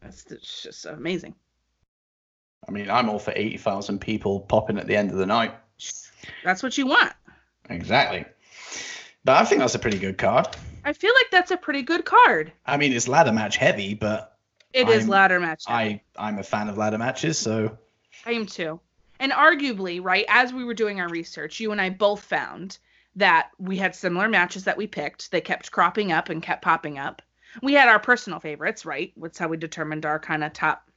That's 0.00 0.24
it's 0.30 0.62
just 0.62 0.86
amazing. 0.86 1.34
I 2.66 2.70
mean, 2.70 2.88
I'm 2.90 3.08
all 3.10 3.18
for 3.18 3.32
eighty 3.36 3.56
thousand 3.58 4.00
people 4.00 4.40
popping 4.40 4.78
at 4.78 4.86
the 4.86 4.96
end 4.96 5.10
of 5.10 5.16
the 5.16 5.26
night. 5.26 5.54
That's 6.44 6.62
what 6.62 6.78
you 6.78 6.86
want. 6.86 7.12
Exactly. 7.68 8.24
But 9.24 9.40
I 9.40 9.44
think 9.44 9.60
that's 9.60 9.74
a 9.74 9.78
pretty 9.78 9.98
good 9.98 10.16
card. 10.18 10.48
I 10.84 10.92
feel 10.92 11.12
like 11.14 11.30
that's 11.30 11.50
a 11.50 11.56
pretty 11.56 11.82
good 11.82 12.04
card. 12.04 12.52
I 12.66 12.76
mean, 12.76 12.92
it's 12.92 13.08
ladder 13.08 13.32
match 13.32 13.56
heavy, 13.56 13.94
but 13.94 14.38
It 14.72 14.88
is 14.88 15.00
I'm- 15.00 15.08
ladder 15.08 15.40
match. 15.40 15.64
I 15.66 16.00
I'm 16.16 16.38
a 16.38 16.42
fan 16.42 16.68
of 16.68 16.78
ladder 16.78 16.98
matches, 16.98 17.38
so 17.38 17.76
I 18.24 18.32
am 18.32 18.46
too. 18.46 18.80
And 19.20 19.32
arguably, 19.32 20.02
right, 20.02 20.24
as 20.28 20.52
we 20.52 20.64
were 20.64 20.74
doing 20.74 21.00
our 21.00 21.08
research, 21.08 21.60
you 21.60 21.72
and 21.72 21.80
I 21.80 21.90
both 21.90 22.22
found 22.22 22.78
that 23.16 23.50
we 23.58 23.76
had 23.76 23.94
similar 23.94 24.28
matches 24.28 24.64
that 24.64 24.76
we 24.76 24.86
picked. 24.86 25.30
They 25.30 25.40
kept 25.40 25.70
cropping 25.70 26.12
up 26.12 26.28
and 26.28 26.42
kept 26.42 26.62
popping 26.62 26.98
up. 26.98 27.22
We 27.62 27.74
had 27.74 27.88
our 27.88 28.00
personal 28.00 28.40
favorites, 28.40 28.84
right? 28.84 29.12
That's 29.16 29.38
how 29.38 29.48
we 29.48 29.56
determined 29.56 30.04
our 30.04 30.18
kind 30.18 30.42
of 30.42 30.52
top 30.52 30.88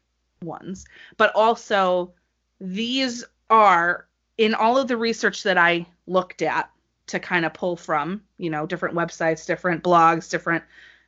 ones. 0.42 0.86
But 1.18 1.32
also, 1.36 2.14
these 2.60 3.24
are 3.50 4.08
in 4.38 4.54
all 4.54 4.78
of 4.78 4.88
the 4.88 4.98
research 4.98 5.44
that 5.44 5.58
I 5.58 5.86
looked 6.08 6.42
at 6.42 6.70
to 7.08 7.20
kind 7.20 7.46
of 7.46 7.54
pull 7.54 7.76
from, 7.76 8.22
you 8.38 8.50
know, 8.50 8.66
different 8.66 8.96
websites, 8.96 9.46
different 9.46 9.84
blogs, 9.84 10.30
different 10.30 10.64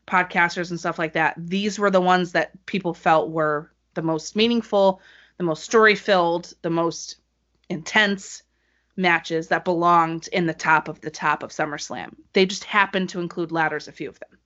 podcasters 0.08 0.70
and 0.70 0.80
stuff 0.80 1.00
like 1.00 1.14
that. 1.14 1.36
These 1.38 1.78
were 1.78 1.92
the 1.92 2.02
ones 2.02 2.32
that 2.32 2.52
people 2.66 2.94
felt 2.94 3.30
were 3.30 3.72
the 3.94 4.02
most 4.02 4.36
meaningful, 4.36 5.02
the 5.38 5.44
most 5.44 5.64
story 5.64 5.96
filled, 5.96 6.54
the 6.62 6.70
most 6.70 7.18
intense 7.70 8.44
matches 9.00 9.48
that 9.48 9.66
belonged 9.66 10.28
in 10.32 10.46
the 10.46 10.54
top 10.54 10.88
of 10.88 11.02
the 11.02 11.10
top 11.12 11.42
of 11.44 11.52
SummerSlam. 11.52 12.14
They 12.34 12.46
just 12.46 12.66
happened 12.66 13.10
to 13.10 13.20
include 13.20 13.52
ladders, 13.52 13.88
a 13.88 13.92
few 13.92 14.10
of 14.10 14.20
them. 14.20 14.38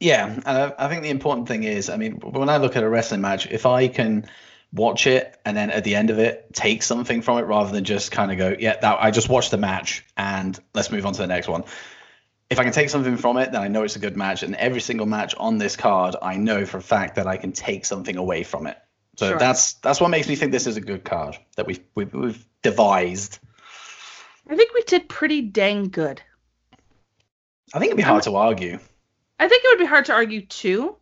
yeah. 0.00 0.26
And 0.26 0.46
I, 0.46 0.72
I 0.78 0.88
think 0.88 1.02
the 1.02 1.10
important 1.10 1.48
thing 1.48 1.64
is, 1.64 1.88
I 1.90 1.96
mean, 1.96 2.14
when 2.20 2.48
I 2.48 2.56
look 2.58 2.76
at 2.76 2.82
a 2.82 2.88
wrestling 2.88 3.20
match, 3.20 3.46
if 3.50 3.66
I 3.66 3.88
can 3.88 4.26
watch 4.72 5.06
it 5.06 5.38
and 5.44 5.56
then 5.56 5.70
at 5.70 5.82
the 5.84 5.94
end 5.94 6.10
of 6.10 6.18
it 6.18 6.52
take 6.52 6.82
something 6.82 7.22
from 7.22 7.38
it 7.38 7.42
rather 7.42 7.72
than 7.72 7.84
just 7.84 8.10
kind 8.12 8.30
of 8.30 8.38
go, 8.38 8.54
yeah, 8.58 8.76
that 8.80 8.98
I 9.00 9.10
just 9.10 9.28
watched 9.28 9.50
the 9.50 9.56
match 9.58 10.04
and 10.16 10.58
let's 10.74 10.90
move 10.90 11.06
on 11.06 11.12
to 11.14 11.20
the 11.22 11.26
next 11.26 11.48
one. 11.48 11.64
If 12.50 12.58
I 12.58 12.64
can 12.64 12.72
take 12.72 12.90
something 12.90 13.16
from 13.16 13.36
it, 13.38 13.52
then 13.52 13.60
I 13.62 13.68
know 13.68 13.82
it's 13.82 13.96
a 13.96 13.98
good 13.98 14.16
match. 14.16 14.42
And 14.42 14.54
every 14.56 14.80
single 14.80 15.06
match 15.06 15.34
on 15.36 15.58
this 15.58 15.76
card, 15.76 16.16
I 16.22 16.36
know 16.36 16.64
for 16.64 16.78
a 16.78 16.82
fact 16.82 17.16
that 17.16 17.26
I 17.26 17.36
can 17.36 17.52
take 17.52 17.84
something 17.84 18.16
away 18.16 18.42
from 18.42 18.66
it. 18.66 18.78
So 19.16 19.30
Sure. 19.30 19.38
that's 19.38 19.74
that's 19.74 20.00
what 20.00 20.10
makes 20.10 20.28
me 20.28 20.36
think 20.36 20.52
this 20.52 20.66
is 20.66 20.76
a 20.76 20.80
good 20.80 21.04
card 21.04 21.36
that 21.56 21.66
we've 21.66 21.80
we've, 21.94 22.12
we've 22.14 22.46
devised. 22.62 23.38
I 24.48 24.56
think 24.56 24.72
we 24.72 24.82
did 24.82 25.08
pretty 25.08 25.42
dang 25.42 25.88
good. 25.88 26.22
I 27.74 27.78
think 27.78 27.88
it'd 27.88 27.98
be 27.98 28.02
hard 28.02 28.22
to 28.24 28.34
argue. 28.34 28.78
I 29.38 29.48
think 29.48 29.62
it 29.64 29.68
would 29.68 29.84
be 29.84 29.86
hard 29.86 30.06
to 30.06 30.14
argue 30.14 30.44
too. 30.46 30.96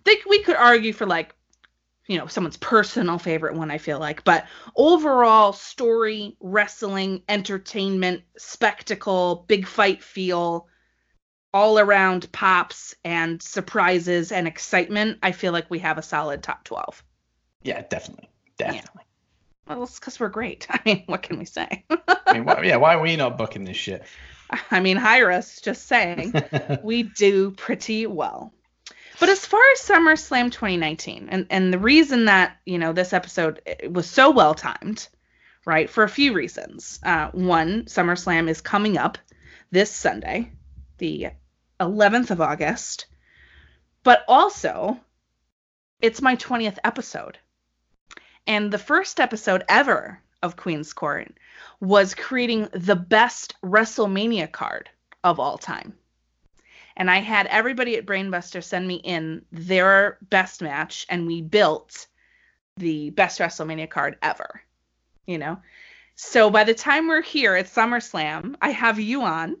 I 0.00 0.02
think 0.04 0.26
we 0.26 0.42
could 0.42 0.56
argue 0.56 0.92
for 0.92 1.06
like, 1.06 1.34
you 2.06 2.18
know, 2.18 2.26
someone's 2.26 2.58
personal 2.58 3.18
favorite 3.18 3.54
one, 3.54 3.70
I 3.70 3.78
feel 3.78 3.98
like. 3.98 4.22
But 4.24 4.46
overall, 4.76 5.54
story, 5.54 6.36
wrestling, 6.40 7.22
entertainment, 7.28 8.22
spectacle, 8.36 9.46
big 9.48 9.66
fight 9.66 10.02
feel, 10.02 10.68
all 11.54 11.78
around 11.78 12.30
pops 12.32 12.94
and 13.04 13.40
surprises 13.40 14.30
and 14.30 14.46
excitement, 14.46 15.18
I 15.22 15.32
feel 15.32 15.52
like 15.52 15.70
we 15.70 15.78
have 15.78 15.96
a 15.96 16.02
solid 16.02 16.42
top 16.42 16.64
12. 16.64 17.02
Yeah, 17.62 17.82
definitely, 17.88 18.28
definitely. 18.58 19.03
Well, 19.66 19.84
it's 19.84 19.98
because 19.98 20.20
we're 20.20 20.28
great. 20.28 20.66
I 20.70 20.80
mean, 20.84 21.02
what 21.06 21.22
can 21.22 21.38
we 21.38 21.44
say? 21.44 21.84
I 21.90 22.32
mean, 22.34 22.44
why, 22.44 22.62
yeah, 22.62 22.76
why 22.76 22.94
are 22.94 23.00
we 23.00 23.16
not 23.16 23.38
booking 23.38 23.64
this 23.64 23.76
shit? 23.76 24.04
I 24.70 24.80
mean, 24.80 24.96
hire 24.96 25.30
us, 25.30 25.60
just 25.60 25.86
saying. 25.86 26.34
we 26.82 27.02
do 27.02 27.50
pretty 27.52 28.06
well. 28.06 28.52
But 29.20 29.28
as 29.28 29.46
far 29.46 29.62
as 29.72 29.80
SummerSlam 29.80 30.50
2019, 30.50 31.28
and, 31.30 31.46
and 31.48 31.72
the 31.72 31.78
reason 31.78 32.26
that, 32.26 32.56
you 32.66 32.78
know, 32.78 32.92
this 32.92 33.12
episode 33.12 33.62
eh, 33.64 33.86
was 33.86 34.08
so 34.08 34.30
well 34.30 34.54
timed, 34.54 35.08
right, 35.64 35.88
for 35.88 36.04
a 36.04 36.08
few 36.08 36.32
reasons. 36.32 36.98
Uh, 37.02 37.30
one, 37.30 37.84
SummerSlam 37.84 38.48
is 38.48 38.60
coming 38.60 38.98
up 38.98 39.18
this 39.70 39.90
Sunday, 39.90 40.50
the 40.98 41.28
11th 41.80 42.30
of 42.30 42.40
August. 42.40 43.06
But 44.02 44.24
also, 44.28 45.00
it's 46.00 46.20
my 46.20 46.36
20th 46.36 46.78
episode. 46.84 47.38
And 48.46 48.72
the 48.72 48.78
first 48.78 49.20
episode 49.20 49.64
ever 49.68 50.20
of 50.42 50.56
Queen's 50.56 50.92
Court 50.92 51.32
was 51.80 52.14
creating 52.14 52.68
the 52.72 52.96
best 52.96 53.54
WrestleMania 53.62 54.52
card 54.52 54.90
of 55.22 55.40
all 55.40 55.58
time. 55.58 55.94
And 56.96 57.10
I 57.10 57.18
had 57.18 57.46
everybody 57.46 57.96
at 57.96 58.06
Brainbuster 58.06 58.62
send 58.62 58.86
me 58.86 58.96
in 58.96 59.44
their 59.50 60.18
best 60.22 60.62
match, 60.62 61.06
and 61.08 61.26
we 61.26 61.42
built 61.42 62.06
the 62.76 63.10
best 63.10 63.40
WrestleMania 63.40 63.90
card 63.90 64.16
ever. 64.22 64.62
You 65.26 65.38
know? 65.38 65.58
So 66.14 66.50
by 66.50 66.64
the 66.64 66.74
time 66.74 67.08
we're 67.08 67.22
here 67.22 67.56
at 67.56 67.66
SummerSlam, 67.66 68.54
I 68.62 68.70
have 68.70 69.00
you 69.00 69.22
on, 69.22 69.56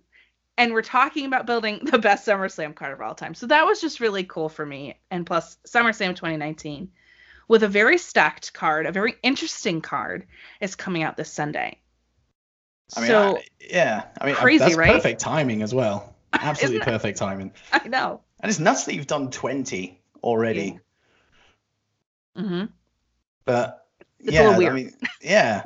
and 0.56 0.72
we're 0.72 0.82
talking 0.82 1.26
about 1.26 1.46
building 1.46 1.80
the 1.84 1.98
best 2.08 2.26
SummerSlam 2.26 2.74
card 2.74 2.92
of 2.92 3.00
all 3.00 3.14
time. 3.14 3.34
So 3.34 3.46
that 3.46 3.66
was 3.66 3.80
just 3.80 4.00
really 4.00 4.24
cool 4.24 4.48
for 4.48 4.64
me. 4.64 4.98
And 5.10 5.26
plus, 5.26 5.56
SummerSlam 5.66 6.10
2019, 6.10 6.90
with 7.48 7.62
a 7.62 7.68
very 7.68 7.98
stacked 7.98 8.52
card, 8.52 8.86
a 8.86 8.92
very 8.92 9.14
interesting 9.22 9.80
card, 9.80 10.26
is 10.60 10.74
coming 10.76 11.02
out 11.02 11.16
this 11.16 11.30
Sunday. 11.30 11.78
I 12.96 13.00
mean, 13.00 13.08
so 13.08 13.36
I- 13.38 13.44
yeah, 13.60 14.04
I 14.20 14.26
mean, 14.26 14.34
Crazy, 14.34 14.58
that's 14.64 14.76
right? 14.76 14.92
perfect 14.92 15.20
timing 15.20 15.62
as 15.62 15.74
well. 15.74 16.14
Absolutely 16.32 16.80
perfect 16.80 17.18
timing. 17.18 17.52
I 17.72 17.88
know. 17.88 18.20
And 18.40 18.50
it's 18.50 18.58
nuts 18.58 18.84
that 18.84 18.94
you've 18.94 19.06
done 19.06 19.30
20 19.30 20.00
already. 20.22 20.78
hmm 22.36 22.64
But 23.44 23.86
It's 24.20 24.32
yeah, 24.32 24.50
I 24.50 24.70
mean, 24.70 24.92
yeah. 25.22 25.62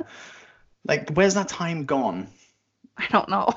Like, 0.85 1.09
where's 1.11 1.33
that 1.33 1.49
time 1.49 1.85
gone? 1.85 2.27
I 2.97 3.07
don't 3.07 3.29
know. 3.29 3.49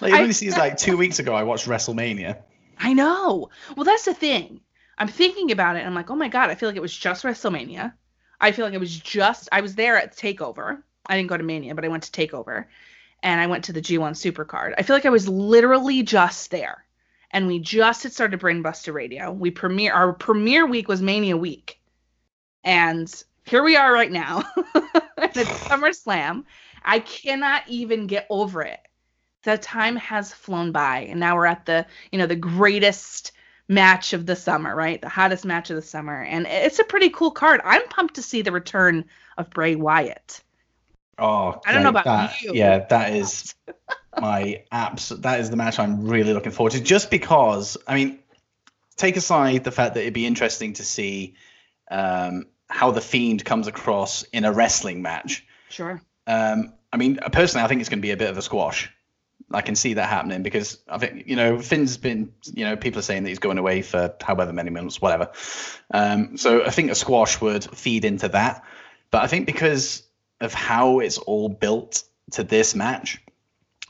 like, 0.00 0.12
it 0.12 0.20
only 0.20 0.32
seems 0.32 0.56
like 0.56 0.76
two 0.76 0.96
weeks 0.96 1.18
ago 1.18 1.34
I 1.34 1.42
watched 1.44 1.66
WrestleMania. 1.66 2.38
I 2.78 2.92
know. 2.92 3.50
Well, 3.76 3.84
that's 3.84 4.04
the 4.04 4.14
thing. 4.14 4.60
I'm 4.98 5.08
thinking 5.08 5.50
about 5.50 5.76
it 5.76 5.80
and 5.80 5.88
I'm 5.88 5.94
like, 5.94 6.10
oh 6.10 6.16
my 6.16 6.28
God, 6.28 6.50
I 6.50 6.54
feel 6.54 6.68
like 6.68 6.76
it 6.76 6.82
was 6.82 6.96
just 6.96 7.24
WrestleMania. 7.24 7.92
I 8.40 8.52
feel 8.52 8.64
like 8.64 8.74
it 8.74 8.80
was 8.80 8.96
just, 8.96 9.48
I 9.52 9.60
was 9.60 9.74
there 9.74 9.96
at 9.96 10.16
TakeOver. 10.16 10.82
I 11.06 11.16
didn't 11.16 11.28
go 11.28 11.36
to 11.36 11.42
Mania, 11.42 11.74
but 11.74 11.84
I 11.84 11.88
went 11.88 12.04
to 12.04 12.12
TakeOver 12.12 12.66
and 13.22 13.40
I 13.40 13.46
went 13.46 13.64
to 13.64 13.72
the 13.72 13.82
G1 13.82 14.12
Supercard. 14.12 14.74
I 14.78 14.82
feel 14.82 14.96
like 14.96 15.06
I 15.06 15.10
was 15.10 15.28
literally 15.28 16.02
just 16.02 16.50
there. 16.50 16.84
And 17.30 17.46
we 17.46 17.58
just 17.58 18.04
had 18.04 18.12
started 18.12 18.40
Brainbuster 18.40 18.94
Radio. 18.94 19.32
We 19.32 19.50
premiere, 19.50 19.92
our 19.92 20.12
premiere 20.12 20.66
week 20.66 20.88
was 20.88 21.02
Mania 21.02 21.36
week. 21.36 21.80
And 22.62 23.12
here 23.44 23.64
we 23.64 23.76
are 23.76 23.92
right 23.92 24.12
now. 24.12 24.44
and 24.74 25.36
it's 25.36 25.50
SummerSlam. 25.66 26.44
I 26.84 27.00
cannot 27.00 27.62
even 27.66 28.06
get 28.06 28.26
over 28.30 28.62
it 28.62 28.80
the 29.44 29.58
time 29.58 29.96
has 29.96 30.32
flown 30.32 30.72
by 30.72 31.00
and 31.00 31.20
now 31.20 31.36
we're 31.36 31.46
at 31.46 31.66
the 31.66 31.86
you 32.10 32.18
know 32.18 32.26
the 32.26 32.34
greatest 32.34 33.32
match 33.68 34.12
of 34.12 34.26
the 34.26 34.36
summer 34.36 34.74
right 34.74 35.00
the 35.00 35.08
hottest 35.08 35.44
match 35.44 35.70
of 35.70 35.76
the 35.76 35.82
summer 35.82 36.22
and 36.22 36.46
it's 36.46 36.78
a 36.78 36.84
pretty 36.84 37.08
cool 37.08 37.30
card 37.30 37.60
i'm 37.64 37.86
pumped 37.88 38.14
to 38.16 38.22
see 38.22 38.42
the 38.42 38.52
return 38.52 39.04
of 39.38 39.48
bray 39.50 39.74
wyatt 39.74 40.42
Oh, 41.18 41.60
I 41.64 41.72
don't 41.72 41.82
know 41.82 41.90
about 41.90 42.04
that. 42.04 42.42
you. 42.42 42.52
Yeah, 42.54 42.86
that 42.86 43.14
is 43.14 43.54
my 44.20 44.64
abs. 44.72 45.10
That 45.10 45.40
is 45.40 45.50
the 45.50 45.56
match 45.56 45.78
I'm 45.78 46.06
really 46.06 46.32
looking 46.32 46.52
forward 46.52 46.72
to. 46.72 46.80
Just 46.80 47.10
because, 47.10 47.76
I 47.86 47.94
mean, 47.94 48.18
take 48.96 49.16
aside 49.16 49.64
the 49.64 49.70
fact 49.70 49.94
that 49.94 50.00
it'd 50.00 50.14
be 50.14 50.26
interesting 50.26 50.72
to 50.74 50.84
see 50.84 51.34
um, 51.90 52.46
how 52.68 52.90
the 52.90 53.00
Fiend 53.00 53.44
comes 53.44 53.66
across 53.66 54.24
in 54.24 54.44
a 54.44 54.52
wrestling 54.52 55.02
match. 55.02 55.46
sure 55.68 56.02
Um, 56.26 56.72
I 56.92 56.96
mean, 56.96 57.18
personally, 57.32 57.64
I 57.64 57.68
think 57.68 57.80
it's 57.80 57.90
going 57.90 58.00
to 58.00 58.06
be 58.06 58.12
a 58.12 58.16
bit 58.16 58.30
of 58.30 58.38
a 58.38 58.42
squash. 58.42 58.90
I 59.50 59.60
can 59.60 59.74
see 59.74 59.94
that 59.94 60.08
happening 60.08 60.42
because 60.42 60.78
I 60.88 60.98
think 60.98 61.26
you 61.26 61.36
know 61.36 61.60
Finn's 61.60 61.96
been 61.96 62.32
you 62.52 62.64
know 62.64 62.76
people 62.76 62.98
are 62.98 63.02
saying 63.02 63.22
that 63.24 63.28
he's 63.28 63.38
going 63.38 63.58
away 63.58 63.82
for 63.82 64.14
however 64.20 64.52
many 64.52 64.70
months, 64.70 65.00
whatever. 65.00 65.30
Um, 65.92 66.36
so 66.36 66.64
I 66.64 66.70
think 66.70 66.90
a 66.90 66.94
squash 66.94 67.40
would 67.40 67.64
feed 67.64 68.04
into 68.04 68.28
that, 68.28 68.64
but 69.10 69.22
I 69.22 69.26
think 69.26 69.46
because 69.46 70.02
of 70.40 70.52
how 70.54 71.00
it's 71.00 71.18
all 71.18 71.48
built 71.48 72.02
to 72.32 72.44
this 72.44 72.74
match, 72.74 73.22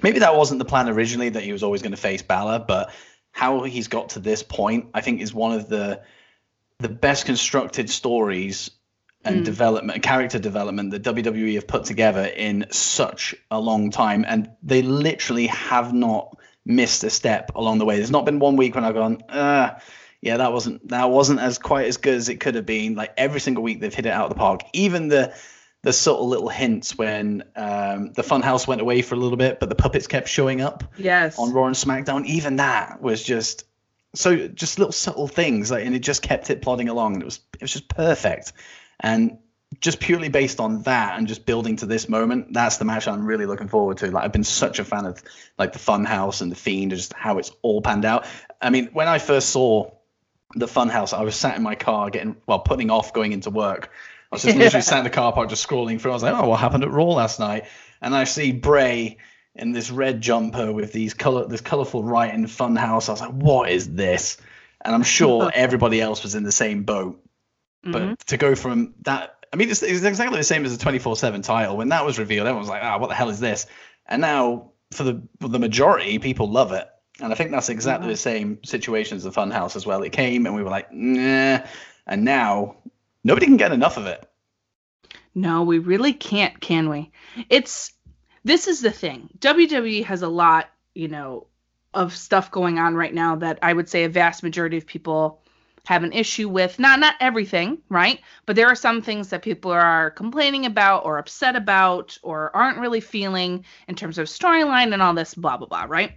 maybe 0.02 0.20
that 0.20 0.36
wasn't 0.36 0.58
the 0.58 0.64
plan 0.64 0.88
originally 0.88 1.30
that 1.30 1.42
he 1.42 1.52
was 1.52 1.62
always 1.62 1.82
going 1.82 1.92
to 1.92 2.00
face 2.00 2.22
Balor, 2.22 2.64
but 2.66 2.92
how 3.32 3.62
he's 3.64 3.88
got 3.88 4.10
to 4.10 4.20
this 4.20 4.42
point, 4.42 4.90
I 4.94 5.00
think 5.00 5.20
is 5.20 5.34
one 5.34 5.52
of 5.52 5.68
the 5.68 6.02
the 6.78 6.88
best 6.88 7.26
constructed 7.26 7.88
stories 7.88 8.70
and 9.24 9.40
Mm. 9.40 9.44
development, 9.44 10.02
character 10.02 10.38
development 10.38 10.90
that 10.90 11.02
WWE 11.02 11.54
have 11.54 11.66
put 11.66 11.84
together 11.84 12.24
in 12.24 12.66
such 12.70 13.34
a 13.50 13.58
long 13.60 13.90
time, 13.90 14.24
and 14.28 14.50
they 14.62 14.82
literally 14.82 15.46
have 15.48 15.92
not 15.92 16.36
missed 16.66 17.04
a 17.04 17.10
step 17.10 17.50
along 17.54 17.78
the 17.78 17.84
way. 17.84 17.96
There's 17.96 18.10
not 18.10 18.24
been 18.24 18.38
one 18.38 18.56
week 18.56 18.74
when 18.74 18.84
I've 18.84 18.94
gone, 18.94 19.22
uh, 19.28 19.78
yeah, 20.22 20.38
that 20.38 20.52
wasn't 20.52 20.88
that 20.88 21.10
wasn't 21.10 21.40
as 21.40 21.58
quite 21.58 21.86
as 21.86 21.98
good 21.98 22.14
as 22.14 22.28
it 22.28 22.40
could 22.40 22.54
have 22.54 22.64
been. 22.66 22.94
Like 22.94 23.12
every 23.16 23.40
single 23.40 23.62
week 23.62 23.80
they've 23.80 23.92
hit 23.94 24.06
it 24.06 24.12
out 24.12 24.24
of 24.24 24.30
the 24.30 24.36
park. 24.38 24.62
Even 24.72 25.08
the 25.08 25.34
the 25.82 25.92
subtle 25.92 26.28
little 26.28 26.48
hints 26.48 26.96
when 26.96 27.42
um, 27.56 28.10
the 28.14 28.22
Funhouse 28.22 28.66
went 28.66 28.80
away 28.80 29.02
for 29.02 29.16
a 29.16 29.18
little 29.18 29.36
bit, 29.36 29.60
but 29.60 29.68
the 29.68 29.74
puppets 29.74 30.06
kept 30.06 30.28
showing 30.28 30.62
up 30.62 30.82
yes 30.96 31.38
on 31.38 31.52
Raw 31.52 31.66
and 31.66 31.76
SmackDown. 31.76 32.24
Even 32.24 32.56
that 32.56 33.02
was 33.02 33.22
just 33.22 33.64
so 34.14 34.48
just 34.48 34.78
little 34.78 34.92
subtle 34.92 35.28
things, 35.28 35.70
like, 35.70 35.84
and 35.84 35.94
it 35.94 35.98
just 35.98 36.22
kept 36.22 36.48
it 36.48 36.62
plodding 36.62 36.88
along. 36.88 37.20
It 37.20 37.24
was 37.26 37.40
it 37.54 37.60
was 37.60 37.72
just 37.74 37.88
perfect. 37.88 38.54
And 39.00 39.38
just 39.80 40.00
purely 40.00 40.28
based 40.28 40.60
on 40.60 40.82
that 40.82 41.18
and 41.18 41.26
just 41.26 41.46
building 41.46 41.76
to 41.76 41.86
this 41.86 42.08
moment, 42.08 42.52
that's 42.52 42.76
the 42.76 42.84
match 42.84 43.08
I'm 43.08 43.26
really 43.26 43.46
looking 43.46 43.68
forward 43.68 43.98
to. 43.98 44.10
Like 44.10 44.24
I've 44.24 44.32
been 44.32 44.44
such 44.44 44.78
a 44.78 44.84
fan 44.84 45.06
of 45.06 45.22
like 45.58 45.72
the 45.72 45.78
Funhouse 45.78 46.42
and 46.42 46.50
the 46.50 46.56
Fiend, 46.56 46.92
and 46.92 46.98
just 46.98 47.12
how 47.12 47.38
it's 47.38 47.50
all 47.62 47.82
panned 47.82 48.04
out. 48.04 48.26
I 48.60 48.70
mean, 48.70 48.90
when 48.92 49.08
I 49.08 49.18
first 49.18 49.50
saw 49.50 49.90
the 50.54 50.66
Funhouse, 50.66 51.12
I 51.12 51.22
was 51.22 51.34
sat 51.34 51.56
in 51.56 51.62
my 51.62 51.74
car 51.74 52.10
getting 52.10 52.36
well, 52.46 52.60
putting 52.60 52.90
off 52.90 53.12
going 53.12 53.32
into 53.32 53.50
work. 53.50 53.90
I 54.30 54.36
was 54.36 54.42
just 54.42 54.56
literally 54.58 54.82
sat 54.82 54.98
in 54.98 55.04
the 55.04 55.10
car 55.10 55.32
park 55.32 55.48
just 55.48 55.66
scrolling 55.66 56.00
through. 56.00 56.12
I 56.12 56.14
was 56.14 56.22
like, 56.22 56.34
oh, 56.34 56.48
what 56.48 56.60
happened 56.60 56.84
at 56.84 56.90
Raw 56.90 57.06
last 57.06 57.40
night? 57.40 57.66
And 58.00 58.14
I 58.14 58.24
see 58.24 58.52
Bray 58.52 59.18
in 59.54 59.72
this 59.72 59.90
red 59.90 60.20
jumper 60.20 60.72
with 60.72 60.92
these 60.92 61.14
color 61.14 61.46
this 61.46 61.60
colorful 61.60 62.02
writing 62.02 62.44
Funhouse. 62.44 63.08
I 63.08 63.12
was 63.12 63.20
like, 63.20 63.32
what 63.32 63.70
is 63.70 63.92
this? 63.92 64.36
And 64.84 64.94
I'm 64.94 65.02
sure 65.02 65.50
everybody 65.54 66.00
else 66.00 66.22
was 66.22 66.34
in 66.34 66.42
the 66.42 66.52
same 66.52 66.84
boat. 66.84 67.20
But 67.84 68.02
Mhm. 68.02 68.18
to 68.26 68.36
go 68.36 68.54
from 68.54 68.94
that, 69.02 69.46
I 69.52 69.56
mean, 69.56 69.70
it's, 69.70 69.82
it's 69.82 70.04
exactly 70.04 70.38
the 70.38 70.44
same 70.44 70.64
as 70.64 70.76
the 70.76 70.82
24 70.82 71.16
7 71.16 71.42
title. 71.42 71.76
When 71.76 71.90
that 71.90 72.04
was 72.04 72.18
revealed, 72.18 72.46
everyone 72.46 72.62
was 72.62 72.68
like, 72.68 72.82
ah, 72.82 72.98
what 72.98 73.08
the 73.08 73.14
hell 73.14 73.28
is 73.28 73.40
this? 73.40 73.66
And 74.06 74.20
now, 74.20 74.70
for 74.92 75.04
the, 75.04 75.22
for 75.40 75.48
the 75.48 75.58
majority, 75.58 76.18
people 76.18 76.50
love 76.50 76.72
it. 76.72 76.88
And 77.20 77.32
I 77.32 77.36
think 77.36 77.50
that's 77.52 77.68
exactly 77.68 78.08
the 78.08 78.16
same 78.16 78.58
situation 78.64 79.16
as 79.16 79.22
the 79.22 79.30
Funhouse 79.30 79.76
as 79.76 79.86
well. 79.86 80.02
It 80.02 80.12
came 80.12 80.46
and 80.46 80.54
we 80.54 80.62
were 80.62 80.70
like, 80.70 80.92
nah. 80.92 81.60
And 82.06 82.24
now, 82.24 82.76
nobody 83.22 83.46
can 83.46 83.56
get 83.56 83.72
enough 83.72 83.96
of 83.96 84.06
it. 84.06 84.28
No, 85.34 85.62
we 85.62 85.78
really 85.78 86.12
can't, 86.12 86.60
can 86.60 86.88
we? 86.88 87.10
It's 87.48 87.92
this 88.44 88.68
is 88.68 88.80
the 88.80 88.90
thing. 88.90 89.30
WWE 89.38 90.04
has 90.04 90.22
a 90.22 90.28
lot, 90.28 90.68
you 90.94 91.08
know, 91.08 91.46
of 91.92 92.14
stuff 92.16 92.50
going 92.50 92.78
on 92.78 92.94
right 92.94 93.14
now 93.14 93.36
that 93.36 93.58
I 93.62 93.72
would 93.72 93.88
say 93.88 94.04
a 94.04 94.08
vast 94.08 94.42
majority 94.42 94.76
of 94.76 94.86
people 94.86 95.43
have 95.84 96.02
an 96.02 96.12
issue 96.12 96.48
with. 96.48 96.78
Not 96.78 97.00
not 97.00 97.14
everything, 97.20 97.78
right? 97.88 98.20
But 98.46 98.56
there 98.56 98.68
are 98.68 98.74
some 98.74 99.02
things 99.02 99.28
that 99.28 99.42
people 99.42 99.70
are 99.70 100.10
complaining 100.10 100.66
about 100.66 101.04
or 101.04 101.18
upset 101.18 101.56
about 101.56 102.18
or 102.22 102.54
aren't 102.56 102.78
really 102.78 103.00
feeling 103.00 103.64
in 103.88 103.94
terms 103.94 104.18
of 104.18 104.26
storyline 104.26 104.92
and 104.92 105.02
all 105.02 105.14
this 105.14 105.34
blah 105.34 105.56
blah 105.56 105.68
blah, 105.68 105.84
right? 105.88 106.12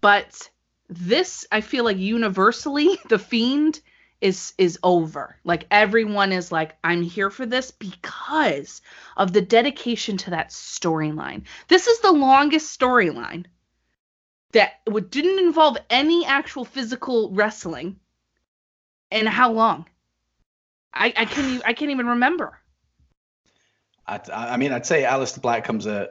But 0.00 0.50
this 0.88 1.46
I 1.50 1.60
feel 1.60 1.84
like 1.84 1.98
universally 1.98 2.98
the 3.08 3.18
fiend 3.18 3.80
is 4.20 4.54
is 4.56 4.78
over. 4.82 5.36
Like 5.44 5.66
everyone 5.70 6.32
is 6.32 6.52
like 6.52 6.76
I'm 6.84 7.02
here 7.02 7.30
for 7.30 7.44
this 7.44 7.70
because 7.70 8.82
of 9.16 9.32
the 9.32 9.42
dedication 9.42 10.16
to 10.18 10.30
that 10.30 10.50
storyline. 10.50 11.44
This 11.68 11.86
is 11.86 12.00
the 12.00 12.12
longest 12.12 12.78
storyline 12.78 13.46
that 14.52 14.80
didn't 15.10 15.38
involve 15.38 15.76
any 15.90 16.24
actual 16.24 16.64
physical 16.64 17.30
wrestling. 17.32 17.98
And 19.12 19.28
how 19.28 19.52
long? 19.52 19.86
I 20.94 21.12
I 21.16 21.24
can't 21.24 21.46
even, 21.48 21.62
I 21.64 21.72
can't 21.74 21.90
even 21.90 22.06
remember. 22.06 22.58
I, 24.06 24.20
I 24.32 24.56
mean, 24.56 24.72
I'd 24.72 24.84
say 24.86 25.02
Aleister 25.04 25.40
Black 25.40 25.64
comes 25.64 25.86
a, 25.86 26.08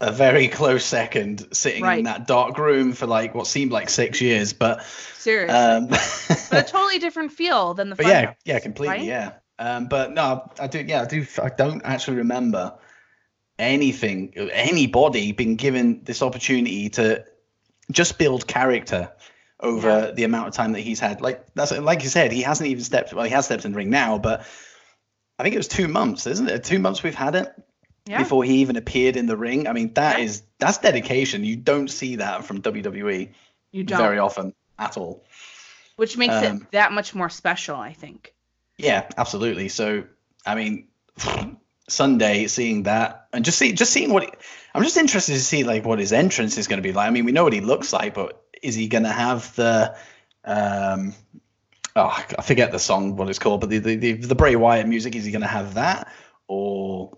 a 0.00 0.10
very 0.12 0.48
close 0.58 0.84
second, 0.84 1.46
sitting 1.54 1.82
Right. 1.82 1.98
in 1.98 2.04
that 2.04 2.26
dark 2.26 2.58
room 2.58 2.92
for 2.92 3.06
like 3.06 3.34
what 3.34 3.46
seemed 3.46 3.70
like 3.72 3.88
six 3.88 4.20
years. 4.20 4.52
But 4.52 4.82
Seriously. 5.16 5.54
um, 5.56 5.86
but 6.50 6.68
a 6.68 6.70
totally 6.70 6.98
different 6.98 7.32
feel 7.32 7.74
than 7.74 7.90
the 7.90 7.96
but 7.96 8.06
yeah, 8.06 8.26
Funhouse, 8.26 8.36
yeah, 8.44 8.58
completely, 8.58 8.96
right? 8.98 9.04
yeah. 9.06 9.32
Um, 9.58 9.86
but 9.86 10.12
no, 10.12 10.50
I 10.58 10.66
do, 10.66 10.80
yeah, 10.80 11.02
I 11.02 11.04
do. 11.04 11.26
I 11.42 11.50
don't 11.50 11.82
actually 11.84 12.16
remember 12.18 12.78
anything, 13.58 14.32
anybody 14.52 15.32
being 15.32 15.56
given 15.56 16.02
this 16.04 16.22
opportunity 16.22 16.88
to 16.90 17.24
just 17.90 18.18
build 18.18 18.46
character 18.46 19.12
over 19.62 20.12
the 20.12 20.24
amount 20.24 20.48
of 20.48 20.54
time 20.54 20.72
that 20.72 20.80
he's 20.80 21.00
had. 21.00 21.20
Like 21.20 21.46
that's 21.54 21.72
like 21.72 22.02
you 22.02 22.08
said, 22.08 22.32
he 22.32 22.42
hasn't 22.42 22.68
even 22.68 22.82
stepped. 22.84 23.12
Well, 23.12 23.24
he 23.24 23.30
has 23.30 23.44
stepped 23.46 23.64
in 23.64 23.72
the 23.72 23.76
ring 23.76 23.90
now, 23.90 24.18
but 24.18 24.46
I 25.38 25.42
think 25.42 25.54
it 25.54 25.58
was 25.58 25.68
two 25.68 25.88
months, 25.88 26.26
isn't 26.26 26.48
it? 26.48 26.64
Two 26.64 26.78
months 26.78 27.02
we've 27.02 27.14
had 27.14 27.34
it 27.34 27.52
Yeah. 28.06 28.18
before 28.18 28.44
he 28.44 28.54
even 28.58 28.76
appeared 28.76 29.16
in 29.16 29.26
the 29.26 29.36
ring. 29.36 29.66
I 29.68 29.72
mean, 29.72 29.92
that 29.94 30.18
Yeah. 30.18 30.24
is 30.24 30.42
that's 30.58 30.78
dedication. 30.78 31.44
You 31.44 31.56
don't 31.56 31.88
see 31.88 32.16
that 32.16 32.44
from 32.44 32.60
WWE 32.62 33.30
You 33.72 33.84
don't. 33.84 33.98
very 33.98 34.18
often 34.18 34.54
at 34.78 34.96
all. 34.96 35.24
which 35.96 36.16
makes 36.16 36.34
um, 36.34 36.44
it 36.62 36.70
that 36.72 36.92
much 36.92 37.14
more 37.14 37.28
special, 37.28 37.76
I 37.76 37.92
think. 37.92 38.32
Yeah, 38.78 39.06
absolutely. 39.18 39.68
So, 39.68 40.04
I 40.46 40.54
mean, 40.54 40.88
Sunday 41.88 42.46
seeing 42.46 42.84
that 42.84 43.26
and 43.32 43.44
just 43.44 43.58
see 43.58 43.72
just 43.72 43.92
seeing 43.92 44.12
what 44.12 44.22
he, 44.22 44.30
I'm 44.74 44.82
just 44.84 44.96
interested 44.96 45.32
to 45.34 45.40
see 45.40 45.64
like 45.64 45.84
what 45.84 45.98
his 45.98 46.12
entrance 46.12 46.56
is 46.56 46.68
going 46.68 46.78
to 46.78 46.82
be 46.82 46.92
like. 46.92 47.06
I 47.08 47.10
mean, 47.10 47.24
we 47.24 47.32
know 47.32 47.42
what 47.44 47.52
he 47.52 47.60
looks 47.60 47.92
like, 47.92 48.14
but 48.14 48.42
is 48.62 48.74
he 48.74 48.88
going 48.88 49.04
to 49.04 49.10
have 49.12 49.54
the 49.56 49.96
um 50.44 51.14
oh, 51.96 52.24
I 52.38 52.42
forget 52.42 52.72
the 52.72 52.78
song 52.78 53.16
what 53.16 53.28
it's 53.28 53.38
called, 53.38 53.60
but 53.60 53.70
the 53.70 53.78
the, 53.78 53.96
the, 53.96 54.12
the 54.12 54.34
Bray 54.34 54.56
Wyatt 54.56 54.86
music 54.86 55.14
is 55.16 55.24
he 55.24 55.30
going 55.32 55.42
to 55.42 55.48
have 55.48 55.74
that 55.74 56.08
or 56.48 57.16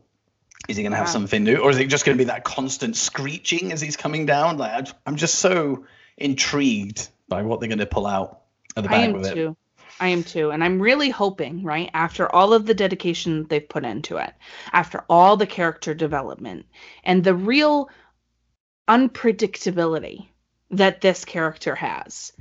is 0.69 0.77
he 0.77 0.83
going 0.83 0.93
to 0.93 0.97
have 0.99 1.07
Wow. 1.07 1.13
something 1.13 1.45
new 1.45 1.57
or 1.57 1.71
is 1.71 1.79
it 1.79 1.87
just 1.89 2.05
going 2.05 2.17
to 2.17 2.25
be 2.25 2.29
that 2.29 2.45
constant 2.45 2.97
screeching 2.97 3.73
as 3.73 3.81
he's 3.81 3.97
coming 3.97 4.27
down? 4.27 4.59
Like 4.59 4.89
I- 4.89 4.93
I'm 5.07 5.17
just 5.17 5.37
so 5.37 5.85
intrigued 6.17 7.09
by 7.29 7.43
what 7.43 7.61
they're 7.61 7.69
going 7.69 7.79
to 7.79 7.87
pull 7.87 8.07
out 8.07 8.43
of 8.77 8.83
the 8.85 8.89
I 8.89 8.97
bag 8.97 9.09
am 9.09 9.13
with 9.13 9.27
it. 9.27 9.35
too. 9.35 9.57
I 10.01 10.09
am 10.09 10.25
too. 10.25 10.51
And 10.51 10.65
I'm 10.65 10.81
really 10.83 11.11
hoping, 11.11 11.63
right, 11.63 11.91
after 11.95 12.33
all 12.35 12.53
of 12.55 12.67
the 12.67 12.75
dedication 12.75 13.47
they've 13.49 13.69
put 13.69 13.85
into 13.85 14.17
it, 14.17 14.33
after 14.73 15.05
all 15.09 15.37
the 15.37 15.47
character 15.47 15.95
development 15.95 16.67
and 17.05 17.23
the 17.23 17.35
real 17.35 17.89
unpredictability 18.89 20.29
that 20.73 21.01
this 21.01 21.25
character 21.25 21.75
has, 21.75 22.33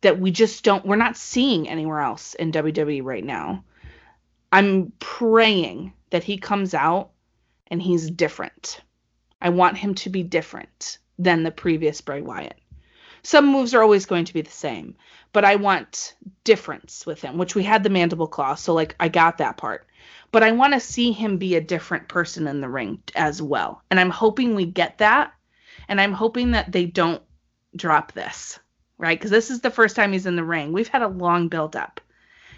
that 0.00 0.18
we 0.18 0.30
just 0.30 0.64
don't, 0.64 0.84
we're 0.84 0.96
not 0.96 1.16
seeing 1.16 1.68
anywhere 1.68 2.00
else 2.00 2.34
in 2.34 2.52
WWE 2.52 3.02
right 3.04 3.24
now. 3.24 3.64
I'm 4.50 4.92
praying 4.98 5.92
that 6.10 6.24
he 6.24 6.38
comes 6.38 6.74
out 6.74 7.10
and 7.68 7.80
he's 7.80 8.10
different. 8.10 8.80
I 9.40 9.50
want 9.50 9.76
him 9.76 9.94
to 9.96 10.10
be 10.10 10.22
different. 10.22 10.98
than 11.18 11.42
the 11.42 11.50
previous 11.50 12.00
Bray 12.00 12.20
Wyatt. 12.20 12.58
Some 13.22 13.46
moves 13.46 13.74
are 13.74 13.82
always 13.82 14.06
going 14.06 14.26
to 14.26 14.34
be 14.34 14.42
the 14.42 14.50
same, 14.50 14.96
but 15.32 15.44
I 15.44 15.56
want 15.56 16.14
difference 16.44 17.06
with 17.06 17.22
him, 17.22 17.38
which 17.38 17.54
we 17.54 17.62
had 17.62 17.82
the 17.82 17.90
mandible 17.90 18.26
claw, 18.26 18.54
so 18.54 18.74
like 18.74 18.94
I 19.00 19.08
got 19.08 19.38
that 19.38 19.56
part. 19.56 19.86
But 20.30 20.42
I 20.42 20.52
want 20.52 20.74
to 20.74 20.80
see 20.80 21.12
him 21.12 21.38
be 21.38 21.54
a 21.54 21.60
different 21.60 22.08
person 22.08 22.46
in 22.48 22.60
the 22.60 22.68
ring 22.68 23.02
as 23.14 23.40
well. 23.40 23.82
And 23.90 23.98
I'm 23.98 24.10
hoping 24.10 24.54
we 24.54 24.66
get 24.66 24.98
that. 24.98 25.32
And 25.88 26.00
I'm 26.00 26.12
hoping 26.12 26.50
that 26.50 26.72
they 26.72 26.86
don't 26.86 27.22
drop 27.76 28.12
this, 28.12 28.58
right? 28.98 29.18
Because 29.18 29.30
this 29.30 29.50
is 29.50 29.60
the 29.60 29.70
first 29.70 29.96
time 29.96 30.12
he's 30.12 30.26
in 30.26 30.36
the 30.36 30.44
ring. 30.44 30.72
We've 30.72 30.88
had 30.88 31.02
a 31.02 31.08
long 31.08 31.48
build 31.48 31.76
up. 31.76 32.00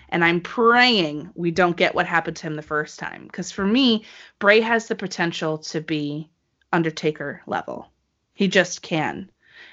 And 0.08 0.24
I'm 0.24 0.40
praying 0.40 1.30
we 1.34 1.50
don't 1.50 1.76
get 1.76 1.94
what 1.94 2.06
happened 2.06 2.36
to 2.36 2.46
him 2.46 2.54
the 2.54 2.62
first 2.62 2.98
time. 2.98 3.24
Because 3.24 3.50
for 3.50 3.66
me, 3.66 4.04
Bray 4.38 4.60
has 4.60 4.86
the 4.86 4.94
potential 4.94 5.58
to 5.58 5.80
be 5.80 6.30
Undertaker 6.72 7.42
level. 7.46 7.90
He 8.34 8.46
just 8.48 8.82
can. 8.82 9.30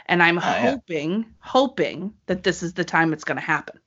And 0.07 0.23
I'm 0.23 0.37
Oh, 0.39 0.41
yeah. 0.41 0.71
hoping, 0.71 1.25
hoping 1.39 2.13
that 2.25 2.43
this 2.43 2.63
is 2.63 2.73
the 2.73 2.83
time 2.83 3.13
it's 3.13 3.23
going 3.25 3.37
to 3.37 3.41
happen. 3.45 3.79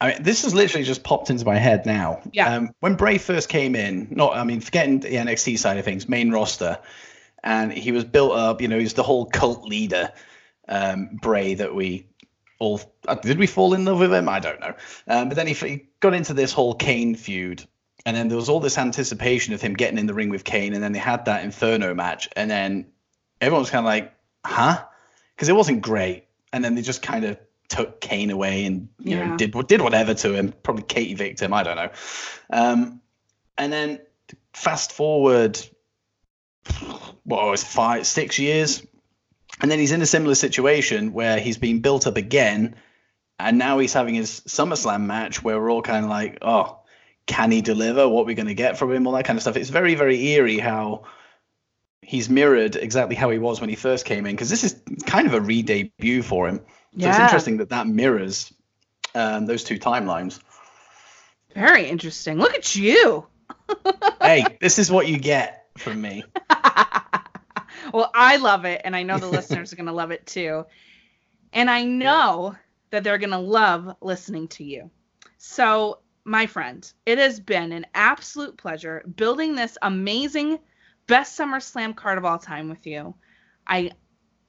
I 0.00 0.12
mean, 0.12 0.22
this 0.22 0.42
has 0.42 0.54
literally 0.54 0.84
just 0.84 1.02
popped 1.02 1.30
into 1.30 1.44
my 1.44 1.56
head 1.56 1.86
now. 1.86 2.20
Yeah. 2.32 2.54
Um, 2.54 2.70
when 2.80 2.94
Bray 2.96 3.18
first 3.18 3.48
came 3.48 3.74
in, 3.74 4.08
not 4.10 4.36
I 4.36 4.44
mean, 4.44 4.60
forgetting 4.60 5.00
the 5.00 5.08
NXT 5.08 5.58
side 5.58 5.78
of 5.78 5.84
things, 5.84 6.08
main 6.08 6.30
roster, 6.30 6.78
and 7.46 7.72
he 7.72 7.92
was 7.92 8.04
built 8.04 8.32
up. 8.32 8.60
You 8.60 8.68
know, 8.68 8.78
he's 8.78 8.94
the 8.94 9.04
whole 9.04 9.24
cult 9.24 9.62
leader, 9.64 10.12
um, 10.68 11.10
Bray 11.22 11.54
that 11.54 11.74
we 11.74 12.08
all 12.58 12.80
uh, 13.06 13.14
did 13.14 13.38
we 13.38 13.46
fall 13.46 13.72
in 13.72 13.84
love 13.84 14.00
with 14.00 14.12
him? 14.12 14.28
I 14.28 14.40
don't 14.40 14.60
know. 14.60 14.74
Um, 15.06 15.28
but 15.28 15.36
then 15.36 15.46
he, 15.46 15.54
he 15.54 15.86
got 16.00 16.12
into 16.12 16.34
this 16.34 16.52
whole 16.52 16.74
Kane 16.74 17.14
feud, 17.14 17.64
and 18.04 18.16
then 18.16 18.28
there 18.28 18.36
was 18.36 18.48
all 18.48 18.60
this 18.60 18.76
anticipation 18.76 19.54
of 19.54 19.62
him 19.62 19.74
getting 19.74 19.98
in 19.98 20.06
the 20.06 20.14
ring 20.14 20.28
with 20.28 20.44
Kane, 20.44 20.74
and 20.74 20.82
then 20.82 20.92
they 20.92 20.98
had 20.98 21.26
that 21.26 21.44
Inferno 21.44 21.94
match, 21.94 22.28
and 22.34 22.50
then 22.50 22.86
everyone 23.40 23.60
was 23.60 23.70
kind 23.70 23.86
of 23.86 23.88
like, 23.88 24.12
huh? 24.44 24.84
Because 25.34 25.48
it 25.48 25.54
wasn't 25.54 25.82
great, 25.82 26.24
and 26.52 26.64
then 26.64 26.74
they 26.74 26.82
just 26.82 27.00
kind 27.02 27.24
of 27.24 27.38
took 27.68 28.00
Kane 28.00 28.30
away 28.30 28.64
and 28.64 28.88
you 29.00 29.16
Yeah. 29.16 29.26
know 29.26 29.36
did 29.36 29.52
did 29.68 29.80
whatever 29.80 30.14
to 30.14 30.34
him, 30.34 30.52
probably 30.62 30.84
Katie 30.84 31.14
victim, 31.14 31.52
I 31.52 31.62
don't 31.62 31.76
know. 31.76 31.90
Um, 32.50 33.00
and 33.58 33.72
then 33.72 34.00
fast 34.52 34.92
forward, 34.92 35.60
what 37.24 37.46
was 37.46 37.64
five, 37.64 38.06
six 38.06 38.38
years, 38.38 38.86
and 39.60 39.70
then 39.70 39.78
he's 39.78 39.92
in 39.92 40.02
a 40.02 40.06
similar 40.06 40.34
situation 40.34 41.12
where 41.12 41.38
he's 41.38 41.58
been 41.58 41.80
built 41.80 42.06
up 42.06 42.16
again, 42.16 42.76
and 43.38 43.58
now 43.58 43.78
he's 43.78 43.92
having 43.92 44.14
his 44.14 44.40
SummerSlam 44.40 45.02
match 45.02 45.42
where 45.42 45.60
we're 45.60 45.70
all 45.70 45.82
kind 45.82 46.04
of 46.04 46.10
like, 46.10 46.38
oh, 46.42 46.78
can 47.26 47.50
he 47.50 47.60
deliver? 47.60 48.08
What 48.08 48.26
we're 48.26 48.36
going 48.36 48.46
to 48.46 48.54
get 48.54 48.78
from 48.78 48.92
him? 48.92 49.06
All 49.06 49.12
that 49.14 49.24
kind 49.24 49.36
of 49.36 49.42
stuff. 49.42 49.56
It's 49.56 49.70
very 49.70 49.94
very 49.94 50.24
eerie 50.28 50.58
how 50.58 51.04
he's 52.06 52.30
mirrored 52.30 52.76
exactly 52.76 53.16
how 53.16 53.30
he 53.30 53.38
was 53.38 53.60
when 53.60 53.68
he 53.68 53.76
first 53.76 54.04
came 54.04 54.26
in 54.26 54.36
because 54.36 54.48
this 54.48 54.62
is 54.62 54.80
kind 55.06 55.26
of 55.26 55.34
a 55.34 55.40
re-debut 55.40 56.22
for 56.22 56.48
him. 56.48 56.60
So 56.98 57.08
it's 57.08 57.18
interesting 57.18 57.56
that 57.58 57.70
that 57.70 57.88
mirrors 57.88 58.54
um, 59.14 59.46
those 59.46 59.64
two 59.64 59.78
timelines. 59.78 60.40
Very 61.52 61.86
interesting. 61.86 62.38
Look 62.38 62.54
at 62.54 62.76
you. 62.76 63.26
hey, 64.22 64.44
this 64.60 64.78
is 64.78 64.90
what 64.90 65.08
you 65.08 65.18
get 65.18 65.65
from 65.76 66.00
me. 66.00 66.24
well, 67.92 68.10
I 68.14 68.36
love 68.36 68.64
it, 68.64 68.82
and 68.84 68.94
I 68.94 69.02
know 69.02 69.18
the 69.18 69.28
listeners 69.28 69.72
are 69.72 69.76
going 69.76 69.86
to 69.86 69.92
love 69.92 70.10
it 70.10 70.26
too. 70.26 70.64
And 71.52 71.70
I 71.70 71.84
know 71.84 72.54
that 72.90 73.04
they're 73.04 73.18
going 73.18 73.30
to 73.30 73.38
love 73.38 73.96
listening 74.00 74.48
to 74.48 74.64
you. 74.64 74.90
So, 75.38 76.00
my 76.24 76.46
friend, 76.46 76.90
it 77.04 77.18
has 77.18 77.38
been 77.38 77.72
an 77.72 77.86
absolute 77.94 78.56
pleasure 78.56 79.04
building 79.16 79.54
this 79.54 79.78
amazing 79.82 80.58
best 81.06 81.38
SummerSlam 81.38 81.94
card 81.94 82.18
of 82.18 82.24
all 82.24 82.38
time 82.38 82.68
with 82.68 82.86
you. 82.86 83.14
I 83.66 83.92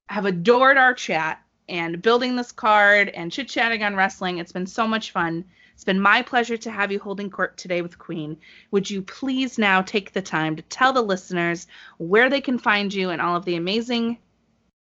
have 0.09 0.25
adored 0.25 0.77
our 0.77 0.93
chat 0.93 1.41
and 1.69 2.01
building 2.01 2.35
this 2.35 2.51
card 2.51 3.09
and 3.09 3.31
chit 3.31 3.49
chatting 3.49 3.83
on 3.83 3.95
wrestling. 3.95 4.37
It's 4.37 4.51
been 4.51 4.67
so 4.67 4.87
much 4.87 5.11
fun. 5.11 5.45
It's 5.77 5.83
been 5.83 6.01
my 6.01 6.23
pleasure 6.23 6.57
to 6.57 6.71
have 6.71 6.91
you 6.91 6.97
holding 6.97 7.29
court 7.29 7.55
today 7.55 7.83
with 7.83 7.99
Queen. 7.99 8.37
Would 8.71 8.89
you 8.89 9.03
please 9.03 9.59
now 9.59 9.83
take 9.83 10.11
the 10.11 10.23
time 10.23 10.55
to 10.55 10.63
tell 10.63 10.91
the 10.91 11.03
listeners 11.03 11.67
where 11.99 12.31
they 12.31 12.41
can 12.41 12.57
find 12.57 12.91
you 12.91 13.11
and 13.11 13.21
all 13.21 13.35
of 13.35 13.45
the 13.45 13.57
amazing 13.57 14.17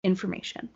information? 0.01 0.69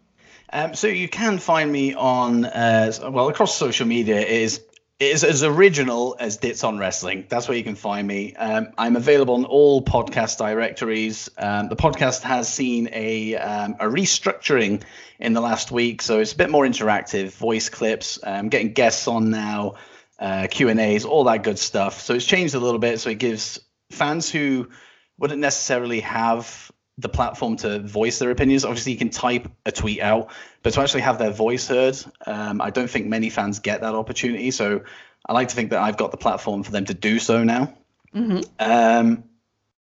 Um, 0.51 0.73
so 0.73 0.87
you 0.87 1.07
can 1.07 1.37
find 1.37 1.71
me 1.71 1.93
on 1.93 2.43
uh, 2.43 2.91
well 3.09 3.29
across 3.29 3.55
social 3.55 3.87
media. 3.87 4.19
It 4.19 4.27
is 4.27 4.61
it 4.99 5.13
is 5.13 5.23
as 5.23 5.43
original 5.43 6.17
as 6.19 6.35
Dits 6.35 6.65
on 6.65 6.77
Wrestling. 6.77 7.27
That's 7.29 7.47
where 7.47 7.57
you 7.57 7.63
can 7.63 7.75
find 7.75 8.05
me. 8.05 8.35
Um, 8.35 8.73
I'm 8.77 8.97
available 8.97 9.35
on 9.35 9.45
all 9.45 9.81
podcast 9.81 10.39
directories. 10.39 11.29
Um, 11.37 11.69
the 11.69 11.77
podcast 11.77 12.23
has 12.23 12.53
seen 12.53 12.89
a 12.91 13.37
um, 13.37 13.77
a 13.79 13.85
restructuring 13.85 14.83
in 15.19 15.31
the 15.31 15.41
last 15.41 15.71
week, 15.71 16.01
so 16.01 16.19
it's 16.19 16.33
a 16.33 16.35
bit 16.35 16.49
more 16.49 16.65
interactive. 16.65 17.31
Voice 17.31 17.69
clips, 17.69 18.19
I'm 18.21 18.49
getting 18.49 18.73
guests 18.73 19.07
on 19.07 19.29
now, 19.29 19.75
uh, 20.21 20.47
Q 20.49 20.69
and 20.69 20.79
A's, 20.79 21.03
all 21.03 21.25
that 21.25 21.43
good 21.43 21.59
stuff. 21.59 21.99
So 21.99 22.13
it's 22.13 22.25
changed 22.25 22.53
a 22.53 22.59
little 22.59 22.79
bit. 22.79 22.99
So 22.99 23.09
it 23.09 23.17
gives 23.17 23.59
fans 23.89 24.29
who 24.29 24.69
wouldn't 25.17 25.41
necessarily 25.41 25.99
have 26.01 26.71
the 26.97 27.09
platform 27.09 27.55
to 27.57 27.79
voice 27.79 28.19
their 28.19 28.29
opinions. 28.29 28.63
Obviously, 28.63 28.91
you 28.91 28.97
can 28.99 29.09
type 29.09 29.49
a 29.65 29.71
tweet 29.71 29.99
out, 29.99 30.31
but 30.61 30.73
to 30.73 30.81
actually 30.81 31.01
have 31.01 31.17
their 31.17 31.31
voice 31.31 31.67
heard, 31.67 31.97
um, 32.25 32.61
I 32.61 32.69
don't 32.69 32.89
think 32.89 33.07
many 33.07 33.29
fans 33.31 33.59
get 33.59 33.81
that 33.81 33.95
opportunity. 33.95 34.51
So 34.51 34.83
I 35.25 35.33
like 35.33 35.47
to 35.49 35.55
think 35.55 35.71
that 35.71 35.81
I've 35.81 35.97
got 35.97 36.11
the 36.11 36.17
platform 36.17 36.63
for 36.63 36.71
them 36.71 36.85
to 36.85 36.93
do 36.93 37.17
so 37.17 37.43
now. 37.43 37.73
Mm-hmm. 38.13 38.41
Um, 38.59 39.23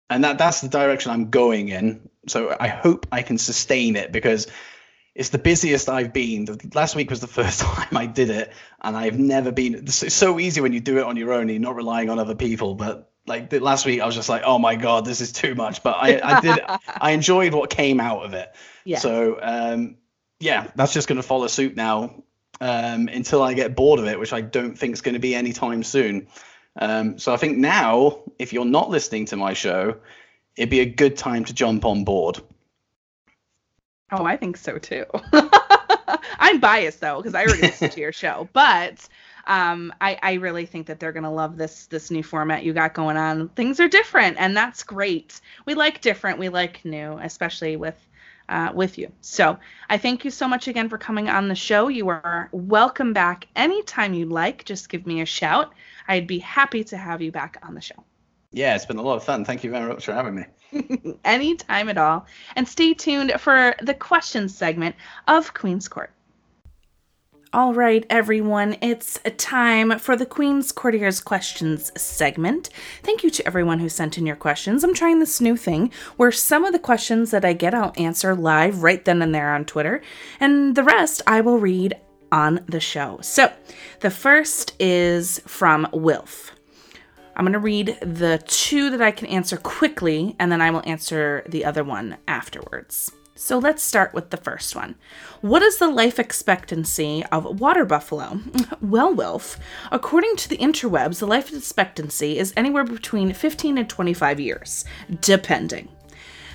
and 0.10 0.24
that 0.24 0.38
that's 0.38 0.62
the 0.62 0.70
direction 0.70 1.12
I'm 1.12 1.30
going 1.30 1.70
in. 1.70 2.10
So 2.28 2.56
I 2.58 2.68
hope 2.68 3.08
I 3.12 3.22
can 3.22 3.38
sustain 3.38 3.96
it 3.96 4.12
because 4.12 4.48
it's 5.16 5.30
the 5.30 5.38
busiest 5.38 5.90
I've 5.90 6.14
been. 6.14 6.46
The, 6.46 6.72
last 6.74 6.96
week 6.96 7.10
was 7.10 7.20
the 7.20 7.28
first 7.28 7.60
time 7.62 7.96
I 7.96 8.06
did 8.06 8.30
it, 8.30 8.52
and 8.82 8.96
I've 8.96 9.20
never 9.20 9.52
been. 9.52 9.76
It's 9.76 10.14
so 10.14 10.40
easy 10.40 10.62
when 10.62 10.74
you 10.74 10.80
do 10.80 11.00
it 11.00 11.04
on 11.04 11.18
your 11.18 11.34
own, 11.34 11.42
and 11.42 11.52
you're 11.52 11.60
not 11.60 11.76
relying 11.76 12.10
on 12.10 12.20
other 12.20 12.36
people. 12.36 12.76
But 12.76 13.12
like 13.28 13.50
the, 13.50 13.60
last 13.60 13.86
week, 13.86 14.02
I 14.02 14.06
was 14.06 14.16
just 14.16 14.30
like, 14.30 14.44
oh 14.46 14.60
my 14.60 14.76
god, 14.76 15.06
this 15.06 15.22
is 15.22 15.32
too 15.32 15.56
much. 15.56 15.84
But 15.84 15.98
I, 16.00 16.20
I 16.24 16.42
did. 16.42 16.60
I 16.88 17.12
enjoyed 17.12 17.54
what 17.54 17.70
came 17.70 18.00
out 18.00 18.24
of 18.24 18.34
it. 18.34 18.54
Yeah. 18.86 19.00
So 19.00 19.40
um, 19.42 19.98
yeah, 20.40 20.72
that's 20.76 20.94
just 20.94 21.08
going 21.08 21.18
to 21.18 21.24
follow 21.24 21.48
suit 21.48 21.76
now 21.76 22.24
um, 22.62 23.08
until 23.08 23.42
I 23.42 23.54
get 23.54 23.76
bored 23.76 24.00
of 24.00 24.08
it, 24.08 24.20
which 24.20 24.34
I 24.34 24.42
don't 24.42 24.78
think 24.78 24.94
is 24.94 25.02
going 25.02 25.14
to 25.14 25.20
be 25.20 25.36
anytime 25.36 25.84
soon. 25.84 26.28
Um, 26.80 27.20
so 27.20 27.34
I 27.34 27.38
think 27.38 27.58
now, 27.58 28.22
if 28.38 28.54
you're 28.54 28.66
not 28.66 28.90
listening 28.90 29.26
to 29.28 29.36
my 29.36 29.54
show, 29.54 29.98
it'd 30.56 30.70
be 30.70 30.80
a 30.80 30.86
good 30.86 31.18
time 31.18 31.46
to 31.46 31.54
jump 31.54 31.86
on 31.86 32.04
board. 32.04 32.40
Oh, 34.12 34.26
I 34.26 34.38
think 34.38 34.58
so 34.58 34.78
too. 34.78 35.06
I'm 36.40 36.60
biased 36.60 37.00
though 37.00 37.18
because 37.18 37.36
I 37.36 37.44
already 37.44 37.62
listened 37.62 37.92
to 37.94 38.00
your 38.00 38.12
show, 38.12 38.50
but 38.54 39.08
um, 39.46 39.94
I, 40.02 40.18
I 40.22 40.34
really 40.34 40.66
think 40.66 40.88
that 40.88 41.00
they're 41.00 41.12
gonna 41.12 41.34
love 41.34 41.58
this 41.58 41.86
this 41.88 42.10
new 42.10 42.24
format 42.24 42.64
you 42.64 42.74
got 42.74 42.94
going 42.94 43.18
on. 43.18 43.50
Things 43.50 43.80
are 43.80 43.88
different, 43.88 44.38
and 44.40 44.56
that's 44.58 44.84
great. 44.84 45.40
We 45.66 45.76
like 45.76 46.02
different. 46.02 46.40
We 46.40 46.50
like 46.50 46.84
new, 46.86 47.20
especially 47.22 47.76
with 47.76 47.98
uh, 48.50 48.72
with 48.74 48.98
you. 48.98 49.12
So 49.22 49.60
I 49.90 49.98
thank 49.98 50.26
you 50.26 50.32
so 50.32 50.48
much 50.48 50.68
again 50.68 50.90
for 50.90 50.98
coming 50.98 51.30
on 51.30 51.48
the 51.48 51.56
show. 51.56 51.88
You 51.88 52.10
are 52.10 52.50
welcome 52.52 53.14
back 53.14 53.48
anytime 53.56 54.14
you 54.14 54.26
like. 54.26 54.66
Just 54.66 54.90
give 54.90 55.06
me 55.06 55.22
a 55.22 55.26
shout. 55.26 55.74
I'd 56.08 56.28
be 56.28 56.40
happy 56.40 56.84
to 56.86 56.98
have 56.98 57.22
you 57.22 57.32
back 57.32 57.58
on 57.62 57.76
the 57.76 57.82
show. 57.82 58.04
Yeah, 58.52 58.76
it's 58.76 58.86
been 58.86 58.98
a 58.98 59.02
lot 59.02 59.16
of 59.16 59.24
fun. 59.24 59.46
Thank 59.46 59.64
you 59.64 59.70
very 59.70 59.88
much 59.88 60.06
for 60.06 60.14
having 60.14 60.36
me. 60.36 60.46
anytime 61.26 61.90
at 61.90 61.98
all. 61.98 62.26
And 62.56 62.68
stay 62.68 62.94
tuned 62.94 63.34
for 63.40 63.76
the 63.82 63.94
questions 63.94 64.56
segment 64.56 64.96
of 65.28 65.54
Queen's 65.54 65.88
Court. 65.88 66.12
All 67.52 67.74
right, 67.74 68.06
everyone, 68.12 68.78
it's 68.80 69.20
time 69.38 69.98
for 69.98 70.16
the 70.16 70.28
Queen's 70.28 70.72
Courtier's 70.72 71.20
Questions 71.20 71.92
segment. 72.00 72.70
Thank 73.02 73.24
you 73.24 73.32
to 73.32 73.48
everyone 73.48 73.80
who 73.80 73.90
sent 73.90 74.20
in 74.20 74.28
your 74.28 74.36
questions. 74.36 74.84
I'm 74.84 74.94
trying 74.94 75.18
this 75.18 75.42
new 75.42 75.58
thing 75.58 75.92
where 76.18 76.32
some 76.32 76.64
of 76.64 76.74
the 76.74 76.80
questions 76.80 77.32
that 77.32 77.44
I 77.44 77.54
get 77.54 77.74
I'll 77.74 77.94
answer 77.98 78.36
live 78.36 78.84
right 78.84 79.04
then 79.04 79.24
and 79.24 79.34
there 79.34 79.52
on 79.52 79.66
Twitter, 79.66 80.04
and 80.40 80.76
the 80.76 80.84
rest 80.84 81.24
I 81.26 81.42
will 81.42 81.58
read 81.58 81.98
on 82.32 82.64
the 82.68 82.80
show. 82.80 83.18
So, 83.24 83.52
the 84.02 84.12
first 84.12 84.76
is 84.80 85.40
from 85.48 85.88
Wilf. 85.92 86.52
I'm 87.40 87.46
going 87.46 87.54
to 87.54 87.60
read 87.60 87.98
the 88.02 88.44
two 88.48 88.90
that 88.90 89.02
I 89.02 89.12
can 89.12 89.28
answer 89.28 89.56
quickly, 89.56 90.36
and 90.40 90.52
then 90.52 90.60
I 90.60 90.72
will 90.72 90.84
answer 90.86 91.46
the 91.48 91.64
other 91.64 91.86
one 91.86 92.18
afterwards. 92.28 93.14
So 93.34 93.58
let's 93.58 93.82
start 93.82 94.14
with 94.14 94.30
the 94.30 94.36
first 94.36 94.76
one. 94.76 94.96
What 95.40 95.62
is 95.62 95.78
the 95.78 95.88
life 95.88 96.20
expectancy 96.20 97.24
of 97.32 97.62
water 97.62 97.86
buffalo? 97.86 98.42
Well, 98.82 99.14
Wilf, 99.14 99.58
according 99.90 100.36
to 100.36 100.50
the 100.50 100.58
interwebs, 100.58 101.20
the 101.20 101.28
life 101.28 101.54
expectancy 101.54 102.38
is 102.38 102.54
anywhere 102.58 102.84
between 102.84 103.32
15 103.32 103.78
and 103.78 103.90
25 103.90 104.42
years, 104.42 104.84
depending. 105.22 105.88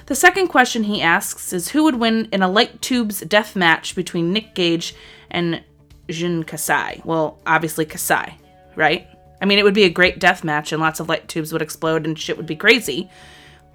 The 0.05 0.14
second 0.14 0.49
question 0.49 0.85
he 0.85 1.01
asks 1.01 1.55
is 1.55 1.70
who 1.70 1.85
would 1.85 1.97
win 1.97 2.28
in 2.30 2.43
a 2.43 2.49
light 2.49 2.82
tubes 2.82 3.20
death 3.20 3.57
match 3.57 3.95
between 3.97 4.35
Nick 4.35 4.55
Gage 4.55 4.95
and 5.30 5.64
Jun 6.11 6.45
Kasai? 6.45 7.01
Well, 7.07 7.39
obviously 7.47 7.87
Kasai, 7.87 8.37
right? 8.76 9.09
I 9.45 9.47
mean, 9.47 9.59
it 9.59 9.63
would 9.63 9.75
be 9.75 9.85
a 9.85 9.91
great 9.91 10.19
death 10.19 10.43
match 10.43 10.73
and 10.73 10.81
lots 10.81 11.01
of 11.01 11.11
light 11.11 11.29
tubes 11.29 11.53
would 11.53 11.61
explode 11.61 12.07
and 12.07 12.19
shit 12.19 12.39
would 12.39 12.47
be 12.47 12.57
crazy. 12.57 13.11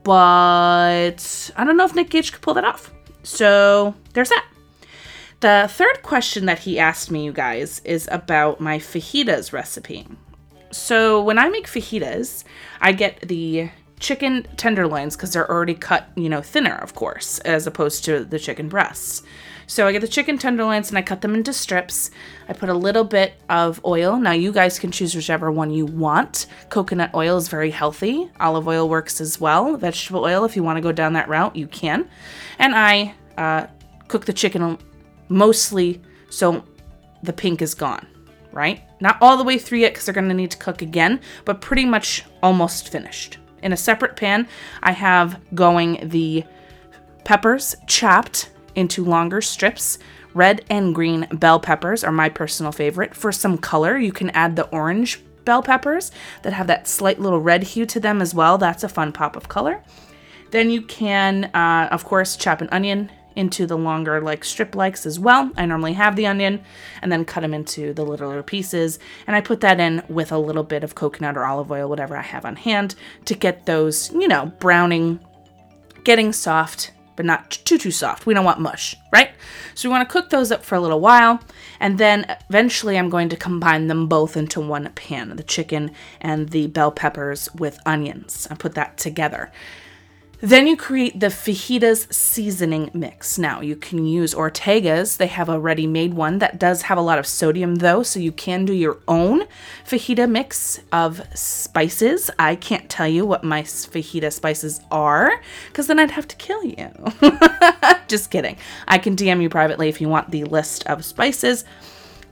But 0.01 1.51
I 1.55 1.63
don't 1.63 1.77
know 1.77 1.85
if 1.85 1.93
Nick 1.93 2.09
Gage 2.09 2.31
could 2.31 2.41
pull 2.41 2.55
that 2.55 2.63
off. 2.63 2.91
So 3.21 3.93
there's 4.13 4.29
that. 4.29 4.47
The 5.41 5.67
third 5.69 6.01
question 6.01 6.47
that 6.47 6.57
he 6.57 6.79
asked 6.79 7.11
me, 7.11 7.23
you 7.23 7.31
guys, 7.31 7.83
is 7.85 8.09
about 8.11 8.59
my 8.59 8.79
fajitas 8.79 9.53
recipe. 9.53 10.07
So 10.71 11.21
when 11.21 11.37
I 11.37 11.49
make 11.49 11.67
fajitas, 11.67 12.45
I 12.81 12.91
get 12.91 13.19
the 13.27 13.69
chicken 13.99 14.47
tenderloins 14.57 15.15
because 15.15 15.33
they're 15.33 15.51
already 15.51 15.75
cut, 15.75 16.09
you 16.15 16.29
know, 16.29 16.41
thinner, 16.41 16.77
of 16.77 16.95
course, 16.95 17.37
as 17.41 17.67
opposed 17.67 18.05
to 18.05 18.25
the 18.25 18.39
chicken 18.39 18.69
breasts. 18.69 19.21
So 19.69 19.85
I 19.85 19.91
get 19.91 20.01
the 20.01 20.07
chicken 20.07 20.39
tenderloins 20.39 20.89
and 20.89 20.97
I 20.97 21.03
cut 21.03 21.21
them 21.21 21.35
into 21.35 21.53
strips. 21.53 22.09
I 22.47 22.53
put 22.53 22.69
a 22.69 22.73
little 22.73 23.03
bit 23.03 23.33
of 23.49 23.79
oil. 23.85 24.17
Now 24.17 24.31
you 24.31 24.51
guys 24.51 24.79
can 24.79 24.89
choose 24.89 25.13
whichever 25.13 25.51
one 25.51 25.69
you 25.69 25.85
want. 25.85 26.47
Coconut 26.69 27.13
oil 27.13 27.37
is 27.37 27.49
very 27.49 27.69
healthy. 27.69 28.31
Olive 28.39 28.67
oil 28.67 28.89
works 28.89 29.21
as 29.21 29.39
well. 29.39 29.77
Vegetable 29.77 30.23
oil, 30.23 30.43
if 30.43 30.55
you 30.55 30.63
want 30.63 30.77
to 30.77 30.81
go 30.81 30.91
down 30.91 31.13
that 31.13 31.29
route, 31.29 31.55
you 31.55 31.67
can. 31.67 32.09
And 32.57 32.73
I 32.73 33.13
uh, 33.37 33.67
cook 34.07 34.25
the 34.25 34.33
chicken 34.33 34.79
mostly 35.27 36.01
so 36.31 36.63
the 37.21 37.31
pink 37.31 37.61
is 37.61 37.75
gone, 37.75 38.07
right? 38.51 38.81
Not 38.99 39.19
all 39.21 39.37
the 39.37 39.43
way 39.43 39.59
through 39.59 39.79
yet 39.79 39.93
because 39.93 40.05
they're 40.05 40.15
going 40.15 40.29
to 40.29 40.33
need 40.33 40.49
to 40.49 40.57
cook 40.57 40.81
again, 40.81 41.21
but 41.45 41.61
pretty 41.61 41.85
much 41.85 42.25
almost 42.41 42.89
finished. 42.89 43.37
In 43.61 43.71
a 43.71 43.77
separate 43.77 44.15
pan, 44.15 44.47
I 44.81 44.93
have 44.93 45.39
going 45.53 46.09
the 46.09 46.43
peppers 47.23 47.75
chopped 47.85 48.49
into 48.79 49.03
longer 49.03 49.41
strips. 49.41 49.99
Red 50.33 50.63
and 50.69 50.95
green 50.95 51.27
bell 51.31 51.59
peppers 51.59 52.03
are 52.03 52.11
my 52.11 52.29
personal 52.29 52.71
favorite. 52.71 53.15
For 53.15 53.31
some 53.31 53.57
color, 53.57 53.97
you 53.97 54.11
can 54.11 54.29
add 54.31 54.55
the 54.55 54.67
orange 54.69 55.21
bell 55.45 55.61
peppers 55.61 56.11
that 56.43 56.53
have 56.53 56.67
that 56.67 56.87
slight 56.87 57.19
little 57.19 57.39
red 57.39 57.63
hue 57.63 57.85
to 57.87 57.99
them 57.99 58.21
as 58.21 58.33
well. 58.33 58.57
That's 58.57 58.83
a 58.83 58.89
fun 58.89 59.11
pop 59.11 59.35
of 59.35 59.49
color. 59.49 59.83
Then 60.51 60.69
you 60.69 60.81
can, 60.81 61.45
uh, 61.53 61.89
of 61.91 62.05
course, 62.05 62.35
chop 62.35 62.61
an 62.61 62.69
onion 62.71 63.11
into 63.35 63.65
the 63.65 63.77
longer 63.77 64.19
like 64.19 64.43
strip 64.43 64.75
likes 64.75 65.05
as 65.05 65.19
well. 65.19 65.51
I 65.55 65.65
normally 65.65 65.93
have 65.93 66.15
the 66.15 66.27
onion 66.27 66.63
and 67.01 67.11
then 67.11 67.25
cut 67.25 67.41
them 67.41 67.53
into 67.53 67.93
the 67.93 68.03
littler 68.03 68.43
pieces 68.43 68.99
and 69.27 69.35
I 69.35 69.41
put 69.41 69.61
that 69.61 69.79
in 69.79 70.03
with 70.09 70.31
a 70.31 70.37
little 70.37 70.63
bit 70.63 70.83
of 70.83 70.95
coconut 70.95 71.37
or 71.37 71.45
olive 71.45 71.71
oil 71.71 71.87
whatever 71.87 72.17
I 72.17 72.21
have 72.21 72.43
on 72.43 72.55
hand 72.55 72.95
to 73.25 73.35
get 73.35 73.65
those, 73.65 74.11
you 74.11 74.27
know, 74.27 74.47
browning 74.59 75.19
getting 76.03 76.33
soft 76.33 76.91
but 77.19 77.25
not 77.25 77.51
too 77.65 77.77
too 77.77 77.91
soft. 77.91 78.25
We 78.25 78.33
don't 78.33 78.45
want 78.45 78.61
mush, 78.61 78.95
right? 79.11 79.31
So 79.75 79.89
we 79.89 79.91
want 79.91 80.07
to 80.07 80.13
cook 80.13 80.29
those 80.29 80.53
up 80.53 80.63
for 80.63 80.75
a 80.75 80.79
little 80.79 81.01
while 81.01 81.41
and 81.81 81.97
then 81.97 82.25
eventually 82.49 82.97
I'm 82.97 83.09
going 83.09 83.27
to 83.27 83.35
combine 83.35 83.87
them 83.87 84.07
both 84.07 84.37
into 84.37 84.61
one 84.61 84.89
pan, 84.95 85.35
the 85.35 85.43
chicken 85.43 85.91
and 86.21 86.47
the 86.47 86.67
bell 86.67 86.93
peppers 86.93 87.53
with 87.53 87.77
onions. 87.85 88.47
and 88.49 88.57
put 88.57 88.73
that 88.75 88.97
together. 88.97 89.51
Then 90.41 90.67
you 90.67 90.77
create 90.77 91.19
the 91.19 91.27
fajitas 91.27 92.13
seasoning 92.13 92.89
mix. 92.93 93.37
Now, 93.37 93.59
you 93.59 93.75
can 93.75 94.05
use 94.05 94.33
Ortega's. 94.33 95.17
They 95.17 95.27
have 95.27 95.49
a 95.49 95.59
ready 95.59 95.85
made 95.85 96.13
one 96.13 96.39
that 96.39 96.57
does 96.57 96.83
have 96.83 96.97
a 96.97 97.01
lot 97.01 97.19
of 97.19 97.27
sodium, 97.27 97.75
though, 97.75 98.03
so 98.03 98.21
you 98.21 98.31
can 98.31 98.63
do 98.63 98.71
your 98.71 98.99
own 99.05 99.43
fajita 99.85 100.29
mix 100.29 100.79
of 100.93 101.21
spices. 101.37 102.31
I 102.39 102.55
can't 102.55 102.89
tell 102.89 103.07
you 103.07 103.25
what 103.25 103.43
my 103.43 103.63
fajita 103.63 104.31
spices 104.31 104.79
are 104.91 105.41
because 105.67 105.87
then 105.87 105.99
I'd 105.99 106.11
have 106.11 106.27
to 106.29 106.35
kill 106.37 106.63
you. 106.63 106.89
Just 108.07 108.31
kidding. 108.31 108.55
I 108.87 108.97
can 108.97 109.17
DM 109.17 109.41
you 109.41 109.49
privately 109.49 109.89
if 109.89 109.99
you 109.99 110.07
want 110.07 110.31
the 110.31 110.45
list 110.45 110.85
of 110.87 111.03
spices 111.03 111.65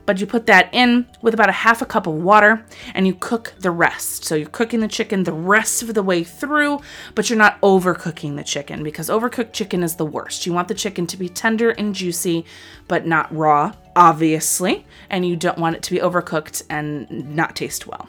but 0.08 0.20
you 0.20 0.26
put 0.26 0.46
that 0.46 0.70
in 0.72 1.04
with 1.20 1.34
about 1.34 1.50
a 1.50 1.52
half 1.52 1.82
a 1.82 1.84
cup 1.84 2.06
of 2.06 2.14
water 2.14 2.64
and 2.94 3.06
you 3.06 3.12
cook 3.12 3.52
the 3.58 3.70
rest. 3.70 4.24
So 4.24 4.36
you're 4.36 4.48
cooking 4.48 4.80
the 4.80 4.88
chicken 4.88 5.24
the 5.24 5.34
rest 5.34 5.82
of 5.82 5.92
the 5.92 6.02
way 6.02 6.24
through, 6.24 6.80
but 7.14 7.28
you're 7.28 7.38
not 7.38 7.60
overcooking 7.60 8.34
the 8.34 8.42
chicken 8.42 8.82
because 8.82 9.10
overcooked 9.10 9.52
chicken 9.52 9.82
is 9.82 9.96
the 9.96 10.06
worst. 10.06 10.46
You 10.46 10.54
want 10.54 10.68
the 10.68 10.74
chicken 10.74 11.06
to 11.08 11.18
be 11.18 11.28
tender 11.28 11.72
and 11.72 11.94
juicy, 11.94 12.46
but 12.88 13.04
not 13.04 13.30
raw, 13.36 13.74
obviously, 13.94 14.86
and 15.10 15.28
you 15.28 15.36
don't 15.36 15.58
want 15.58 15.76
it 15.76 15.82
to 15.82 15.90
be 15.90 16.00
overcooked 16.00 16.62
and 16.70 17.36
not 17.36 17.54
taste 17.54 17.86
well. 17.86 18.08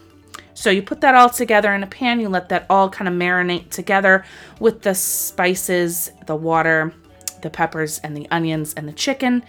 So 0.54 0.70
you 0.70 0.82
put 0.82 1.02
that 1.02 1.16
all 1.16 1.30
together 1.30 1.74
in 1.74 1.84
a 1.84 1.88
pan, 1.88 2.22
you 2.22 2.30
let 2.30 2.48
that 2.48 2.66
all 2.70 2.90
kind 2.90 3.10
of 3.10 3.14
marinate 3.14 3.72
together 3.72 4.24
with 4.62 4.84
the 4.84 4.96
spices, 4.96 6.12
the 6.28 6.36
water, 6.38 6.94
the 7.42 7.50
peppers, 7.50 8.00
and 8.00 8.16
the 8.16 8.26
onions 8.32 8.74
and 8.76 8.88
the 8.88 8.94
chicken. 8.94 9.44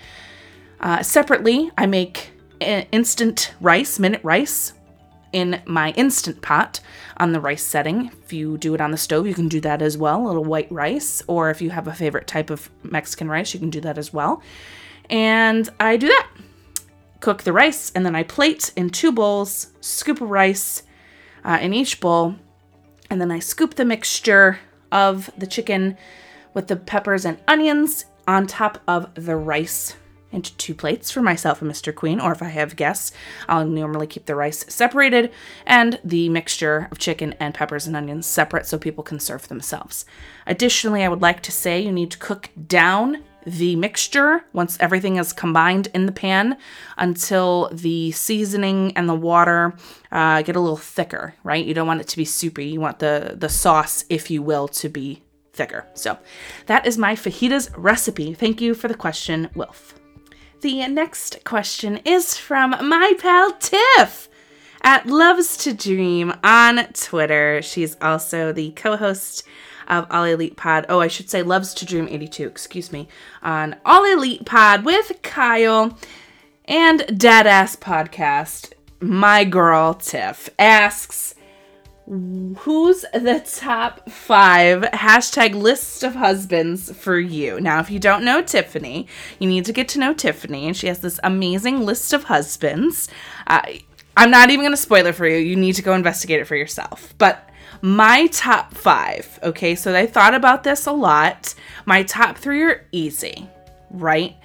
Uh, 0.80 1.00
separately, 1.04 1.70
I 1.78 1.86
make 1.86 2.32
instant 2.60 3.54
rice, 3.60 3.98
minute 3.98 4.20
rice, 4.22 4.74
in 5.32 5.62
my 5.66 5.92
instant 5.92 6.42
pot 6.42 6.80
on 7.18 7.32
the 7.32 7.40
rice 7.40 7.62
setting. 7.62 8.10
If 8.24 8.32
you 8.32 8.58
do 8.58 8.74
it 8.74 8.80
on 8.80 8.90
the 8.90 8.96
stove, 8.96 9.26
you 9.26 9.34
can 9.34 9.48
do 9.48 9.60
that 9.60 9.82
as 9.82 9.96
well, 9.96 10.22
a 10.22 10.26
little 10.26 10.44
white 10.44 10.70
rice, 10.70 11.22
or 11.26 11.50
if 11.50 11.60
you 11.62 11.70
have 11.70 11.86
a 11.86 11.92
favorite 11.92 12.26
type 12.26 12.50
of 12.50 12.70
Mexican 12.82 13.28
rice, 13.28 13.54
you 13.54 13.60
can 13.60 13.70
do 13.70 13.80
that 13.82 13.98
as 13.98 14.12
well. 14.12 14.42
And 15.08 15.68
I 15.78 15.96
do 15.96 16.08
that. 16.08 16.28
Cook 17.20 17.42
the 17.42 17.52
rice, 17.52 17.92
and 17.94 18.04
then 18.06 18.16
I 18.16 18.22
plate 18.22 18.72
in 18.76 18.90
two 18.90 19.12
bowls, 19.12 19.68
scoop 19.80 20.20
of 20.20 20.30
rice 20.30 20.82
uh, 21.44 21.58
in 21.60 21.74
each 21.74 22.00
bowl, 22.00 22.36
and 23.10 23.20
then 23.20 23.30
I 23.30 23.40
scoop 23.40 23.74
the 23.74 23.84
mixture 23.84 24.58
of 24.90 25.30
the 25.36 25.46
chicken 25.46 25.96
with 26.54 26.68
the 26.68 26.76
peppers 26.76 27.24
and 27.24 27.38
onions 27.46 28.06
on 28.26 28.46
top 28.46 28.78
of 28.88 29.12
the 29.14 29.36
rice 29.36 29.96
into 30.32 30.56
two 30.56 30.74
plates 30.74 31.10
for 31.10 31.22
myself 31.22 31.60
and 31.60 31.70
Mr. 31.70 31.94
Queen, 31.94 32.20
or 32.20 32.32
if 32.32 32.42
I 32.42 32.48
have 32.48 32.76
guests, 32.76 33.12
I'll 33.48 33.66
normally 33.66 34.06
keep 34.06 34.26
the 34.26 34.34
rice 34.34 34.64
separated 34.68 35.32
and 35.66 35.98
the 36.04 36.28
mixture 36.28 36.88
of 36.90 36.98
chicken 36.98 37.34
and 37.40 37.54
peppers 37.54 37.86
and 37.86 37.96
onions 37.96 38.26
separate 38.26 38.66
so 38.66 38.78
people 38.78 39.04
can 39.04 39.20
serve 39.20 39.48
themselves. 39.48 40.04
Additionally, 40.46 41.02
I 41.02 41.08
would 41.08 41.22
like 41.22 41.42
to 41.42 41.52
say 41.52 41.80
you 41.80 41.92
need 41.92 42.10
to 42.12 42.18
cook 42.18 42.50
down 42.66 43.22
the 43.46 43.74
mixture 43.76 44.44
once 44.52 44.76
everything 44.80 45.16
is 45.16 45.32
combined 45.32 45.88
in 45.94 46.06
the 46.06 46.12
pan 46.12 46.56
until 46.98 47.70
the 47.72 48.10
seasoning 48.12 48.92
and 48.96 49.08
the 49.08 49.14
water 49.14 49.74
uh, 50.12 50.42
get 50.42 50.56
a 50.56 50.60
little 50.60 50.76
thicker, 50.76 51.34
right? 51.42 51.64
You 51.64 51.74
don't 51.74 51.86
want 51.86 52.00
it 52.00 52.08
to 52.08 52.16
be 52.16 52.24
soupy. 52.24 52.66
You 52.66 52.80
want 52.80 52.98
the, 52.98 53.34
the 53.36 53.48
sauce, 53.48 54.04
if 54.08 54.30
you 54.30 54.42
will, 54.42 54.68
to 54.68 54.88
be 54.88 55.22
thicker. 55.52 55.86
So 55.94 56.18
that 56.66 56.86
is 56.86 56.98
my 56.98 57.14
fajitas 57.14 57.70
recipe. 57.76 58.34
Thank 58.34 58.60
you 58.60 58.74
for 58.74 58.88
the 58.88 58.94
question, 58.94 59.48
Wilf. 59.54 59.94
The 60.60 60.86
next 60.88 61.42
question 61.44 62.00
is 62.04 62.36
from 62.36 62.72
my 62.86 63.14
pal 63.18 63.52
Tiff 63.52 64.28
at 64.82 65.06
Loves 65.06 65.56
to 65.58 65.72
Dream 65.72 66.34
on 66.44 66.84
Twitter. 66.92 67.62
She's 67.62 67.96
also 68.02 68.52
the 68.52 68.72
co 68.72 68.98
host 68.98 69.42
of 69.88 70.06
All 70.10 70.24
Elite 70.24 70.56
Pod. 70.56 70.84
Oh, 70.90 71.00
I 71.00 71.08
should 71.08 71.30
say 71.30 71.42
Loves 71.42 71.72
to 71.74 71.86
Dream 71.86 72.06
82, 72.10 72.46
excuse 72.46 72.92
me, 72.92 73.08
on 73.42 73.76
All 73.86 74.04
Elite 74.04 74.44
Pod 74.44 74.84
with 74.84 75.22
Kyle 75.22 75.98
and 76.66 77.00
Deadass 77.00 77.78
Podcast. 77.78 78.74
My 79.00 79.44
girl 79.44 79.94
Tiff 79.94 80.50
asks, 80.58 81.34
who's 82.10 83.02
the 83.12 83.40
top 83.46 84.10
five 84.10 84.82
hashtag 84.82 85.54
list 85.54 86.02
of 86.02 86.16
husbands 86.16 86.92
for 86.96 87.18
you? 87.18 87.60
Now, 87.60 87.78
if 87.78 87.88
you 87.88 88.00
don't 88.00 88.24
know 88.24 88.42
Tiffany, 88.42 89.06
you 89.38 89.48
need 89.48 89.64
to 89.66 89.72
get 89.72 89.88
to 89.90 90.00
know 90.00 90.12
Tiffany, 90.12 90.66
and 90.66 90.76
she 90.76 90.88
has 90.88 90.98
this 90.98 91.20
amazing 91.22 91.86
list 91.86 92.12
of 92.12 92.24
husbands. 92.24 93.08
Uh, 93.46 93.62
I'm 94.16 94.30
not 94.30 94.50
even 94.50 94.64
going 94.64 94.72
to 94.72 94.76
spoil 94.76 95.06
it 95.06 95.14
for 95.14 95.26
you. 95.26 95.36
You 95.36 95.54
need 95.54 95.76
to 95.76 95.82
go 95.82 95.94
investigate 95.94 96.40
it 96.40 96.46
for 96.46 96.56
yourself. 96.56 97.14
But 97.16 97.48
my 97.80 98.26
top 98.26 98.74
five, 98.74 99.38
okay, 99.44 99.76
so 99.76 99.94
I 99.94 100.06
thought 100.06 100.34
about 100.34 100.64
this 100.64 100.86
a 100.86 100.92
lot. 100.92 101.54
My 101.86 102.02
top 102.02 102.38
three 102.38 102.62
are 102.64 102.86
easy, 102.90 103.48
right? 103.90 104.36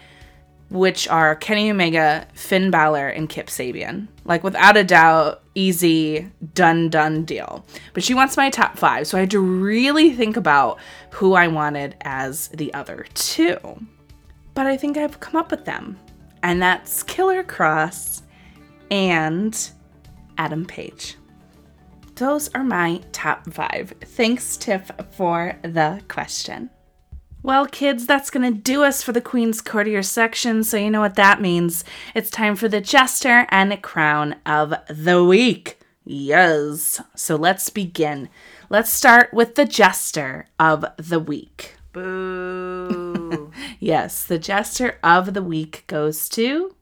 Which 0.69 1.07
are 1.07 1.35
Kenny 1.35 1.69
Omega, 1.69 2.27
Finn 2.33 2.71
Balor, 2.71 3.09
and 3.09 3.29
Kip 3.29 3.47
Sabian. 3.47 4.07
Like, 4.25 4.43
without 4.43 4.75
a 4.75 4.83
doubt, 4.83 5.43
easy, 5.53 6.29
done, 6.53 6.89
done 6.89 7.23
deal. 7.23 7.65
But 7.93 8.03
she 8.03 8.13
wants 8.13 8.35
my 8.35 8.49
top 8.49 8.77
five, 8.77 9.07
so 9.07 9.17
I 9.17 9.21
had 9.21 9.31
to 9.31 9.39
really 9.39 10.11
think 10.11 10.37
about 10.37 10.79
who 11.11 11.33
I 11.33 11.47
wanted 11.47 11.95
as 12.01 12.47
the 12.49 12.73
other 12.73 13.05
two. 13.13 13.57
But 14.55 14.65
I 14.65 14.75
think 14.75 14.97
I've 14.97 15.19
come 15.19 15.35
up 15.35 15.51
with 15.51 15.65
them, 15.65 15.99
and 16.41 16.61
that's 16.61 17.03
Killer 17.03 17.43
Kross 17.43 18.23
and 18.89 19.69
Adam 20.37 20.65
Page. 20.65 21.15
Those 22.15 22.49
are 22.55 22.63
my 22.63 23.01
top 23.11 23.51
five. 23.51 23.93
Thanks, 24.01 24.57
Tiff, 24.57 24.89
for 25.11 25.57
the 25.63 26.01
question. 26.07 26.69
Well, 27.45 27.67
kids, 27.67 28.07
that's 28.07 28.31
going 28.31 28.51
to 28.51 28.59
do 28.59 28.83
us 28.83 29.03
for 29.03 29.11
the 29.11 29.21
Queen's 29.21 29.61
Courtier 29.61 30.01
section, 30.01 30.63
so 30.63 30.77
you 30.77 30.89
know 30.89 31.01
what 31.01 31.13
that 31.13 31.39
means. 31.39 31.85
It's 32.15 32.31
time 32.31 32.55
for 32.55 32.67
the 32.67 32.81
Jester 32.81 33.45
and 33.49 33.79
Crown 33.83 34.37
of 34.47 34.73
the 34.89 35.23
Week. 35.23 35.77
Yes. 36.03 36.99
So 37.13 37.35
let's 37.35 37.69
begin. 37.69 38.29
Let's 38.71 38.89
start 38.89 39.31
with 39.31 39.53
the 39.53 39.65
Jester 39.65 40.47
of 40.59 40.85
the 40.97 41.19
Week. 41.19 41.75
Boo. 41.93 43.51
yes, 43.79 44.25
the 44.25 44.39
Jester 44.39 44.97
of 45.03 45.35
the 45.35 45.43
Week 45.43 45.83
goes 45.85 46.27
to 46.29 46.73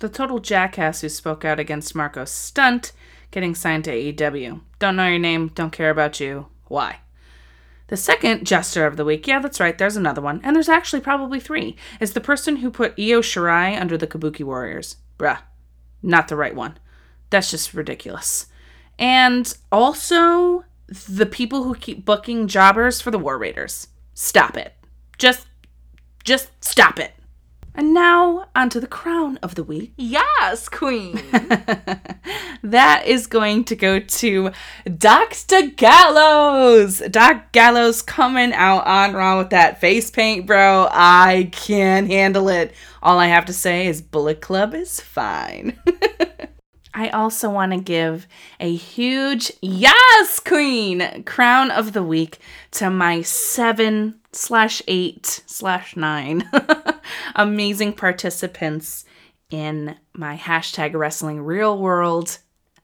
the 0.00 0.08
total 0.08 0.40
jackass 0.40 1.00
who 1.00 1.08
spoke 1.10 1.44
out 1.44 1.60
against 1.60 1.94
Marko 1.94 2.24
Stunt 2.24 2.90
getting 3.30 3.54
signed 3.54 3.84
to 3.84 3.92
AEW. 3.92 4.62
Don't 4.80 4.96
know 4.96 5.06
your 5.06 5.20
name, 5.20 5.52
don't 5.54 5.70
care 5.70 5.90
about 5.90 6.18
you. 6.18 6.48
Why? 6.66 7.02
The 7.88 7.96
second 7.96 8.46
jester 8.46 8.86
of 8.86 8.96
the 8.96 9.04
week, 9.04 9.26
yeah, 9.26 9.40
that's 9.40 9.60
right, 9.60 9.76
there's 9.76 9.96
another 9.96 10.20
one, 10.20 10.40
and 10.44 10.54
there's 10.54 10.68
actually 10.68 11.00
probably 11.00 11.40
three, 11.40 11.76
is 12.00 12.12
the 12.12 12.20
person 12.20 12.56
who 12.56 12.70
put 12.70 12.98
Io 12.98 13.20
Shirai 13.20 13.78
under 13.78 13.96
the 13.98 14.06
Kabuki 14.06 14.44
Warriors. 14.44 14.96
Bruh, 15.18 15.38
not 16.02 16.28
the 16.28 16.36
right 16.36 16.54
one. 16.54 16.78
That's 17.30 17.50
just 17.50 17.74
ridiculous. 17.74 18.46
And 18.98 19.52
also 19.70 20.64
the 20.88 21.26
people 21.26 21.64
who 21.64 21.74
keep 21.74 22.04
booking 22.04 22.46
jobbers 22.46 23.00
for 23.00 23.10
the 23.10 23.18
War 23.18 23.38
Raiders. 23.38 23.88
Stop 24.14 24.56
it. 24.56 24.74
Just 25.18 25.46
just 26.24 26.50
stop 26.62 26.98
it. 26.98 27.12
And 27.74 27.94
now 27.94 28.48
onto 28.56 28.80
the 28.80 28.86
crown 28.86 29.38
of 29.42 29.54
the 29.54 29.62
week. 29.62 29.92
Yes, 29.96 30.68
Queen. 30.68 31.20
that 32.62 33.02
is 33.06 33.26
going 33.26 33.64
to 33.64 33.76
go 33.76 34.00
to 34.00 34.50
Dr. 34.96 35.68
Gallows. 35.76 36.98
Doc 37.10 37.52
Gallows 37.52 38.02
coming 38.02 38.52
out 38.52 38.86
on 38.86 39.12
Raw 39.14 39.38
with 39.38 39.50
that 39.50 39.80
face 39.80 40.10
paint, 40.10 40.46
bro. 40.46 40.88
I 40.90 41.50
can't 41.52 42.08
handle 42.08 42.48
it. 42.48 42.74
All 43.02 43.18
I 43.18 43.26
have 43.26 43.44
to 43.44 43.52
say 43.52 43.86
is 43.86 44.02
Bullet 44.02 44.40
Club 44.40 44.74
is 44.74 45.00
fine. 45.00 45.78
I 46.94 47.10
also 47.10 47.48
want 47.48 47.72
to 47.72 47.78
give 47.78 48.26
a 48.58 48.74
huge 48.74 49.52
yes, 49.62 50.40
Queen 50.40 51.22
crown 51.24 51.70
of 51.70 51.92
the 51.92 52.02
week 52.02 52.38
to 52.72 52.90
my 52.90 53.22
seven 53.22 54.18
slash 54.32 54.82
eight 54.88 55.42
slash 55.46 55.94
nine 55.94 56.50
amazing 57.34 57.94
participants 57.94 59.04
in 59.50 59.96
my 60.12 60.36
hashtag 60.36 60.94
wrestling 60.94 61.40
real 61.42 61.78
world 61.78 62.38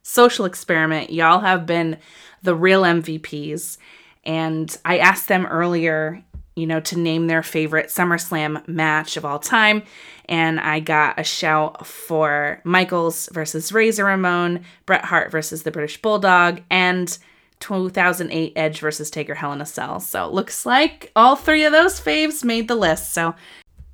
social 0.04 0.44
experiment. 0.44 1.10
Y'all 1.10 1.40
have 1.40 1.66
been 1.66 1.98
the 2.42 2.54
real 2.54 2.82
MVPs. 2.82 3.78
And 4.24 4.76
I 4.84 4.98
asked 4.98 5.28
them 5.28 5.46
earlier, 5.46 6.22
you 6.54 6.66
know, 6.66 6.80
to 6.80 6.98
name 6.98 7.26
their 7.26 7.42
favorite 7.42 7.86
SummerSlam 7.86 8.66
match 8.68 9.16
of 9.16 9.24
all 9.24 9.38
time. 9.38 9.82
And 10.26 10.60
I 10.60 10.80
got 10.80 11.18
a 11.18 11.24
shout 11.24 11.86
for 11.86 12.60
Michaels 12.64 13.28
versus 13.32 13.72
Razor 13.72 14.04
Ramon, 14.04 14.64
Bret 14.86 15.04
Hart 15.06 15.30
versus 15.30 15.62
the 15.62 15.70
British 15.70 16.00
Bulldog, 16.00 16.62
and 16.70 17.18
2008 17.60 18.52
Edge 18.56 18.80
versus 18.80 19.10
Taker 19.10 19.34
Hell 19.34 19.52
in 19.52 19.60
a 19.60 19.66
Cell. 19.66 20.00
So 20.00 20.26
it 20.26 20.32
looks 20.32 20.64
like 20.64 21.12
all 21.16 21.36
three 21.36 21.64
of 21.64 21.72
those 21.72 22.00
faves 22.00 22.44
made 22.44 22.68
the 22.68 22.74
list. 22.74 23.12
So 23.12 23.34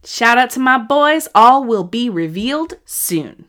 shout 0.04 0.38
out 0.38 0.50
to 0.50 0.60
my 0.60 0.78
boys. 0.78 1.28
All 1.34 1.64
will 1.64 1.84
be 1.84 2.08
revealed 2.08 2.74
soon. 2.84 3.46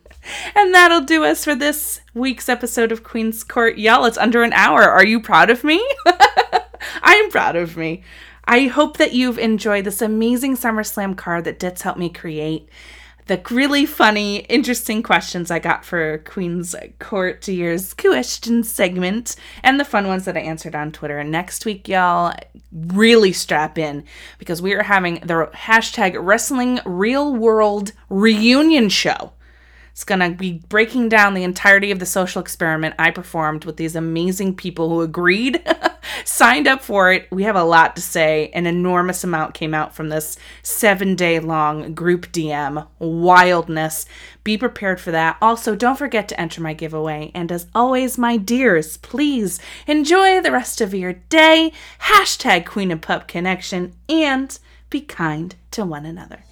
And 0.54 0.72
that'll 0.72 1.00
do 1.00 1.24
us 1.24 1.44
for 1.44 1.54
this 1.54 2.00
week's 2.14 2.48
episode 2.48 2.92
of 2.92 3.02
Queen's 3.02 3.42
Court. 3.42 3.78
Y'all, 3.78 4.04
it's 4.04 4.18
under 4.18 4.42
an 4.42 4.52
hour. 4.52 4.82
Are 4.82 5.04
you 5.04 5.20
proud 5.20 5.50
of 5.50 5.64
me? 5.64 5.84
I'm 7.02 7.30
proud 7.30 7.56
of 7.56 7.76
me. 7.76 8.02
I 8.44 8.66
hope 8.66 8.96
that 8.98 9.12
you've 9.12 9.38
enjoyed 9.38 9.84
this 9.84 10.02
amazing 10.02 10.56
SummerSlam 10.56 11.16
card 11.16 11.44
that 11.44 11.58
Ditz 11.58 11.82
helped 11.82 11.98
me 11.98 12.08
create 12.08 12.68
the 13.32 13.50
really 13.50 13.86
funny, 13.86 14.40
interesting 14.40 15.02
questions 15.02 15.50
I 15.50 15.58
got 15.58 15.86
for 15.86 16.18
Queen's 16.18 16.74
Court 16.98 17.48
Year's 17.48 17.94
question 17.94 18.62
segment 18.62 19.36
and 19.62 19.80
the 19.80 19.86
fun 19.86 20.06
ones 20.06 20.26
that 20.26 20.36
I 20.36 20.40
answered 20.40 20.74
on 20.74 20.92
Twitter. 20.92 21.18
And 21.18 21.30
next 21.30 21.64
week, 21.64 21.88
y'all, 21.88 22.34
really 22.72 23.32
strap 23.32 23.78
in 23.78 24.04
because 24.38 24.60
we 24.60 24.74
are 24.74 24.82
having 24.82 25.14
the 25.20 25.50
hashtag 25.54 26.14
wrestling 26.18 26.80
real 26.84 27.34
world 27.34 27.92
reunion 28.10 28.90
show. 28.90 29.32
It's 29.92 30.04
going 30.04 30.20
to 30.20 30.30
be 30.30 30.62
breaking 30.70 31.10
down 31.10 31.34
the 31.34 31.44
entirety 31.44 31.90
of 31.90 31.98
the 31.98 32.06
social 32.06 32.40
experiment 32.40 32.94
I 32.98 33.10
performed 33.10 33.66
with 33.66 33.76
these 33.76 33.94
amazing 33.94 34.56
people 34.56 34.88
who 34.88 35.02
agreed, 35.02 35.62
signed 36.24 36.66
up 36.66 36.80
for 36.82 37.12
it. 37.12 37.28
We 37.30 37.42
have 37.42 37.56
a 37.56 37.62
lot 37.62 37.94
to 37.96 38.02
say. 38.02 38.50
An 38.54 38.66
enormous 38.66 39.22
amount 39.22 39.52
came 39.52 39.74
out 39.74 39.94
from 39.94 40.08
this 40.08 40.38
seven 40.62 41.14
day 41.14 41.40
long 41.40 41.92
group 41.92 42.32
DM 42.32 42.86
wildness. 42.98 44.06
Be 44.44 44.56
prepared 44.56 44.98
for 44.98 45.10
that. 45.10 45.36
Also, 45.42 45.76
don't 45.76 45.98
forget 45.98 46.26
to 46.28 46.40
enter 46.40 46.62
my 46.62 46.72
giveaway. 46.72 47.30
And 47.34 47.52
as 47.52 47.66
always, 47.74 48.16
my 48.16 48.38
dears, 48.38 48.96
please 48.96 49.60
enjoy 49.86 50.40
the 50.40 50.52
rest 50.52 50.80
of 50.80 50.94
your 50.94 51.12
day. 51.12 51.70
Hashtag 52.00 52.64
Queen 52.64 52.90
and 52.90 53.02
Pup 53.02 53.28
Connection 53.28 53.92
and 54.08 54.58
be 54.88 55.02
kind 55.02 55.54
to 55.72 55.84
one 55.84 56.06
another. 56.06 56.44